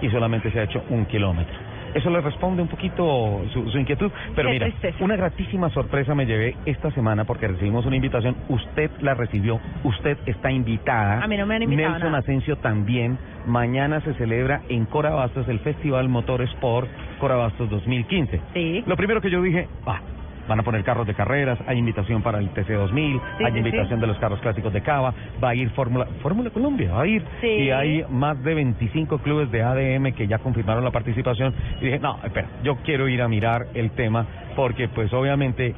[0.00, 1.54] y solamente se ha hecho un kilómetro.
[1.94, 5.04] Eso le responde un poquito su, su inquietud, pero Qué mira, tristeza.
[5.04, 10.18] una gratísima sorpresa me llevé esta semana porque recibimos una invitación, usted la recibió, usted
[10.26, 11.22] está invitada.
[11.22, 12.18] A mí no me han invitado Nelson nada.
[12.18, 13.16] Asensio también.
[13.46, 16.88] Mañana se celebra en Corabastos el Festival Motor Sport
[17.20, 18.40] Corabastos 2015.
[18.54, 18.82] Sí.
[18.86, 20.00] Lo primero que yo dije, ah,
[20.48, 23.98] van a poner carros de carreras, hay invitación para el TC2000, Sí, hay sí, invitación
[23.98, 24.00] sí.
[24.00, 27.22] de los carros clásicos de Cava, va a ir Fórmula Fórmula Colombia, va a ir.
[27.40, 27.46] Sí.
[27.46, 31.54] Y hay más de 25 clubes de ADM que ya confirmaron la participación.
[31.80, 34.26] Y dije, no, espera, yo quiero ir a mirar el tema
[34.56, 35.74] porque pues obviamente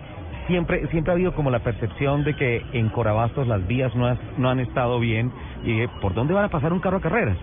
[0.46, 4.18] siempre siempre ha habido como la percepción de que en Corabastos las vías no, has-
[4.38, 5.32] no han estado bien
[5.64, 7.36] y dije, ¿por dónde van a pasar un carro a carreras?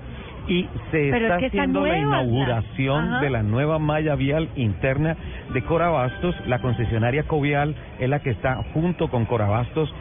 [0.47, 3.19] Y se Pero es está que haciendo la inauguración Ajá.
[3.21, 5.15] de la nueva malla vial interna
[5.53, 6.35] de Corabastos.
[6.47, 9.93] La concesionaria Covial es la que está junto con Corabastos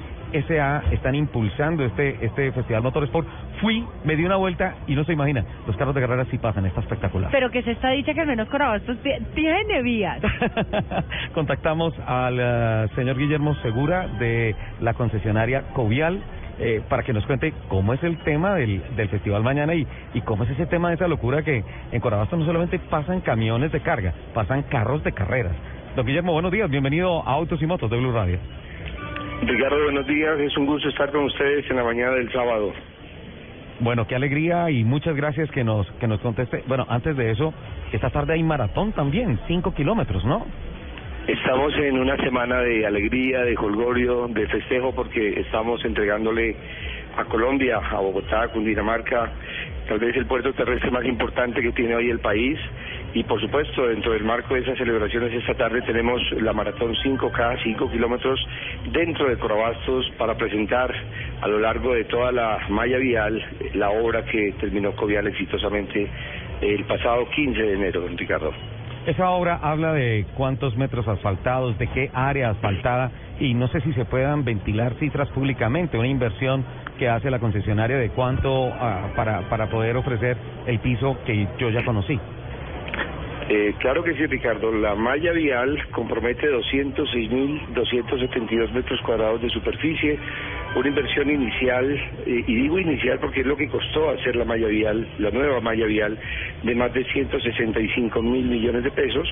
[0.49, 3.29] SA, están impulsando este este Festival Motorsport.
[3.61, 6.65] Fui, me di una vuelta y no se imagina, los carros de carreras sí pasan,
[6.67, 7.31] está espectacular.
[7.31, 10.21] Pero que se está dicha que al menos Corabastos ti- tiene vías.
[11.35, 16.19] Contactamos al eh, señor Guillermo Segura de la concesionaria Covial
[16.59, 20.21] eh, para que nos cuente cómo es el tema del, del festival mañana y, y
[20.23, 23.81] cómo es ese tema de esa locura que en Corabastos no solamente pasan camiones de
[23.81, 25.53] carga, pasan carros de carreras.
[25.97, 28.39] Don Guillermo, buenos días, bienvenido a Autos y Motos de Blue Radio.
[29.43, 30.39] Ricardo, buenos días.
[30.39, 32.73] Es un gusto estar con ustedes en la mañana del sábado.
[33.81, 36.63] Bueno, qué alegría y muchas gracias que nos que nos conteste.
[36.69, 37.53] Bueno, antes de eso,
[37.91, 40.47] esta tarde hay maratón también, cinco kilómetros, ¿no?
[41.27, 46.57] Estamos en una semana de alegría, de jolgorio, de festejo porque estamos entregándole
[47.17, 49.31] a Colombia, a Bogotá, a Cundinamarca,
[49.87, 52.59] tal vez el puerto terrestre más importante que tiene hoy el país.
[53.15, 57.63] Y por supuesto, dentro del marco de esas celebraciones, esta tarde tenemos la maratón 5K,
[57.63, 58.45] 5 kilómetros
[58.91, 60.93] dentro de Corabastos para presentar
[61.41, 63.41] a lo largo de toda la malla vial
[63.75, 66.09] la obra que terminó Covial exitosamente
[66.63, 68.53] el pasado 15 de enero, don Ricardo.
[69.07, 73.11] Esa obra habla de cuántos metros asfaltados, de qué área asfaltada
[73.41, 76.65] y no sé si se puedan ventilar cifras públicamente, una inversión
[76.99, 81.71] que hace la concesionaria de cuánto ah, para, para poder ofrecer el piso que yo
[81.71, 82.21] ya conocí.
[83.49, 84.71] Eh, claro que sí, Ricardo.
[84.73, 90.17] La malla vial compromete 206.272 metros cuadrados de superficie,
[90.75, 91.93] una inversión inicial,
[92.27, 95.61] eh, y digo inicial porque es lo que costó hacer la malla vial, la nueva
[95.61, 96.19] malla vial,
[96.63, 99.29] de más de 165 mil millones de pesos.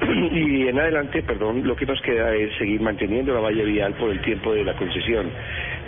[0.32, 4.10] y en adelante, perdón, lo que nos queda es seguir manteniendo la malla vial por
[4.10, 5.30] el tiempo de la concesión.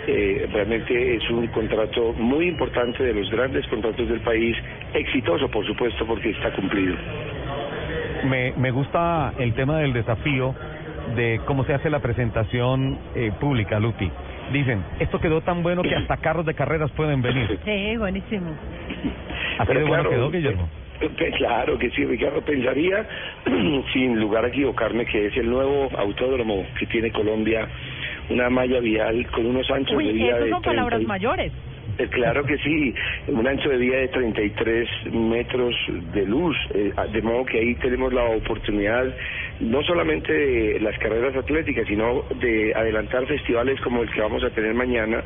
[0.07, 4.55] Eh, realmente es un contrato muy importante de los grandes contratos del país,
[4.93, 6.95] exitoso por supuesto porque está cumplido.
[8.25, 10.55] Me, me gusta el tema del desafío
[11.15, 14.09] de cómo se hace la presentación eh, pública, Lupi.
[14.51, 17.59] Dicen, esto quedó tan bueno que hasta carros de carreras pueden venir.
[17.63, 18.51] Sí, buenísimo.
[19.59, 20.69] Así de bueno claro, quedó, Guillermo.
[20.99, 22.41] eh, Claro que sí, Ricardo.
[22.41, 23.07] Pensaría,
[23.93, 27.67] sin lugar a equivocarme, que es el nuevo autódromo que tiene Colombia,
[28.29, 31.51] una malla vial con unos anchos de Uy, vía esas de son 30 palabras mayores.
[31.97, 32.93] Eh, Claro que sí,
[33.27, 35.75] un ancho de vía de 33 metros
[36.13, 39.05] de luz, eh, de modo que ahí tenemos la oportunidad
[39.61, 44.49] no solamente de las carreras atléticas, sino de adelantar festivales como el que vamos a
[44.49, 45.23] tener mañana,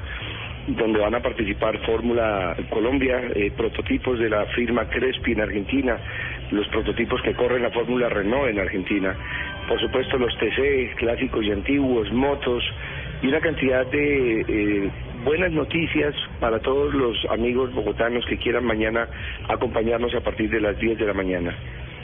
[0.68, 5.98] donde van a participar Fórmula Colombia, eh, prototipos de la firma Crespi en Argentina,
[6.52, 9.16] los prototipos que corren la Fórmula Renault en Argentina,
[9.70, 12.64] por supuesto los TC clásicos y antiguos, motos
[13.22, 14.90] y una cantidad de eh,
[15.24, 19.08] buenas noticias para todos los amigos bogotanos que quieran mañana
[19.48, 21.56] acompañarnos a partir de las 10 de la mañana.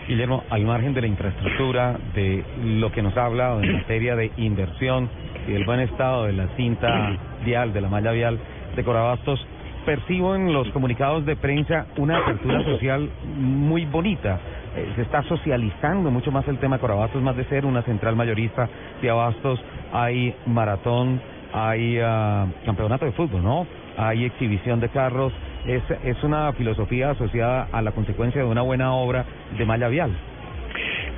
[0.07, 4.31] Guillermo, al margen de la infraestructura, de lo que nos ha hablado en materia de
[4.37, 5.09] inversión
[5.47, 8.39] y del buen estado de la cinta vial, de la malla vial
[8.75, 9.45] de Corabastos,
[9.85, 14.39] percibo en los comunicados de prensa una apertura social muy bonita.
[14.75, 18.15] Eh, se está socializando mucho más el tema de Corabastos, más de ser una central
[18.15, 18.69] mayorista
[19.01, 19.59] de abastos.
[19.91, 21.19] Hay maratón,
[21.53, 23.67] hay ah, campeonato de fútbol, ¿no?
[23.97, 25.33] Hay exhibición de carros.
[25.65, 29.25] Es, es una filosofía asociada a la consecuencia de una buena obra
[29.57, 30.15] de malla vial.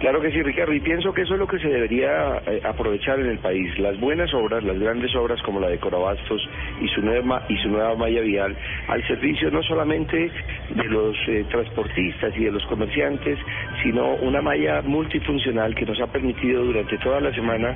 [0.04, 3.22] Claro que sí, Ricardo, y pienso que eso es lo que se debería eh, aprovechar
[3.22, 3.80] en el país.
[3.80, 6.42] Las buenas obras, las grandes obras como la de Corabastos
[6.82, 8.54] y su nueva, y su nueva malla vial,
[8.90, 10.30] al servicio no solamente
[10.72, 13.40] de los eh, transportistas y de los comerciantes,
[13.82, 17.74] sino una malla multifuncional que nos ha permitido durante toda la semana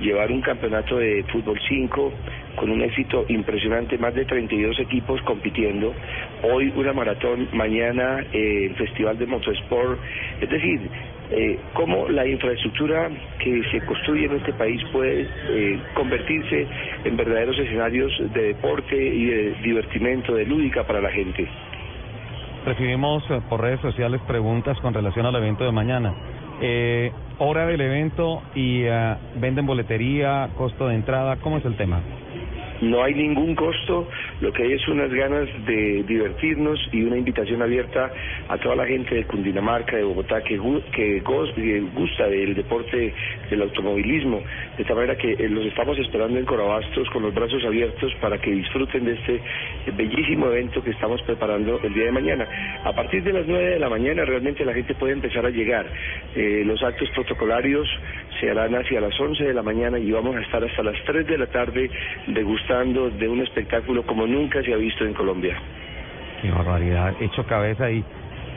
[0.00, 2.12] llevar un campeonato de fútbol 5
[2.54, 5.92] con un éxito impresionante, más de 32 equipos compitiendo.
[6.44, 9.98] Hoy una maratón, mañana eh, el Festival de Motosport.
[10.40, 10.80] Es decir,
[11.34, 16.66] eh, cómo la infraestructura que se construye en este país puede eh, convertirse
[17.04, 21.48] en verdaderos escenarios de deporte y de divertimento, de lúdica para la gente.
[22.64, 26.14] Recibimos eh, por redes sociales preguntas con relación al evento de mañana.
[26.60, 32.00] Eh, hora del evento y eh, venden boletería, costo de entrada, ¿cómo es el tema?
[32.84, 34.08] No hay ningún costo,
[34.42, 38.12] lo que hay es unas ganas de divertirnos y una invitación abierta
[38.48, 40.60] a toda la gente de Cundinamarca, de Bogotá, que,
[40.92, 43.14] que gusta del deporte
[43.48, 44.42] del automovilismo.
[44.76, 48.38] De esta manera que eh, los estamos esperando en Corabastos con los brazos abiertos para
[48.38, 49.40] que disfruten de este
[49.96, 52.46] bellísimo evento que estamos preparando el día de mañana.
[52.84, 55.86] A partir de las 9 de la mañana realmente la gente puede empezar a llegar.
[56.34, 57.88] Eh, los actos protocolarios
[58.50, 61.38] harán hacia las 11 de la mañana y vamos a estar hasta las 3 de
[61.38, 61.90] la tarde
[62.28, 65.56] degustando de un espectáculo como nunca se ha visto en Colombia.
[66.42, 68.04] Qué barbaridad, hecho cabeza y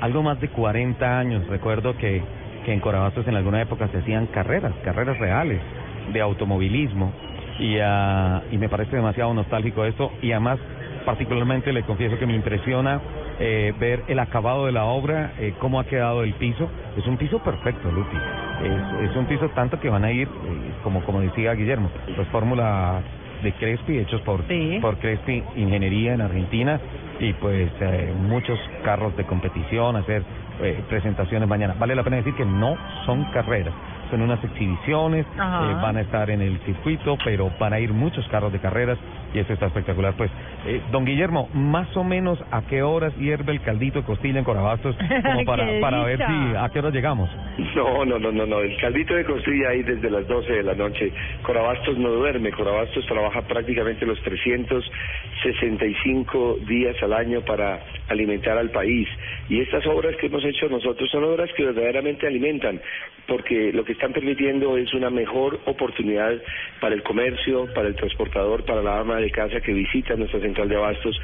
[0.01, 1.47] algo más de 40 años.
[1.47, 2.21] Recuerdo que,
[2.65, 5.61] que en Corabastos en alguna época se hacían carreras, carreras reales
[6.11, 7.13] de automovilismo
[7.59, 10.59] y, ah, y me parece demasiado nostálgico esto y además
[11.05, 12.99] particularmente le confieso que me impresiona
[13.39, 16.69] eh, ver el acabado de la obra, eh, cómo ha quedado el piso.
[16.97, 18.17] Es un piso perfecto, Lupi.
[18.63, 22.27] Es, es un piso tanto que van a ir, eh, como, como decía Guillermo, los
[22.27, 23.01] Fórmula
[23.43, 24.41] de Crespi, hechos por,
[24.81, 26.79] por Crespi Ingeniería en Argentina,
[27.19, 30.23] y pues eh, muchos carros de competición, hacer
[30.61, 31.75] eh, presentaciones mañana.
[31.77, 33.73] Vale la pena decir que no son carreras,
[34.09, 38.27] son unas exhibiciones, eh, van a estar en el circuito, pero van a ir muchos
[38.29, 38.97] carros de carreras
[39.33, 40.13] y eso está espectacular.
[40.15, 40.29] Pues,
[40.65, 44.45] eh, don Guillermo, más o menos a qué horas hierve el caldito de costilla en
[44.45, 47.29] Corabastos, como para, ¡Qué para ver si a qué horas llegamos.
[47.75, 48.59] No, no, no, no, no.
[48.59, 51.13] El caldito de costilla ahí desde las 12 de la noche.
[51.43, 52.51] Corabastos no duerme.
[52.51, 57.79] Corabastos trabaja prácticamente los 365 días al año para
[58.09, 59.07] alimentar al país.
[59.49, 62.79] Y estas obras que hemos hecho nosotros son obras que verdaderamente alimentan,
[63.27, 66.33] porque lo que están permitiendo es una mejor oportunidad
[66.79, 70.69] para el comercio, para el transportador, para la ama de casa que visita nuestra central
[70.69, 71.19] de abastos.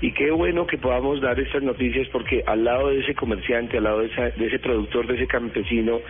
[0.00, 3.84] Y qué bueno que podamos dar estas noticias porque al lado de ese comerciante, al
[3.84, 6.00] lado de, esa- de ese productor, de ese campesino,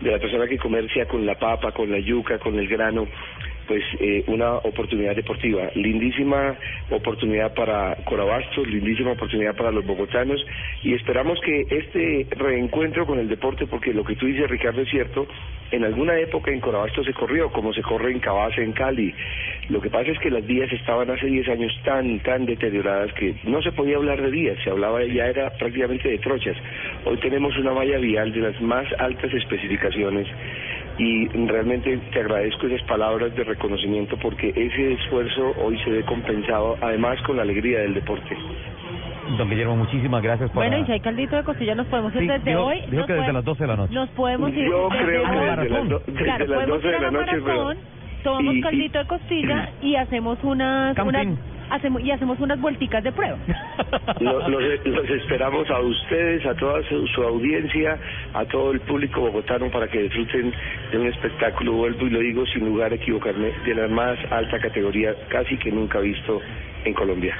[0.00, 3.08] de la persona que comercia con la papa, con la yuca, con el grano,
[3.70, 6.56] pues eh, una oportunidad deportiva, lindísima
[6.90, 10.44] oportunidad para Corabastos, lindísima oportunidad para los bogotanos
[10.82, 14.90] y esperamos que este reencuentro con el deporte, porque lo que tú dices Ricardo es
[14.90, 15.24] cierto,
[15.70, 19.14] en alguna época en Corabastos se corrió, como se corre en Cabaza, en Cali.
[19.68, 23.36] Lo que pasa es que las vías estaban hace 10 años tan, tan deterioradas que
[23.44, 26.56] no se podía hablar de vías, se hablaba ya era prácticamente de trochas.
[27.04, 30.26] Hoy tenemos una malla vial de las más altas especificaciones
[31.00, 36.76] y realmente te agradezco esas palabras de reconocimiento porque ese esfuerzo hoy se ve compensado
[36.82, 38.36] además con la alegría del deporte.
[39.38, 40.56] Don Guillermo, muchísimas gracias por...
[40.62, 42.80] Bueno, y si hay caldito de costilla, nos podemos ir Sí, desde dijo- hoy.
[42.90, 43.94] dijo que desde podemos- las 12 de la noche.
[43.94, 45.46] Nos podemos ir Yo desde creo que hoy.
[45.56, 47.76] desde las do- desde Claro, las podemos 12 ir de a la noche, pero- maratón,
[48.24, 51.18] tomamos y- caldito de costilla y hacemos unas, Camping.
[51.28, 51.38] unas
[51.70, 53.38] hacemos y hacemos unas vuelticas de prueba.
[54.20, 57.98] Lo- Los, los esperamos a ustedes, a toda su, su audiencia,
[58.34, 60.52] a todo el público bogotano para que disfruten
[60.92, 64.58] de un espectáculo, vuelvo y lo digo sin lugar a equivocarme, de la más alta
[64.58, 66.40] categoría casi que nunca visto
[66.84, 67.34] en Colombia.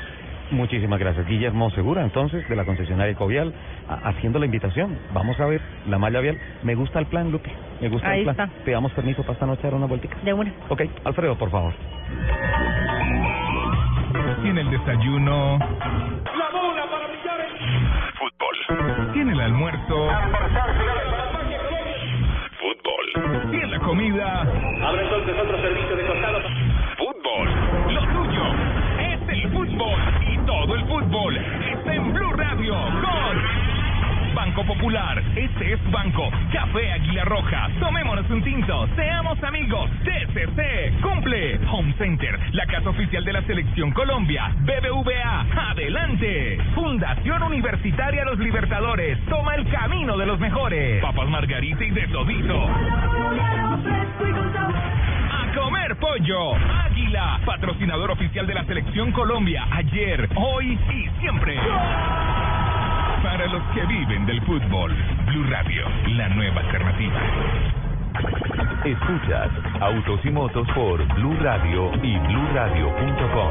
[0.51, 1.27] Muchísimas gracias.
[1.29, 3.53] Guillermo Segura, entonces, de la concesionaria Covial,
[3.89, 4.99] a- haciendo la invitación.
[5.15, 6.39] Vamos a ver la malla vial.
[6.65, 7.51] Me gusta el plan, Lupe.
[7.81, 8.49] Me gusta Ahí el plan.
[8.49, 8.65] está.
[8.65, 10.17] Te damos permiso para esta noche dar una vueltica.
[10.25, 10.53] De una.
[10.69, 11.73] Ok, Alfredo, por favor.
[14.37, 15.59] Tiene el desayuno.
[15.59, 17.49] La bola para brillar
[18.19, 19.13] Fútbol.
[19.13, 20.09] Tiene el almuerzo.
[22.61, 23.51] Fútbol.
[23.51, 24.41] Tiene la comida.
[24.41, 26.41] Abre entonces otro servicio de costado.
[26.97, 27.49] Fútbol.
[27.93, 28.45] Lo tuyo
[29.01, 30.01] es el fútbol.
[30.27, 33.70] Y todo el fútbol está en Blue Radio con
[34.41, 35.23] Banco Popular.
[35.37, 36.31] Este es Banco.
[36.51, 37.69] Café Águila Roja.
[37.79, 38.89] Tomémonos un tinto.
[38.97, 39.91] Seamos amigos.
[40.03, 40.99] TCC.
[41.03, 41.61] Cumple.
[41.71, 42.41] Home Center.
[42.53, 44.51] La casa oficial de la Selección Colombia.
[44.61, 45.71] BBVA.
[45.73, 46.57] Adelante.
[46.75, 49.23] Fundación Universitaria Los Libertadores.
[49.27, 51.03] Toma el camino de los mejores.
[51.03, 52.67] Papas Margarita y de todito.
[55.33, 56.55] A comer pollo.
[56.55, 59.67] Águila, patrocinador oficial de la Selección Colombia.
[59.71, 61.59] Ayer, hoy y siempre.
[63.41, 64.95] Para los que viven del fútbol.
[65.25, 67.21] Blue Radio, la nueva alternativa.
[68.85, 69.51] Escuchas
[69.81, 73.49] Autos y Motos por Blue Radio y BlueRadio.com.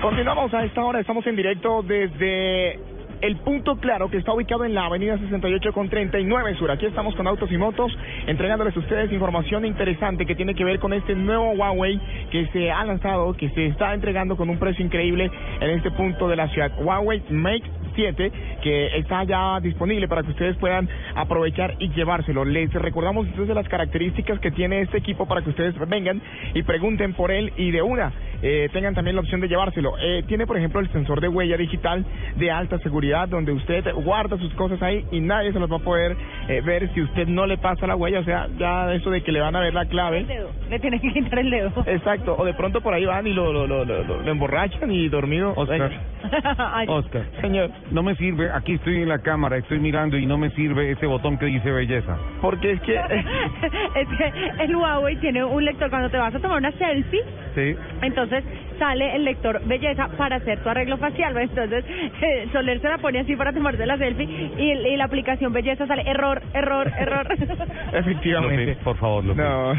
[0.00, 2.80] Continuamos a esta hora, estamos en directo desde
[3.20, 6.70] el punto claro que está ubicado en la avenida 68 con 39 Sur.
[6.70, 7.92] Aquí estamos con Autos y Motos
[8.26, 12.70] entregándoles a ustedes información interesante que tiene que ver con este nuevo Huawei que se
[12.70, 15.30] ha lanzado, que se está entregando con un precio increíble
[15.60, 16.72] en este punto de la ciudad.
[16.78, 18.30] Huawei Mate 7
[18.62, 22.44] que está ya disponible para que ustedes puedan aprovechar y llevárselo.
[22.44, 26.20] Les recordamos entonces las características que tiene este equipo para que ustedes vengan
[26.54, 29.94] y pregunten por él y de una eh, tengan también la opción de llevárselo.
[30.00, 32.04] Eh, tiene por ejemplo el sensor de huella digital
[32.36, 35.80] de alta seguridad donde usted guarda sus cosas ahí y nadie se los va a
[35.80, 36.16] poder
[36.48, 39.32] eh, ver si usted no le pasa la huella, o sea, ya eso de que
[39.32, 40.18] le van a ver la clave.
[40.18, 40.50] El dedo.
[40.70, 41.72] Le tienen que quitar el dedo.
[41.86, 44.90] Exacto, o de pronto por ahí van y lo, lo, lo, lo, lo- lo emborrachan
[44.92, 45.52] y dormido.
[45.56, 45.90] Oscar.
[46.88, 47.22] Oscar.
[47.40, 47.70] Señor.
[47.90, 51.06] No me sirve, aquí estoy en la cámara, estoy mirando y no me sirve ese
[51.06, 52.16] botón que dice belleza.
[52.40, 52.94] Porque es que...
[53.94, 54.32] es que
[54.64, 57.22] el Huawei tiene un lector cuando te vas a tomar una selfie
[57.54, 57.74] Sí.
[58.02, 58.44] entonces
[58.78, 61.50] sale el lector belleza para hacer tu arreglo facial ¿ves?
[61.50, 64.28] entonces eh, Soler se la pone así para tomarse la selfie
[64.58, 67.26] y, y la aplicación belleza sale error error error
[67.92, 68.76] Efectivamente.
[68.84, 69.24] Por favor.
[69.24, 69.72] No.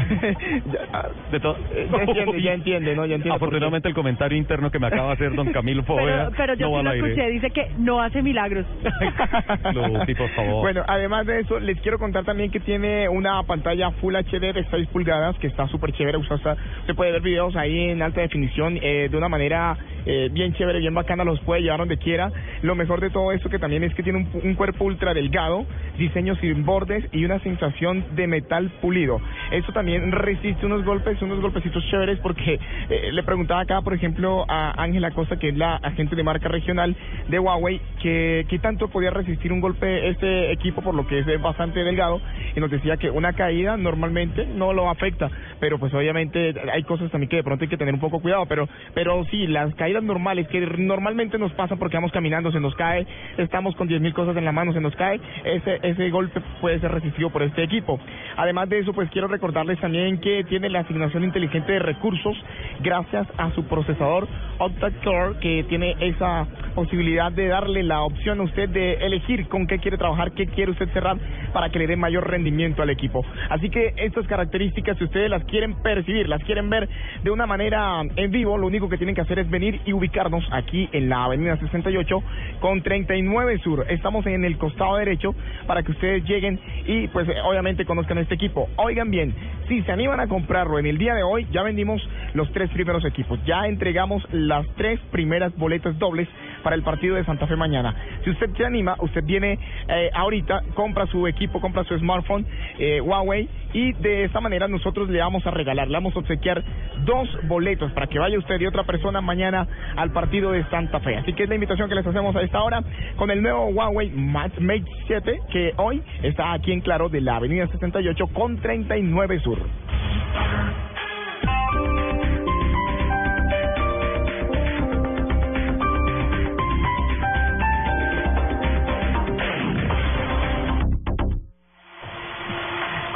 [0.70, 3.06] Ya, De to- eh, ya entiende, ya entiende, ¿no?
[3.06, 3.36] Ya entiende.
[3.36, 6.82] Afortunadamente el comentario interno que me acaba de hacer don Camilo Poveda pero, pero yo
[6.82, 8.66] no sí lo escuché dice que no hace milagros
[9.74, 10.62] Lupi, por favor.
[10.62, 14.64] Bueno, además de eso, les quiero contar también que tiene una pantalla Full HD de
[14.70, 16.18] 6 pulgadas que está súper chévere.
[16.18, 20.28] Usted, está- usted puede ver videos ahí en alta definición, eh, de una manera eh,
[20.32, 22.30] bien chévere, bien bacana, los puede llevar donde quiera.
[22.62, 25.66] Lo mejor de todo esto que también es que tiene un, un cuerpo ultra delgado,
[25.98, 29.20] diseño sin bordes y una sensación de metal pulido.
[29.50, 32.58] Eso también resiste unos golpes, unos golpecitos chéveres porque
[32.88, 36.48] eh, le preguntaba acá, por ejemplo, a Ángela Costa, que es la agente de marca
[36.48, 36.96] regional
[37.28, 41.42] de Huawei, que qué tanto podía resistir un golpe este equipo por lo que es
[41.42, 42.20] bastante delgado
[42.54, 47.10] y nos decía que una caída normalmente no lo afecta, pero pues obviamente hay cosas
[47.10, 50.02] también que de pronto hay que tener un poco cuidado, pero pero sí, las caídas
[50.02, 53.06] normales que normalmente nos pasan porque vamos caminando, se nos cae,
[53.38, 56.92] estamos con 10.000 cosas en la mano, se nos cae, ese ese golpe puede ser
[56.92, 57.98] resistido por este equipo.
[58.36, 62.36] Además de eso, pues quiero recordarles también que tiene la asignación inteligente de recursos
[62.80, 68.68] gracias a su procesador Octa-Core que tiene esa posibilidad de darle la opción a usted
[68.68, 71.18] de elegir con qué quiere trabajar, qué quiere usted cerrar
[71.52, 73.24] para que le dé mayor rendimiento al equipo.
[73.48, 76.88] Así que estas características, si ustedes las quieren percibir, las quieren ver
[77.22, 80.44] de una manera en vivo, lo único que tienen que hacer es venir y ubicarnos
[80.52, 82.22] aquí en la Avenida 68
[82.60, 83.86] con 39 Sur.
[83.88, 85.34] Estamos en el costado derecho
[85.66, 88.68] para que ustedes lleguen y pues obviamente conozcan este equipo.
[88.76, 89.34] Oigan bien,
[89.68, 92.02] si se animan a comprarlo en el día de hoy, ya vendimos
[92.34, 96.28] los tres primeros equipos, ya entregamos las tres primeras boletas dobles
[96.60, 97.94] para el partido de Santa Fe mañana.
[98.24, 99.58] Si usted se anima, usted viene
[99.88, 102.46] eh, ahorita, compra su equipo, compra su smartphone
[102.78, 106.62] eh, Huawei y de esta manera nosotros le vamos a regalar, le vamos a obsequiar
[107.04, 109.66] dos boletos para que vaya usted y otra persona mañana
[109.96, 111.16] al partido de Santa Fe.
[111.16, 112.82] Así que es la invitación que les hacemos a esta hora
[113.16, 114.60] con el nuevo Huawei Mate
[115.06, 119.58] 7 que hoy está aquí en Claro de la Avenida 68 con 39 Sur.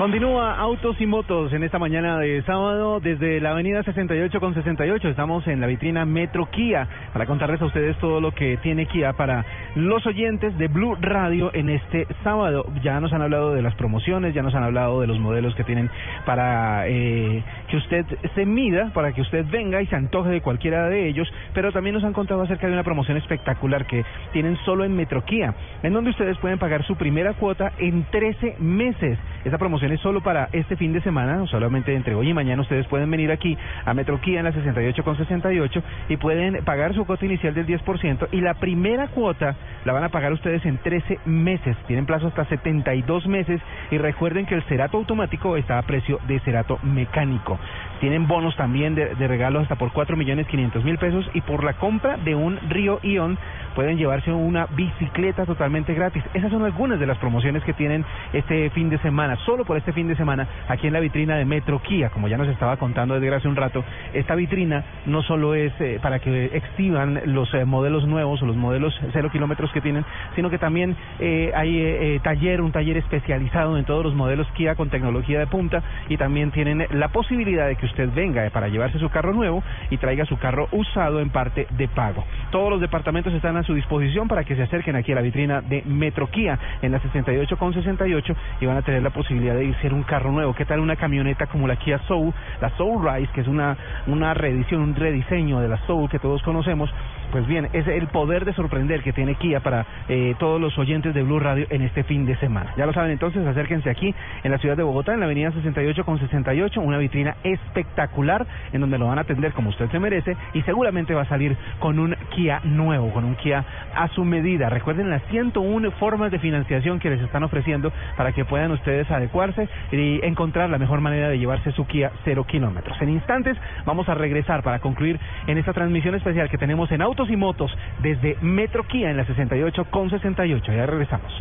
[0.04, 5.08] Continúa Autos y Motos en esta mañana de sábado desde la avenida 68 con 68.
[5.08, 9.14] Estamos en la vitrina Metro Kia para contarles a ustedes todo lo que tiene Kia
[9.14, 12.66] para los oyentes de Blue Radio en este sábado.
[12.82, 15.64] Ya nos han hablado de las promociones, ya nos han hablado de los modelos que
[15.64, 15.90] tienen
[16.24, 20.88] para eh, que usted se mida, para que usted venga y se antoje de cualquiera
[20.88, 24.84] de ellos, pero también nos han contado acerca de una promoción espectacular que tienen solo
[24.84, 29.18] en Metro Kia, en donde ustedes pueden pagar su primera cuota en 13 meses.
[29.44, 32.86] Esta promoción es solo para este fin de semana, solamente entre hoy y mañana ustedes
[32.86, 37.04] pueden venir aquí a Metro Kia en la 68 con 68 y pueden pagar su
[37.04, 41.20] cuota inicial del 10% y la primera cuota la van a pagar ustedes en 13
[41.24, 41.76] meses.
[41.86, 43.60] Tienen plazo hasta 72 meses
[43.90, 47.58] y recuerden que el cerato automático está a precio de cerato mecánico.
[48.00, 51.64] Tienen bonos también de, de regalo hasta por 4 millones 500 mil pesos y por
[51.64, 53.38] la compra de un Río Ion
[53.74, 56.22] pueden llevarse una bicicleta totalmente gratis.
[56.32, 59.92] Esas son algunas de las promociones que tienen este fin de semana, solo por este
[59.92, 63.14] fin de semana, aquí en la vitrina de Metro Kia, como ya nos estaba contando
[63.14, 63.84] desde hace un rato.
[64.12, 68.56] Esta vitrina no solo es eh, para que exhiban los eh, modelos nuevos o los
[68.56, 70.04] modelos cero kilómetros que tienen,
[70.34, 74.74] sino que también eh, hay eh, taller, un taller especializado en todos los modelos Kia
[74.74, 78.98] con tecnología de punta y también tienen la posibilidad de que usted venga para llevarse
[78.98, 82.24] su carro nuevo y traiga su carro usado en parte de pago.
[82.50, 85.60] Todos los departamentos están a su disposición para que se acerquen aquí a la vitrina
[85.60, 89.74] de Metro Kia en la 68 con 68 y van a tener la posibilidad de
[89.82, 90.54] en un carro nuevo.
[90.54, 93.76] ¿Qué tal una camioneta como la Kia Soul, la Soul Rise, que es una,
[94.06, 96.90] una reedición, un rediseño de la Soul que todos conocemos?
[97.34, 101.12] Pues bien, es el poder de sorprender que tiene Kia para eh, todos los oyentes
[101.14, 102.72] de Blue Radio en este fin de semana.
[102.76, 106.04] Ya lo saben, entonces acérquense aquí en la ciudad de Bogotá, en la avenida 68
[106.04, 110.36] con 68, una vitrina espectacular en donde lo van a atender como usted se merece
[110.52, 113.64] y seguramente va a salir con un Kia nuevo, con un Kia
[113.96, 114.68] a su medida.
[114.68, 119.68] Recuerden las 101 formas de financiación que les están ofreciendo para que puedan ustedes adecuarse
[119.90, 122.96] y encontrar la mejor manera de llevarse su Kia cero kilómetros.
[123.02, 127.23] En instantes vamos a regresar para concluir en esta transmisión especial que tenemos en Autos
[127.30, 127.70] y Motos
[128.02, 130.72] desde Metro Kia en la 68 con 68.
[130.72, 131.32] Ya regresamos.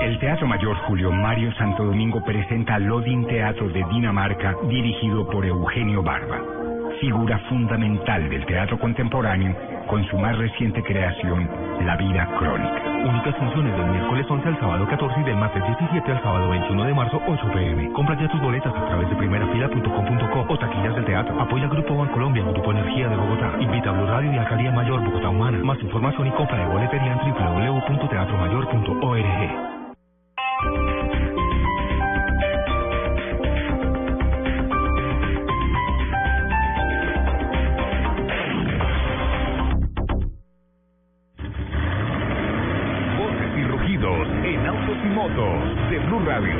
[0.00, 6.02] El Teatro Mayor Julio Mario Santo Domingo presenta Lodin Teatro de Dinamarca dirigido por Eugenio
[6.02, 6.40] Barba,
[7.00, 9.56] figura fundamental del teatro contemporáneo
[9.88, 11.48] con su más reciente creación,
[11.84, 12.82] La Vida Crónica.
[13.08, 16.84] Únicas funciones del miércoles 11 al sábado 14 y del martes 17 al sábado 21
[16.84, 17.90] de marzo 8 pm.
[17.92, 21.40] Compra ya tus boletas a través de primerafila.com.co o taquillas del teatro.
[21.40, 23.52] Apoya al Grupo Bancolombia, Grupo Energía de Bogotá.
[23.58, 25.58] Invita a Blue Radio y Alcaldía Mayor Bogotá Humana.
[25.64, 29.79] Más información y compra de boletería en www.teatromayor.org.
[44.02, 46.56] En autos y motos de Blue Radio.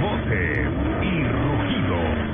[0.00, 0.66] Voces
[1.02, 2.32] y rugidos.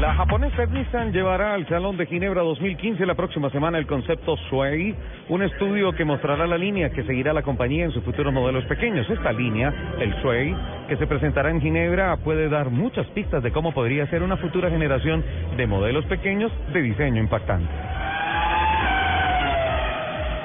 [0.00, 4.96] La japonesa Nissan llevará al Salón de Ginebra 2015 la próxima semana el concepto Sway,
[5.28, 9.08] un estudio que mostrará la línea que seguirá la compañía en sus futuros modelos pequeños.
[9.08, 10.52] Esta línea, el Sway,
[10.88, 14.68] que se presentará en Ginebra, puede dar muchas pistas de cómo podría ser una futura
[14.68, 15.24] generación
[15.56, 17.93] de modelos pequeños de diseño impactante.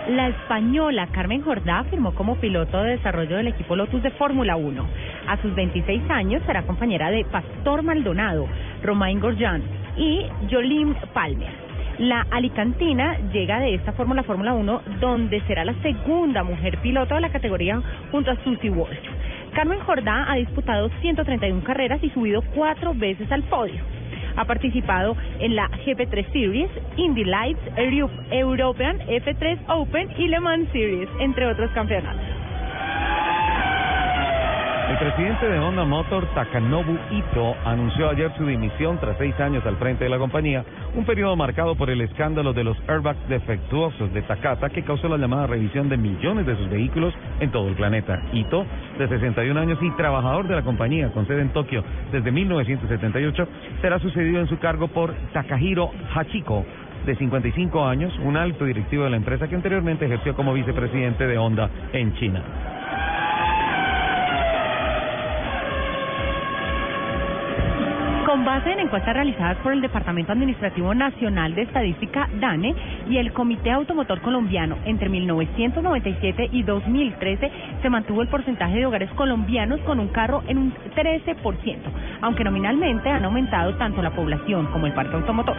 [0.09, 4.83] La española Carmen Jordá firmó como piloto de desarrollo del equipo Lotus de Fórmula 1.
[5.27, 8.47] A sus 26 años será compañera de Pastor Maldonado,
[8.81, 9.61] Romain Grosjean
[9.97, 11.51] y Jolín Palmer.
[11.99, 17.21] La alicantina llega de esta fórmula Fórmula 1, donde será la segunda mujer piloto de
[17.21, 17.79] la categoría
[18.09, 18.97] junto a Susie Walsh.
[19.53, 23.98] Carmen Jordá ha disputado 131 carreras y subido cuatro veces al podio.
[24.39, 30.69] Ha participado en la GP3 Series, Indy Lights, Euro- European F3 Open y Le Mans
[30.71, 32.21] Series, entre otros campeonatos.
[34.89, 39.77] El presidente de Honda Motor, Takanobu Ito, anunció ayer su dimisión tras seis años al
[39.77, 44.23] frente de la compañía, un periodo marcado por el escándalo de los airbags defectuosos de
[44.23, 48.19] Takata que causó la llamada revisión de millones de sus vehículos en todo el planeta.
[48.33, 48.65] Ito,
[48.97, 53.47] de 61 años y trabajador de la compañía con sede en Tokio desde 1978,
[53.81, 56.65] será sucedido en su cargo por Takahiro Hachiko,
[57.05, 61.37] de 55 años, un alto directivo de la empresa que anteriormente ejerció como vicepresidente de
[61.37, 62.78] Honda en China.
[68.29, 72.75] Con base en encuestas realizadas por el Departamento Administrativo Nacional de Estadística, DANE,
[73.09, 77.51] y el Comité Automotor Colombiano, entre 1997 y 2013
[77.81, 81.77] se mantuvo el porcentaje de hogares colombianos con un carro en un 13%,
[82.21, 85.57] aunque nominalmente han aumentado tanto la población como el parque automotor.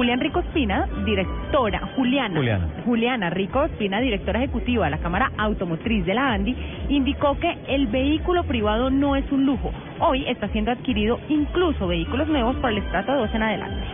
[0.00, 2.68] Julián Rico Espina, directora, Juliana, Juliana.
[2.86, 6.56] Juliana Rico Espina, directora ejecutiva de la Cámara Automotriz de la ANDI,
[6.88, 9.70] indicó que el vehículo privado no es un lujo.
[9.98, 13.86] Hoy está siendo adquirido incluso vehículos nuevos por el estrato 2 en adelante.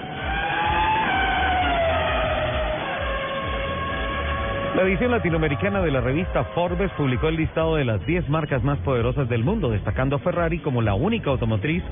[4.76, 8.78] La edición latinoamericana de la revista Forbes publicó el listado de las 10 marcas más
[8.80, 11.82] poderosas del mundo, destacando a Ferrari como la única automotriz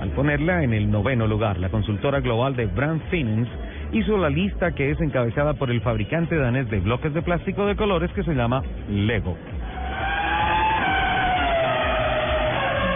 [0.00, 1.58] al ponerla en el noveno lugar.
[1.58, 3.50] La consultora global de Brand Finance
[3.92, 7.76] hizo la lista que es encabezada por el fabricante danés de bloques de plástico de
[7.76, 9.36] colores que se llama Lego.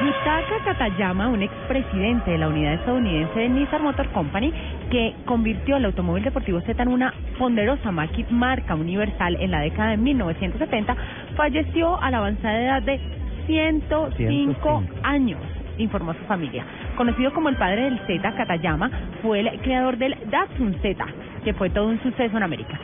[0.03, 4.53] Yutaka Katayama, un expresidente de la unidad estadounidense de Nissan Motor Company,
[4.91, 9.97] que convirtió el automóvil deportivo Z en una ponderosa marca universal en la década de
[9.99, 10.97] 1970,
[11.37, 12.99] falleció a la avanzada edad de
[13.47, 14.83] 105 105.
[15.03, 15.41] años,
[15.81, 16.65] informó su familia.
[16.97, 18.91] Conocido como el padre del Z, Katayama
[19.23, 21.05] fue el creador del Datsun Z,
[21.45, 22.79] que fue todo un suceso en América.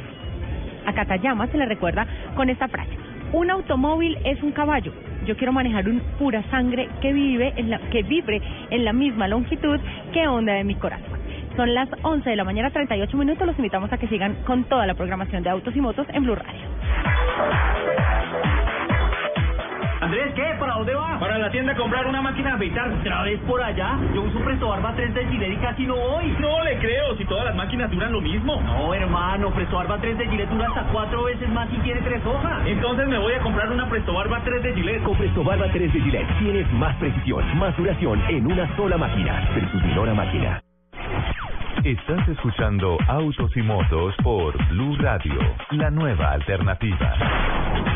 [0.86, 2.90] A Katayama se le recuerda con esta frase:
[3.32, 4.92] Un automóvil es un caballo.
[5.26, 8.40] Yo quiero manejar un pura sangre que vive en la, que vibre
[8.70, 9.80] en la misma longitud
[10.12, 11.16] que onda de mi corazón.
[11.56, 13.46] Son las 11 de la mañana, 38 minutos.
[13.46, 16.36] Los invitamos a que sigan con toda la programación de Autos y Motos en Blue
[16.36, 18.05] Radio.
[20.06, 20.54] Andrés, ¿qué?
[20.60, 21.18] ¿Para dónde va?
[21.18, 22.92] Para la tienda a comprar una máquina de afeitar.
[22.92, 23.98] ¿Otra vez por allá?
[24.14, 26.28] Yo uso Presto Barba 3 de Gillette y casi no voy.
[26.38, 28.62] No le creo, si todas las máquinas duran lo mismo.
[28.62, 32.24] No, hermano, Presto Barba 3 de Gillette dura hasta cuatro veces más y tiene tres
[32.24, 32.62] hojas.
[32.66, 35.02] Entonces me voy a comprar una Presto Barba 3 de Gillette.
[35.02, 39.50] Con Presto Barba 3 de Gillette tienes más precisión, más duración en una sola máquina.
[39.56, 40.62] Versus Minora Máquina.
[41.82, 45.34] Estás escuchando Autos y Motos por Blue Radio,
[45.72, 47.95] la nueva alternativa.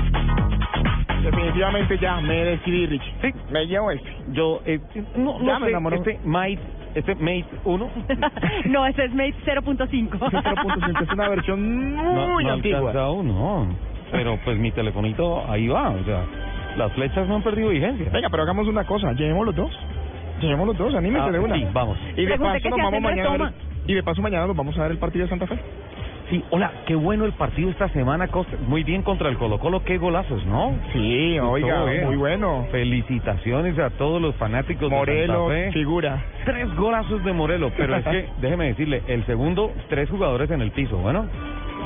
[1.22, 3.14] Definitivamente ya me decidí, Rich.
[3.22, 3.32] Sí.
[3.50, 4.10] Me llevo este.
[4.32, 4.80] Yo, eh,
[5.16, 5.96] no, Ya no me sé, enamoró.
[5.96, 6.58] este Mate,
[6.94, 7.90] este Mate 1.
[8.66, 10.08] no, ese es Mate 0.5.
[10.18, 12.78] 0.5 es una versión muy no, no antigua.
[12.78, 13.66] alcanza uno,
[14.10, 16.24] pero pues mi telefonito ahí va, o sea,
[16.76, 18.08] las flechas no han perdido vigencia.
[18.12, 19.70] Venga, pero hagamos una cosa, llevemos los dos.
[20.40, 21.54] Llevemos los dos, anímese Ah, de una.
[21.54, 21.98] sí, vamos.
[22.16, 23.52] Y de paso nos vamos mañana toma.
[23.86, 25.58] y de paso mañana nos vamos a ver el partido de Santa Fe.
[26.30, 28.56] Sí, hola, qué bueno el partido esta semana, Costa.
[28.68, 30.78] Muy bien contra el Colo Colo, qué golazos, ¿no?
[30.92, 32.68] Sí, oiga, muy bueno.
[32.70, 35.72] Felicitaciones a todos los fanáticos de Santa Fe.
[35.72, 36.22] figura.
[36.44, 40.70] Tres golazos de Morelos, pero es que, déjeme decirle, el segundo, tres jugadores en el
[40.70, 41.26] piso, bueno.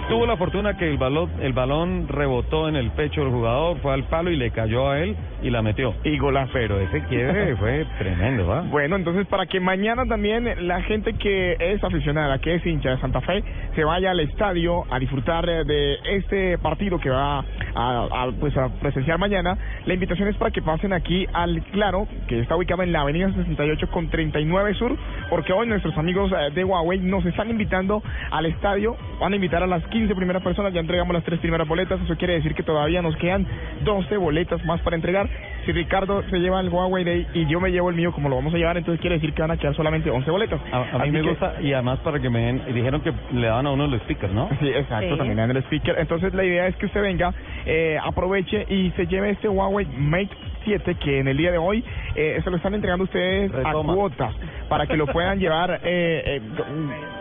[0.09, 3.95] Tuvo la fortuna que el balón, el balón rebotó en el pecho del jugador, fue
[3.95, 5.95] al palo y le cayó a él y la metió.
[6.05, 6.51] Y golazo.
[6.53, 8.61] Pero ese quiebre fue tremendo, ¿va?
[8.61, 12.99] Bueno, entonces para que mañana también la gente que es aficionada, que es hincha de
[12.99, 13.43] Santa Fe,
[13.75, 17.45] se vaya al estadio a disfrutar eh, de este partido que va a,
[17.75, 19.57] a, pues a presenciar mañana,
[19.87, 23.33] la invitación es para que pasen aquí al Claro, que está ubicado en la avenida
[23.33, 24.97] 68 con 39 Sur,
[25.31, 29.63] porque hoy nuestros amigos eh, de Huawei nos están invitando al estadio, van a invitar
[29.63, 32.65] a las 15 primeras personas, ya entregamos las tres primeras boletas, eso quiere decir que
[32.65, 33.47] todavía nos quedan
[33.85, 35.29] 12 boletas más para entregar.
[35.65, 38.35] si Ricardo se lleva el Huawei Day y yo me llevo el mío, como lo
[38.37, 40.61] vamos a llevar, entonces quiere decir que van a quedar solamente 11 boletos.
[40.73, 43.12] A, a mí Así me que- gusta y además para que me den, dijeron que
[43.33, 44.49] le daban a uno los stickers, ¿no?
[44.61, 45.16] Sí, exacto, Sí.
[45.16, 45.95] también en el speaker.
[45.99, 47.33] Entonces la idea es que usted venga,
[47.65, 50.29] eh, aproveche y se lleve este Huawei Mate
[50.65, 51.85] 7 que en el día de hoy
[52.15, 53.93] eh, se lo están entregando ustedes Retoma.
[53.93, 54.35] a cuotas
[54.69, 56.41] para que lo puedan llevar eh, eh,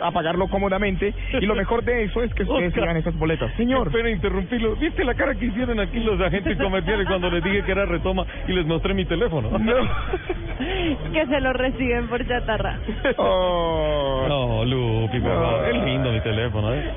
[0.01, 2.81] a pagarlo cómodamente y lo mejor de eso es que ustedes Oscar.
[2.83, 3.51] llevan esas boletas.
[3.55, 3.87] Señor.
[3.87, 4.75] Espera interrumpirlo.
[4.75, 8.25] ¿Viste la cara que hicieron aquí los agentes comerciales cuando les dije que era retoma
[8.47, 9.49] y les mostré mi teléfono?
[11.13, 12.79] que se lo reciben por chatarra.
[13.17, 14.25] Oh.
[14.27, 15.67] No, Lupi, por favor.
[15.69, 16.91] Es lindo mi teléfono, ¿eh?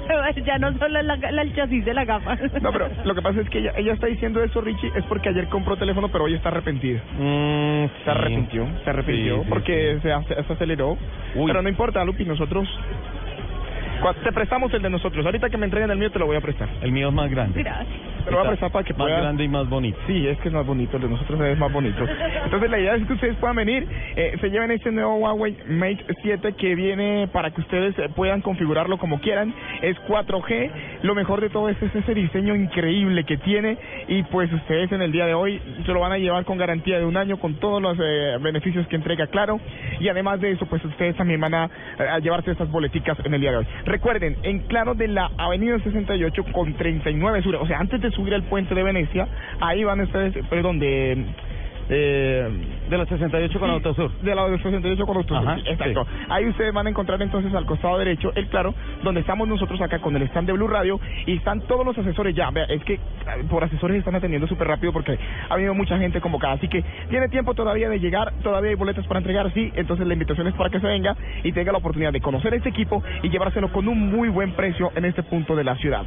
[0.44, 2.36] ya no solo la, la- el chasis de la gafa.
[2.60, 5.28] No, pero lo que pasa es que ella, ella está diciendo eso, Richie, es porque
[5.30, 7.02] ayer compró teléfono, pero hoy está arrepentida.
[8.04, 10.96] se arrepintió, se arrepintió Mm, Sí, sí, porque Se, ace- se aceleró.
[11.46, 12.68] Pero no importa, Lupi, nosotros
[14.22, 15.24] te prestamos el de nosotros.
[15.24, 16.68] Ahorita que me entreguen el mío te lo voy a prestar.
[16.80, 17.62] El mío es más grande.
[17.62, 18.16] Gracias.
[18.24, 19.98] Te lo voy a prestar para que Más grande y más bonito.
[20.06, 22.04] Sí, es que es más bonito, el de nosotros es más bonito.
[22.44, 23.86] Entonces la idea es que ustedes puedan venir,
[24.16, 28.40] eh, se lleven este nuevo Huawei Mate 7 que viene para que ustedes eh, puedan
[28.40, 29.54] configurarlo como quieran.
[29.80, 30.70] Es 4G,
[31.02, 33.78] lo mejor de todo es, es ese diseño increíble que tiene
[34.08, 36.98] y pues ustedes en el día de hoy se lo van a llevar con garantía
[36.98, 39.60] de un año con todos los eh, beneficios que entrega Claro
[40.00, 43.40] y además de eso pues ustedes también van a, a llevarse estas boleticas en el
[43.40, 43.66] día de hoy.
[43.86, 48.34] Recuerden, en Claro de la Avenida 68 con 39 Sur, o sea, antes de subir
[48.34, 49.28] al puente de Venecia,
[49.60, 51.24] ahí van ustedes, perdón, de...
[51.88, 52.48] Eh,
[52.90, 54.10] de la 68 con sí, Autosur.
[54.20, 56.06] De la 68 con Autosur, Ajá, sí, exacto.
[56.28, 60.00] Ahí ustedes van a encontrar entonces al costado derecho el claro, donde estamos nosotros acá
[60.00, 62.50] con el stand de Blue Radio y están todos los asesores ya.
[62.50, 63.00] Vea, es que eh,
[63.48, 65.18] por asesores están atendiendo súper rápido porque
[65.48, 66.54] ha habido mucha gente convocada.
[66.54, 69.72] Así que tiene tiempo todavía de llegar, todavía hay boletas para entregar, sí.
[69.76, 72.68] Entonces la invitación es para que se venga y tenga la oportunidad de conocer este
[72.68, 76.04] equipo y llevárselo con un muy buen precio en este punto de la ciudad.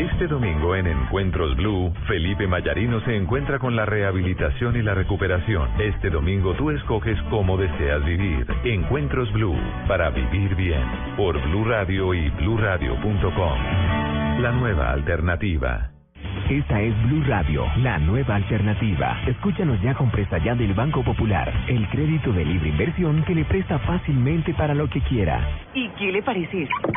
[0.00, 5.68] Este domingo en Encuentros Blue, Felipe Mayarino se encuentra con la rehabilitación y la recuperación.
[5.78, 8.46] Este domingo tú escoges cómo deseas vivir.
[8.64, 10.82] Encuentros Blue, para vivir bien.
[11.18, 13.58] Por Blue Radio y bluradio.com.
[14.40, 15.90] La nueva alternativa.
[16.48, 19.20] Esta es Blue Radio, la nueva alternativa.
[19.26, 23.44] Escúchanos ya con Presta Ya del Banco Popular, el crédito de libre inversión que le
[23.44, 25.46] presta fácilmente para lo que quiera.
[25.74, 26.90] ¿Y qué le parece esto?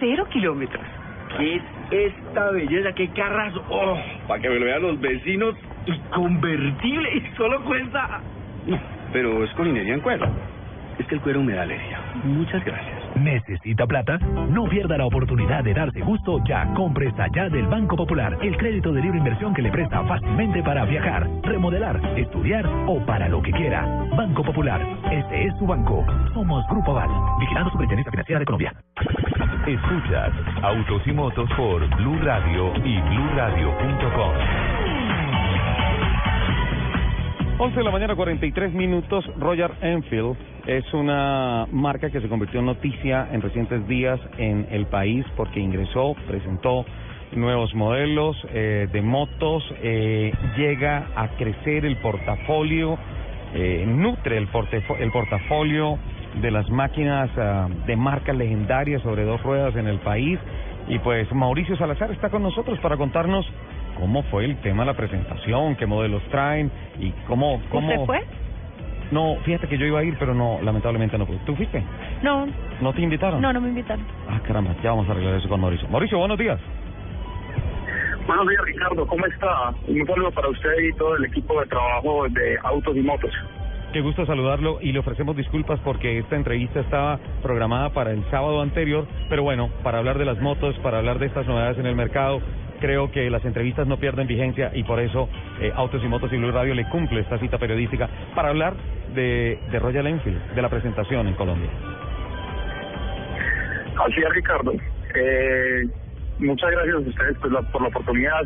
[0.00, 0.97] Cero kilómetros.
[1.36, 2.92] ¿Qué es esta belleza?
[2.92, 3.54] ¿Qué carras?
[3.68, 3.98] ¡Oh!
[4.26, 5.54] Para que me lo vean los vecinos.
[5.86, 7.16] Y convertible.
[7.16, 8.20] Y solo cuesta...
[8.66, 8.78] No,
[9.12, 10.28] pero es con en cuero.
[10.98, 12.00] Es que el cuero me da alergia.
[12.24, 12.98] Muchas gracias.
[13.16, 14.18] ¿Necesita plata?
[14.50, 18.56] No pierda la oportunidad de darse gusto ya con Presta Ya del Banco Popular, el
[18.56, 23.40] crédito de libre inversión que le presta fácilmente para viajar, remodelar, estudiar o para lo
[23.42, 23.86] que quiera.
[24.16, 26.04] Banco Popular, este es su banco.
[26.34, 27.10] Somos Grupo Aval,
[27.40, 28.72] vigilando Superintendencia Financiera de Colombia.
[29.66, 30.32] Escuchas
[30.62, 34.32] Autos y Motos por Blue Radio y bluradio.com.
[37.58, 39.24] 11 de la mañana, 43 minutos.
[39.36, 40.36] Royal Enfield
[40.66, 45.60] es una marca que se convirtió en noticia en recientes días en el país porque
[45.60, 46.86] ingresó, presentó
[47.32, 52.96] nuevos modelos eh, de motos, eh, llega a crecer el portafolio,
[53.54, 54.48] eh, nutre el,
[55.00, 55.98] el portafolio
[56.40, 60.38] de las máquinas ah, de marcas legendarias sobre dos ruedas en el país.
[60.88, 63.46] Y pues Mauricio Salazar está con nosotros para contarnos
[63.98, 67.60] cómo fue el tema de la presentación, qué modelos traen y cómo...
[67.70, 67.88] cómo...
[67.88, 68.20] ¿Usted fue?
[69.10, 71.38] No, fíjate que yo iba a ir, pero no, lamentablemente no pude.
[71.46, 71.82] ¿Tú fuiste?
[72.22, 72.46] No,
[72.80, 73.40] ¿No te invitaron?
[73.40, 74.04] no, no me invitaron.
[74.28, 75.88] Ah, caramba, ya vamos a arreglar eso con Mauricio.
[75.88, 76.60] Mauricio, buenos días.
[78.26, 79.06] Buenos días, Ricardo.
[79.06, 79.70] ¿Cómo está?
[79.86, 83.32] Un saludo para usted y todo el equipo de trabajo de Autos y Motos.
[83.92, 88.60] Qué gusto saludarlo y le ofrecemos disculpas porque esta entrevista estaba programada para el sábado
[88.60, 91.96] anterior, pero bueno, para hablar de las motos, para hablar de estas novedades en el
[91.96, 92.40] mercado,
[92.80, 96.36] creo que las entrevistas no pierden vigencia y por eso eh, Autos y Motos y
[96.36, 98.74] Blue Radio le cumple esta cita periodística para hablar
[99.14, 101.70] de, de Royal Enfield, de la presentación en Colombia.
[104.04, 104.72] Así es, Ricardo.
[105.14, 105.88] Eh,
[106.40, 108.40] muchas gracias a ustedes pues, la- por la oportunidad.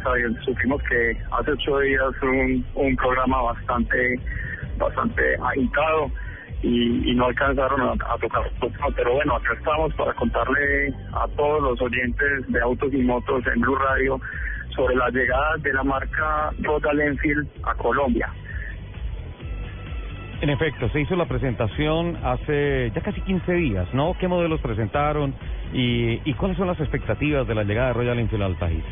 [0.45, 4.21] Supimos que hace ocho días un, un programa bastante
[4.83, 6.11] bastante agitado
[6.63, 8.93] y, y no alcanzaron a, a tocar temas.
[8.97, 13.61] Pero bueno, acá estamos para contarle a todos los oyentes de Autos y Motos en
[13.61, 14.21] Blue Radio
[14.75, 18.33] sobre la llegada de la marca Royal Enfield a Colombia.
[20.41, 24.17] En efecto, se hizo la presentación hace ya casi 15 días, ¿no?
[24.19, 25.35] ¿Qué modelos presentaron
[25.73, 28.83] y, y cuáles son las expectativas de la llegada de Royal Enfield al país?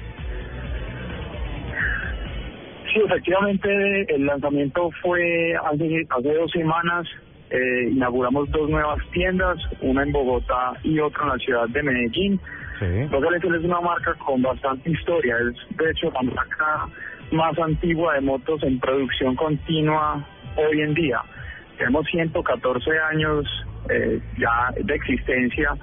[2.93, 7.07] Sí, efectivamente, el lanzamiento fue hace, hace dos semanas.
[7.51, 12.41] Eh, inauguramos dos nuevas tiendas, una en Bogotá y otra en la ciudad de Medellín.
[12.79, 12.87] Sí.
[12.87, 15.37] Es una marca con bastante historia.
[15.37, 16.89] Es, de hecho, la marca
[17.33, 20.25] más antigua de motos en producción continua
[20.57, 21.21] hoy en día.
[21.79, 23.47] Tenemos 114 años
[23.89, 25.75] eh, ya de existencia,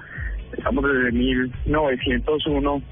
[0.56, 2.82] estamos desde 1901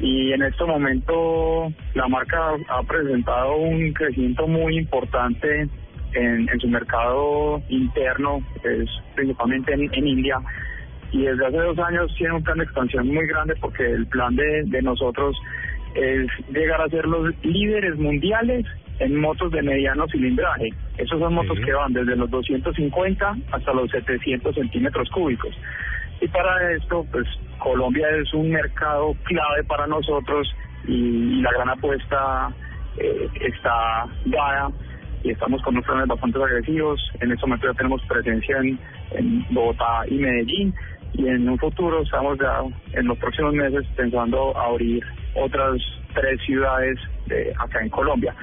[0.00, 5.68] y en este momento la marca ha presentado un crecimiento muy importante
[6.14, 10.38] en, en su mercado interno, es principalmente en, en India
[11.12, 14.34] y desde hace dos años tiene un plan de expansión muy grande porque el plan
[14.34, 15.36] de, de nosotros
[15.94, 18.66] es llegar a ser los líderes mundiales
[18.98, 20.70] en motos de mediano cilindraje.
[20.98, 25.54] Esos son motos que van desde los 250 hasta los 700 centímetros cúbicos.
[26.24, 27.26] Y para esto, pues
[27.58, 30.50] Colombia es un mercado clave para nosotros
[30.88, 32.50] y, la gran apuesta
[32.96, 34.70] eh, está dada
[35.22, 36.98] y estamos con unos planes bastante agresivos.
[37.20, 40.74] En este momento ya tenemos presencia en, Bogotá y Medellín
[41.12, 42.62] y en un futuro estamos ya
[42.98, 45.76] en los próximos meses pensando abrir otras
[46.14, 48.34] tres ciudades de acá en Colombia.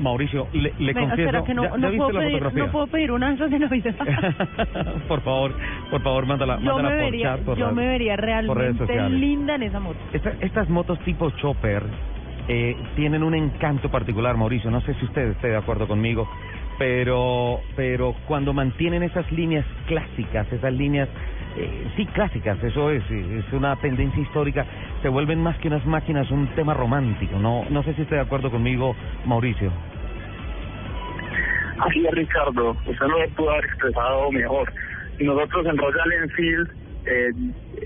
[0.00, 2.32] Mauricio, le, le Venga, confieso, espera, que no, ¿ya, ya no viste puedo la pedir,
[2.32, 2.64] fotografía?
[2.66, 3.94] no puedo pedir una de esas de Navidad.
[5.08, 5.54] por favor,
[5.90, 9.08] por favor, mándala, yo mándala me por vería, chat, por yo las- me vería realmente
[9.10, 9.98] linda en esa moto.
[10.12, 11.82] Esta- estas motos tipo chopper
[12.48, 14.70] eh, tienen un encanto particular, Mauricio.
[14.70, 16.26] No sé si usted esté de acuerdo conmigo,
[16.78, 21.08] pero pero cuando mantienen esas líneas clásicas, esas líneas
[21.58, 24.64] eh, sí clásicas, eso es es una tendencia histórica,
[25.02, 27.38] se vuelven más que unas máquinas un tema romántico.
[27.38, 28.94] No no sé si esté de acuerdo conmigo,
[29.24, 29.72] Mauricio.
[31.80, 34.72] Así es, Ricardo, usted lo pudo haber expresado mejor.
[35.20, 36.70] Nosotros en Royal Enfield
[37.06, 37.30] eh,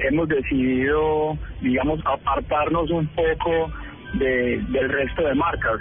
[0.08, 3.70] hemos decidido, digamos, apartarnos un poco
[4.14, 5.80] de, del resto de marcas.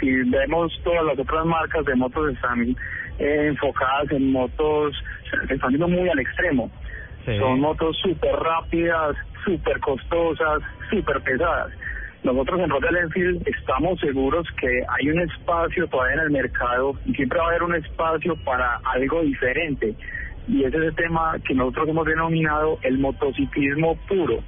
[0.00, 2.76] Si vemos todas las otras marcas de motos están
[3.18, 4.94] eh, enfocadas en motos,
[5.48, 6.70] están yendo muy al extremo.
[7.38, 11.72] Son motos súper rápidas, súper costosas, súper pesadas.
[12.22, 17.14] Nosotros en Royal Enfield estamos seguros que hay un espacio todavía en el mercado y
[17.14, 19.94] siempre va a haber un espacio para algo diferente.
[20.48, 24.42] Y ese es el tema que nosotros hemos denominado el motociclismo puro,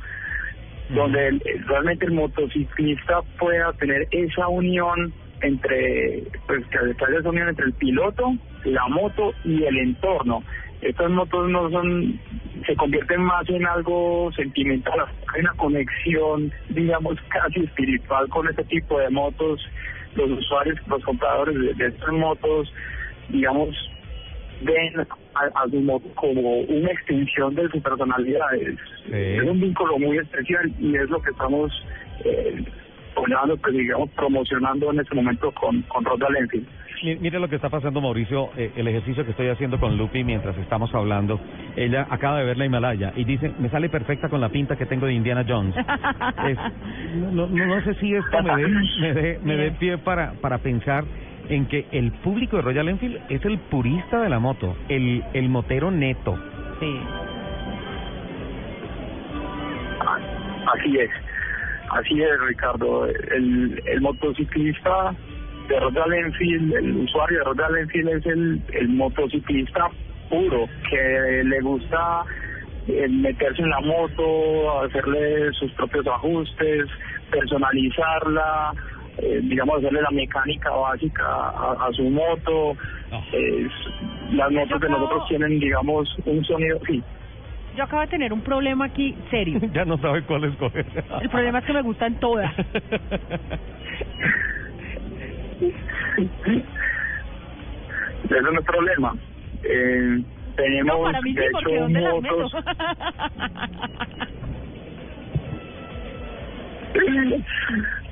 [0.90, 7.48] donde el- realmente el motociclista pueda tener esa unión entre, pues que haya esa unión
[7.48, 8.32] entre el piloto,
[8.64, 10.42] la moto y el entorno.
[10.80, 12.20] Estas motos no son,
[12.66, 15.00] se convierten más en algo sentimental,
[15.34, 19.60] hay una conexión, digamos, casi espiritual con este tipo de motos.
[20.14, 22.72] Los usuarios, los compradores de, de estas motos,
[23.28, 23.76] digamos,
[24.62, 25.00] ven
[25.34, 28.55] a, a su moto como una extensión de su personalidad.
[28.55, 28.78] Es,
[29.12, 31.70] es un vínculo muy especial y es lo que estamos
[32.24, 32.64] eh,
[33.14, 36.66] poniendo, pues, digamos, promocionando en este momento con, con Royal Enfield.
[37.02, 40.24] Mi- Mire lo que está pasando, Mauricio, eh, el ejercicio que estoy haciendo con Lupi
[40.24, 41.40] mientras estamos hablando.
[41.76, 44.86] Ella acaba de ver la Himalaya y dice, me sale perfecta con la pinta que
[44.86, 45.74] tengo de Indiana Jones.
[46.46, 46.58] Es-
[47.32, 48.68] no, no, no sé si esto me dé
[49.00, 51.04] me dé me dé pie para, para pensar
[51.48, 55.48] en que el público de Royal Enfield es el purista de la moto, el, el
[55.48, 56.38] motero neto.
[56.80, 57.00] Sí.
[60.74, 61.10] Así es,
[61.90, 63.06] así es Ricardo.
[63.06, 65.14] El, el motociclista
[65.69, 69.89] de Royal Enfield, el usuario de Royal Enfield es el, el motociclista
[70.31, 72.24] puro, que le gusta
[72.86, 76.86] eh, meterse en la moto, hacerle sus propios ajustes,
[77.31, 78.73] personalizarla,
[79.19, 82.77] eh, digamos, hacerle la mecánica básica a, a su moto.
[83.32, 87.03] Es- las motos de nosotros tienen, digamos, un sonido, sí,
[87.77, 89.61] Yo acabo de tener un problema aquí serio.
[89.73, 90.86] ya no sabe cuál escoger.
[91.23, 92.55] El problema es que me gustan todas.
[98.24, 99.14] Ese no es problema.
[99.62, 100.22] Eh,
[100.56, 102.36] tenemos, No, para mí sí, de porque hecho, ¿dónde las meto?
[102.39, 102.52] motos.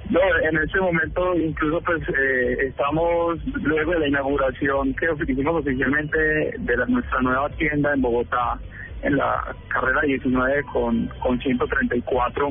[0.09, 6.55] No, en este momento incluso pues eh, estamos luego de la inauguración que hicimos oficialmente
[6.59, 8.56] de la- nuestra nueva tienda en Bogotá
[9.02, 12.51] en la carrera 19 con, con 134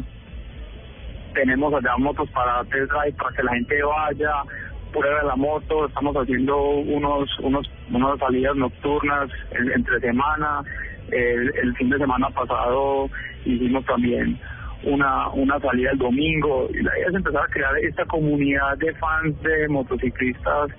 [1.34, 4.34] tenemos allá motos para test drive para que la gente vaya
[4.98, 10.62] pruebe la moto estamos haciendo unos unos unas salidas nocturnas en- entre semana
[11.12, 13.10] el, el fin de semana pasado
[13.46, 14.40] hicimos también
[14.84, 18.94] una una salida el domingo y la idea es empezar a crear esta comunidad de
[18.96, 20.72] fans de motociclistas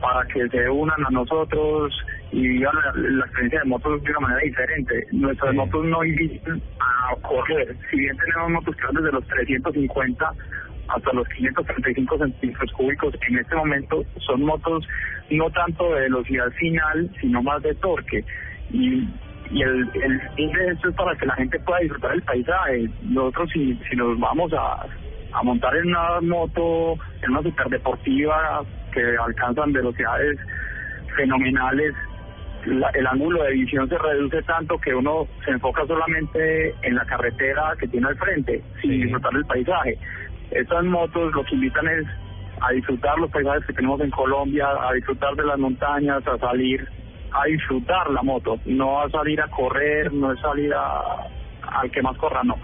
[0.00, 1.92] para que se unan a nosotros
[2.32, 5.06] y vivan la, la experiencia de motos de una manera diferente.
[5.12, 7.74] Nuestras motos no invitan a correr.
[7.90, 10.32] Si bien tenemos motos que van desde los 350
[10.88, 14.86] hasta los 535 centímetros cúbicos, en este momento son motos
[15.30, 18.24] no tanto de velocidad final, sino más de torque.
[18.70, 19.08] Y,
[19.50, 22.88] y el, el fin de esto es para que la gente pueda disfrutar el paisaje.
[23.02, 24.86] Nosotros si, si nos vamos a,
[25.32, 28.62] a montar en una moto, en una superdeportiva
[28.92, 30.38] que alcanzan velocidades
[31.16, 31.94] fenomenales,
[32.66, 37.04] la- el ángulo de visión se reduce tanto que uno se enfoca solamente en la
[37.04, 39.98] carretera que tiene al frente, sin disfrutar del paisaje.
[40.54, 42.06] Estas motos lo que invitan es
[42.60, 46.88] a disfrutar los paisajes que tenemos en Colombia, a disfrutar de las montañas, a salir
[47.32, 51.26] a disfrutar la moto, no a salir a correr, no es salir a
[51.66, 52.56] al que más corra, no.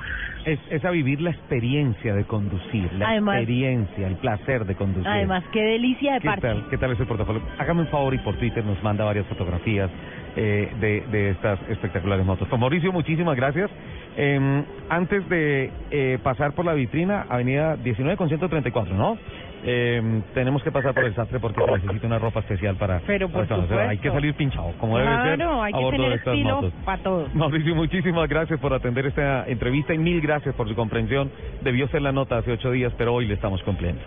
[0.45, 5.07] Es, es a vivir la experiencia de conducir, la Además- experiencia, el placer de conducir.
[5.07, 7.43] Además, qué delicia de ¿Qué tal, ¿Qué tal ese portafolio?
[7.59, 9.91] Hágame un favor y por Twitter nos manda varias fotografías
[10.37, 12.49] eh, de, de estas espectaculares motos.
[12.49, 13.71] Pues Mauricio, muchísimas gracias.
[14.17, 19.19] Eh, antes de eh, pasar por la vitrina, avenida 19 con 134, ¿no?
[19.63, 23.01] Eh, tenemos que pasar por el sastre porque se necesita una ropa especial para...
[23.01, 23.75] Pero por para esto.
[23.75, 26.11] O sea, hay que salir pinchado, como debe ser, Claro, hay a que bordo tener
[26.11, 27.29] de estas estilo para todo.
[27.35, 31.31] Mauricio, muchísimas gracias por atender esta entrevista y mil gracias por su comprensión.
[31.63, 34.01] Debió ser la nota hace ocho días, pero hoy le estamos cumpliendo.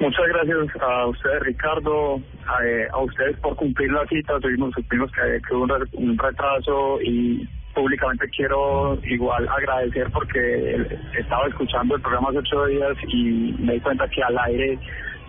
[0.00, 4.40] Muchas gracias a ustedes, Ricardo, a, eh, a ustedes por cumplir la cita.
[4.40, 11.46] Tuvimos, supimos que, que hubo un, un retraso y públicamente quiero igual agradecer porque estaba
[11.48, 14.78] escuchando el programa hace ocho días y me di cuenta que al aire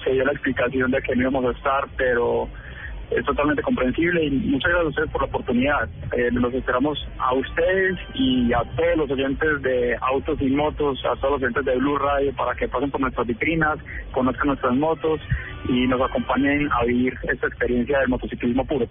[0.04, 2.50] se dio la explicación de que no íbamos a estar, pero
[3.12, 5.90] es totalmente comprensible y muchas gracias a ustedes por la oportunidad.
[6.14, 11.16] Eh, los esperamos a ustedes y a todos los oyentes de Autos y Motos, a
[11.18, 13.78] todos los oyentes de Blue Radio para que pasen por nuestras vitrinas,
[14.14, 15.20] conozcan nuestras motos
[15.68, 18.88] y nos acompañen a vivir esta experiencia del motociclismo puro.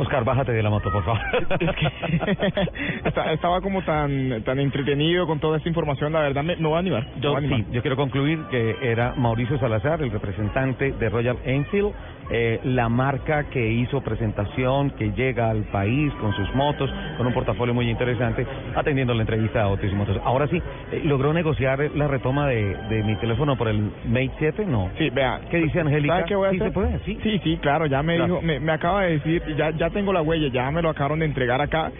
[0.00, 1.20] Oscar, bájate de la moto, por favor.
[3.04, 6.76] Esta- Estaba como tan tan entretenido con toda esta información, la verdad me, me voy
[6.76, 7.06] a animar.
[7.20, 7.60] Yo, voy a animar.
[7.60, 11.92] sí, yo quiero concluir que era Mauricio Salazar, el representante de Royal Enfield,
[12.30, 17.32] eh, la marca que hizo presentación, que llega al país con sus motos, con un
[17.32, 20.20] portafolio muy interesante, atendiendo la entrevista a Otis Motos.
[20.24, 20.62] Ahora sí,
[20.92, 24.64] eh, ¿logró negociar la retoma de, de mi teléfono por el Mate 7?
[24.66, 24.90] No.
[24.98, 25.40] Sí, vea.
[25.50, 26.14] ¿Qué dice Angélica?
[26.14, 26.68] ¿Sabe qué voy a ¿Sí hacer?
[26.68, 26.98] se puede?
[27.04, 27.18] Sí.
[27.22, 30.22] sí, sí, claro, ya me dijo, me, me acaba de decir, ya, ya tengo la
[30.22, 31.90] huella, ya me lo acabaron de entregar acá.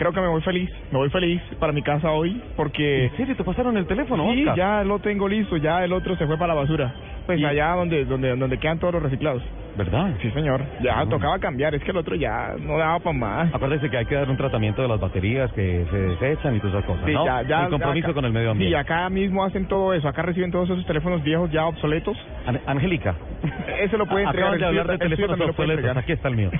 [0.00, 3.04] Creo que me voy feliz, me voy feliz para mi casa hoy porque...
[3.04, 3.36] ¿En serio?
[3.36, 4.56] ¿Te pasaron el teléfono, Sí, Oscar?
[4.56, 6.94] ya lo tengo listo, ya el otro se fue para la basura.
[7.26, 9.42] Pues allá donde, donde, donde quedan todos los reciclados.
[9.76, 10.14] ¿Verdad?
[10.20, 10.62] Sí, señor.
[10.82, 13.54] Ya tocaba cambiar, es que el otro ya no daba para más.
[13.54, 16.74] Acuérdese que hay que dar un tratamiento de las baterías que se desechan y todas
[16.74, 17.24] esas cosas, Sí, ¿no?
[17.24, 18.74] ya, ya, el compromiso acá- con el medio ambiente.
[18.74, 20.08] Sí, acá mismo hacen todo eso.
[20.08, 22.16] Acá reciben todos esos teléfonos viejos ya obsoletos.
[22.46, 23.14] An- Angélica.
[23.80, 24.54] Ese lo puede entregar.
[24.54, 25.78] Acaban de el hablar suyo- de el suyo teléfonos también lo puede obsoletos.
[25.78, 25.98] entregar.
[26.02, 26.50] Aquí está el mío.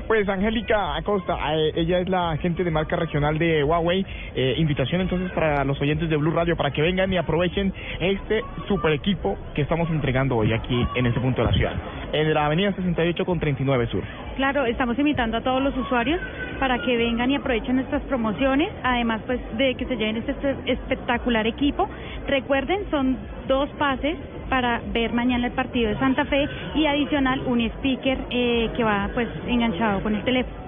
[0.08, 4.04] Pues Angélica Acosta, eh, ella es la agente de marca regional de Huawei.
[4.34, 8.42] Eh, invitación entonces para los oyentes de Blue Radio para que vengan y aprovechen este
[8.68, 11.72] super equipo que estamos entregando hoy aquí en este punto de la ciudad.
[12.12, 14.02] En la avenida 68 con 39 Sur.
[14.36, 16.20] Claro, estamos invitando a todos los usuarios
[16.60, 20.56] para que vengan y aprovechen nuestras promociones, además pues de que se lleven este espe-
[20.66, 21.88] espectacular equipo.
[22.28, 23.16] Recuerden, son
[23.48, 24.16] dos pases
[24.50, 29.08] para ver mañana el partido de Santa Fe y adicional un speaker eh, que va
[29.14, 30.63] pues enganchado con el teléfono.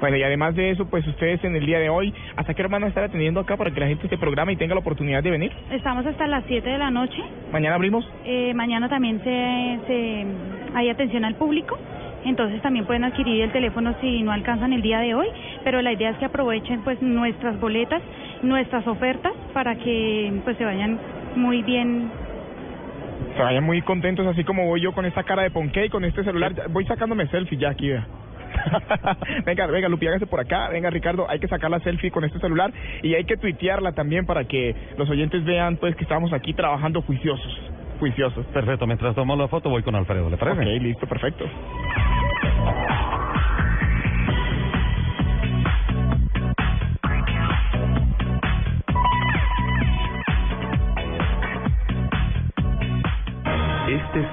[0.00, 2.70] Bueno, y además de eso, pues ustedes en el día de hoy, ¿hasta qué hora
[2.70, 5.22] van a estar atendiendo acá para que la gente se programe y tenga la oportunidad
[5.22, 5.52] de venir?
[5.72, 7.20] Estamos hasta las 7 de la noche.
[7.52, 8.08] Mañana abrimos.
[8.24, 10.26] Eh, mañana también se, se
[10.74, 11.76] hay atención al público,
[12.24, 15.26] entonces también pueden adquirir el teléfono si no alcanzan el día de hoy,
[15.64, 18.02] pero la idea es que aprovechen pues nuestras boletas,
[18.42, 20.98] nuestras ofertas para que pues se vayan
[21.34, 22.08] muy bien.
[23.36, 26.04] Se vayan muy contentos, así como voy yo con esta cara de ponqué y con
[26.04, 26.52] este celular.
[26.70, 28.06] Voy sacándome selfie ya aquí, vea.
[29.46, 30.68] venga, venga, Lupi, hágase por acá.
[30.68, 32.72] Venga, Ricardo, hay que sacar la selfie con este celular
[33.02, 37.02] y hay que tuitearla también para que los oyentes vean pues que estamos aquí trabajando
[37.02, 37.60] juiciosos.
[37.98, 38.46] Juiciosos.
[38.46, 40.60] Perfecto, mientras tomo la foto voy con Alfredo, ¿le parece?
[40.60, 41.44] Ok, listo, perfecto.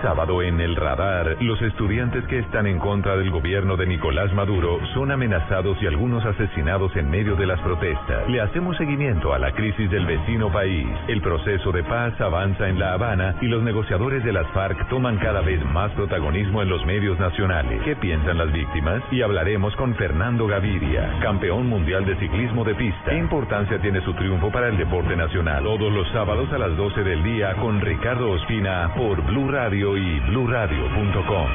[0.06, 4.80] Sábado en el radar, los estudiantes que están en contra del gobierno de Nicolás Maduro
[4.94, 8.30] son amenazados y algunos asesinados en medio de las protestas.
[8.30, 10.88] Le hacemos seguimiento a la crisis del vecino país.
[11.07, 15.18] El proceso de paz avanza en La Habana y los negociadores de las FARC toman
[15.18, 17.82] cada vez más protagonismo en los medios nacionales.
[17.84, 19.02] ¿Qué piensan las víctimas?
[19.10, 23.10] Y hablaremos con Fernando Gaviria, campeón mundial de ciclismo de pista.
[23.10, 25.64] ¿Qué importancia tiene su triunfo para el deporte nacional?
[25.64, 30.19] Todos los sábados a las 12 del día con Ricardo Ospina por Blue Radio y
[30.19, 31.47] bluradio.com.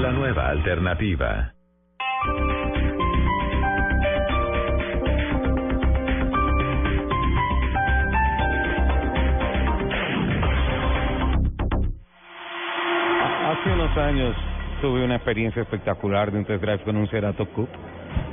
[0.00, 1.52] La nueva alternativa.
[13.50, 14.36] Hace unos años
[14.80, 17.76] tuve una experiencia espectacular de un test drive con un Cerato Coupe.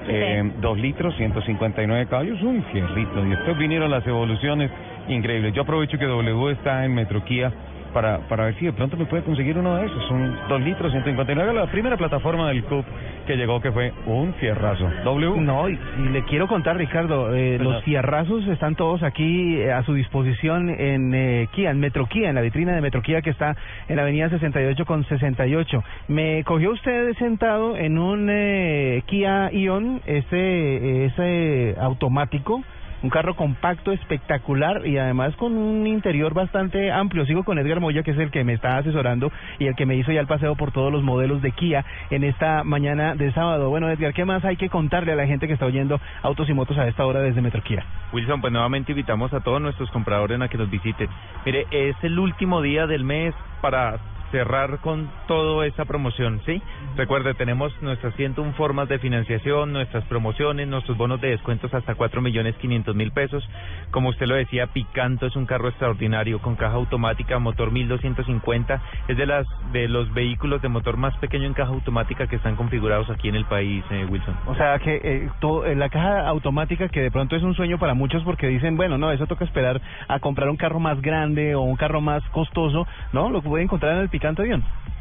[0.07, 3.26] Eh, dos litros, 159 caballos, un fierrito.
[3.26, 4.72] Y después vinieron las evoluciones
[5.07, 5.53] increíbles.
[5.53, 7.53] Yo aprovecho que W está en Metroquía
[7.94, 10.11] para, para ver si de pronto me puede conseguir uno de esos.
[10.11, 11.53] Un dos litros, 159.
[11.53, 12.86] La primera plataforma del CUP
[13.28, 14.90] que llegó que fue un fierrazo.
[15.03, 15.41] W.
[15.41, 19.84] No, y, y le quiero contar, Ricardo, eh, los fierrazos están todos aquí eh, a
[19.84, 23.30] su disposición en eh, Kia, en Metro Kia, en la vitrina de Metro Kia que
[23.30, 23.56] está
[23.88, 25.84] en la avenida 68 con 68.
[26.07, 32.64] Me cogió usted sentado en un eh, Kia Ion, ese, ese automático.
[33.01, 37.26] Un carro compacto, espectacular y además con un interior bastante amplio.
[37.26, 39.95] Sigo con Edgar Moya, que es el que me está asesorando y el que me
[39.95, 43.69] hizo ya el paseo por todos los modelos de Kia en esta mañana de sábado.
[43.69, 46.53] Bueno, Edgar, ¿qué más hay que contarle a la gente que está oyendo autos y
[46.53, 47.85] motos a esta hora desde Metro Kia?
[48.11, 51.09] Wilson, pues nuevamente invitamos a todos nuestros compradores a que nos visiten.
[51.45, 53.97] Mire, es el último día del mes para
[54.31, 56.61] cerrar con toda esa promoción, ¿sí?
[56.95, 62.22] Recuerde, tenemos nuestras 101 formas de financiación, nuestras promociones, nuestros bonos de descuentos hasta 4
[62.22, 63.47] millones 500 mil pesos.
[63.91, 68.81] Como usted lo decía, Picanto es un carro extraordinario con caja automática, motor 1250.
[69.07, 72.56] Es de las de los vehículos de motor más pequeño en caja automática que están
[72.56, 74.35] configurados aquí en el país, eh, Wilson.
[74.47, 77.77] O sea que eh, todo, eh, la caja automática que de pronto es un sueño
[77.80, 81.56] para muchos porque dicen, bueno, no, eso toca esperar a comprar un carro más grande
[81.56, 83.30] o un carro más costoso, ¿no?
[83.30, 84.19] Lo puede encontrar en el Picanto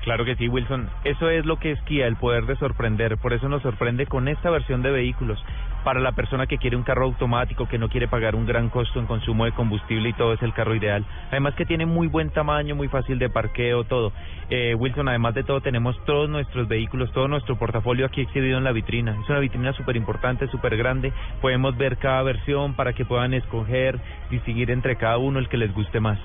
[0.02, 0.88] Claro que sí, Wilson.
[1.04, 3.18] Eso es lo que es Kia, el poder de sorprender.
[3.18, 5.38] Por eso nos sorprende con esta versión de vehículos.
[5.84, 9.00] Para la persona que quiere un carro automático, que no quiere pagar un gran costo
[9.00, 11.04] en consumo de combustible y todo, es el carro ideal.
[11.30, 14.12] Además que tiene muy buen tamaño, muy fácil de parqueo, todo.
[14.50, 18.64] Eh, Wilson, además de todo, tenemos todos nuestros vehículos, todo nuestro portafolio aquí exhibido en
[18.64, 19.16] la vitrina.
[19.22, 21.12] Es una vitrina súper importante, súper grande.
[21.42, 23.98] Podemos ver cada versión para que puedan escoger,
[24.30, 26.18] distinguir entre cada uno el que les guste más.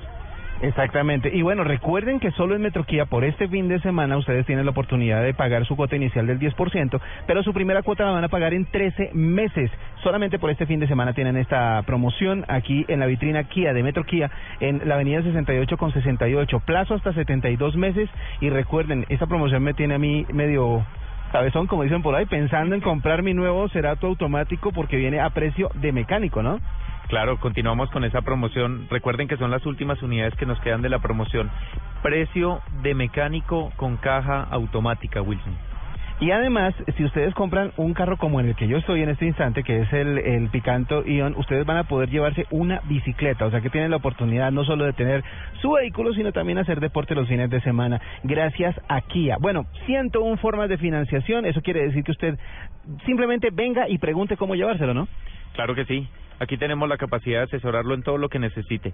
[0.61, 1.29] Exactamente.
[1.33, 4.71] Y bueno, recuerden que solo en Metroquía por este fin de semana ustedes tienen la
[4.71, 8.29] oportunidad de pagar su cuota inicial del 10%, pero su primera cuota la van a
[8.29, 9.69] pagar en 13 meses.
[10.03, 13.83] Solamente por este fin de semana tienen esta promoción aquí en la vitrina Kia de
[13.83, 18.09] Metroquía en la avenida 68 con 68, plazo hasta 72 meses
[18.39, 20.85] y recuerden, esta promoción me tiene a mí medio
[21.33, 25.31] cabezón, como dicen por ahí, pensando en comprar mi nuevo Cerato automático porque viene a
[25.31, 26.59] precio de mecánico, ¿no?
[27.07, 28.87] Claro, continuamos con esa promoción.
[28.89, 31.51] Recuerden que son las últimas unidades que nos quedan de la promoción.
[32.01, 35.53] Precio de mecánico con caja automática, Wilson.
[36.19, 39.25] Y además, si ustedes compran un carro como en el que yo estoy en este
[39.25, 43.45] instante, que es el, el Picanto Ion, ustedes van a poder llevarse una bicicleta.
[43.45, 45.23] O sea que tienen la oportunidad no solo de tener
[45.61, 47.99] su vehículo, sino también hacer deporte los fines de semana.
[48.23, 49.37] Gracias a Kia.
[49.39, 51.45] Bueno, 101 formas de financiación.
[51.45, 52.39] Eso quiere decir que usted
[53.05, 55.07] simplemente venga y pregunte cómo llevárselo, ¿no?
[55.53, 56.07] Claro que sí.
[56.43, 58.93] Aquí tenemos la capacidad de asesorarlo en todo lo que necesite.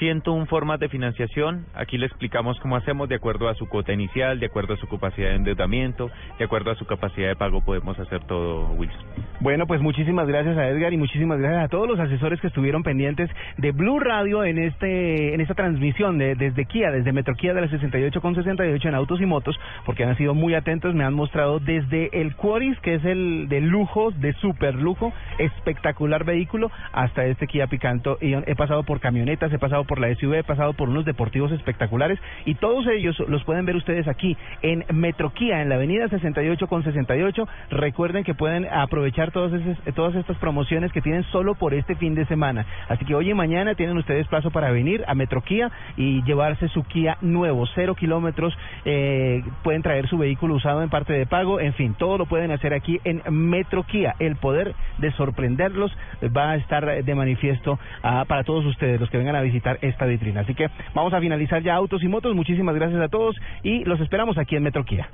[0.00, 1.66] 101 formas de financiación.
[1.74, 4.88] Aquí le explicamos cómo hacemos de acuerdo a su cuota inicial, de acuerdo a su
[4.88, 7.60] capacidad de endeudamiento, de acuerdo a su capacidad de pago.
[7.64, 9.06] Podemos hacer todo, Wilson.
[9.40, 12.82] Bueno, pues muchísimas gracias a Edgar y muchísimas gracias a todos los asesores que estuvieron
[12.82, 17.54] pendientes de Blue Radio en este en esta transmisión de, desde Kia, desde Metro Kia
[17.54, 21.04] de la 68 con 68 en autos y motos, porque han sido muy atentos, me
[21.04, 26.72] han mostrado desde el Quaris, que es el de lujo, de super lujo, espectacular vehículo,
[26.92, 28.44] hasta este Kia Picanto Ion.
[28.46, 32.18] He pasado por camionetas, he pasado por la SUV, he pasado por unos deportivos espectaculares
[32.44, 36.66] y todos ellos los pueden ver ustedes aquí en Metro Kia, en la avenida 68
[36.66, 37.48] con 68.
[37.70, 42.14] Recuerden que pueden aprovechar todas, esas, todas estas promociones que tienen solo por este fin
[42.14, 42.66] de semana.
[42.88, 46.68] Así que hoy y mañana tienen ustedes plazo para venir a Metro Kia y llevarse
[46.68, 48.56] su Kia nuevo, cero kilómetros.
[48.84, 51.60] Eh, pueden traer su vehículo usado en parte de pago.
[51.60, 54.14] En fin, todo lo pueden hacer aquí en Metro Kia.
[54.18, 55.96] El poder de sorprenderlos
[56.34, 60.04] va a estar de manifiesto ah, para todos ustedes, los que vengan a visitar esta
[60.06, 60.40] vitrina.
[60.42, 62.34] Así que vamos a finalizar ya autos y motos.
[62.34, 65.08] Muchísimas gracias a todos y los esperamos aquí en Metro Kia.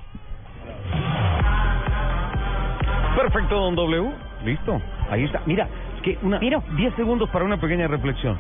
[3.16, 4.10] Perfecto, don W.
[4.44, 4.81] Listo.
[5.10, 5.40] Ahí está.
[5.47, 6.60] Mira, es que una 10
[6.97, 8.36] segundos para una pequeña reflexión.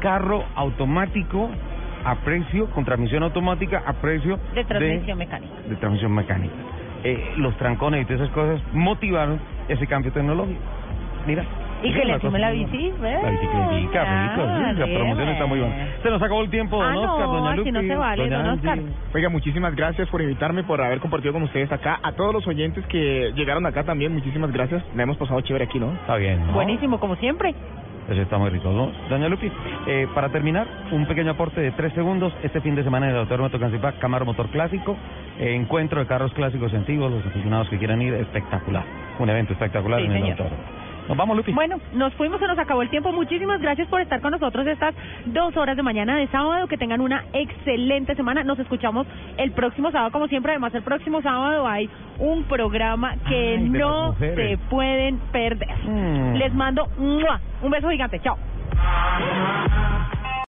[0.00, 1.50] Carro automático
[2.04, 5.52] a precio, con transmisión automática a precio De transmisión mecánica.
[5.68, 6.54] de transmisión mecánica.
[7.02, 10.60] Eh, los trancones y todas esas cosas motivaron ese cambio tecnológico.
[11.26, 11.44] Mira.
[11.82, 13.22] Y que le encima la bici, ¿ves?
[13.22, 15.88] La bicicletica, rico, sí, la promoción está muy buena.
[16.02, 18.46] Se nos acabó el tiempo, Ah, don Oscar, no, doña Lupi, no se vale, don
[18.48, 18.78] Oscar.
[19.14, 21.98] Oiga, muchísimas gracias por invitarme, por haber compartido con ustedes acá.
[22.02, 24.82] A todos los oyentes que llegaron acá también, muchísimas gracias.
[24.94, 25.92] La hemos pasado chévere aquí, ¿no?
[25.92, 26.52] Está bien, ¿no?
[26.52, 27.54] Buenísimo, como siempre.
[28.10, 28.90] Eso está muy rico, ¿no?
[29.08, 29.50] Doña Lupi,
[29.86, 32.32] eh, para terminar, un pequeño aporte de tres segundos.
[32.42, 34.96] Este fin de semana en el Autódromo Tocancipá, Camaro Motor Clásico,
[35.38, 38.82] eh, encuentro de carros clásicos antiguos, los aficionados que quieran ir, espectacular.
[39.18, 40.30] Un evento espectacular Sí, en el señor.
[40.32, 40.79] autódromo.
[41.08, 41.52] Nos vamos, Lupi.
[41.52, 43.12] Bueno, nos fuimos, se nos acabó el tiempo.
[43.12, 44.94] Muchísimas gracias por estar con nosotros estas
[45.26, 46.66] dos horas de mañana de sábado.
[46.68, 48.44] Que tengan una excelente semana.
[48.44, 49.06] Nos escuchamos
[49.36, 50.52] el próximo sábado, como siempre.
[50.52, 55.76] Además, el próximo sábado hay un programa que Ay, no se pueden perder.
[55.84, 56.34] Mm.
[56.34, 57.40] Les mando ¡mua!
[57.62, 58.20] un beso gigante.
[58.20, 58.36] Chao.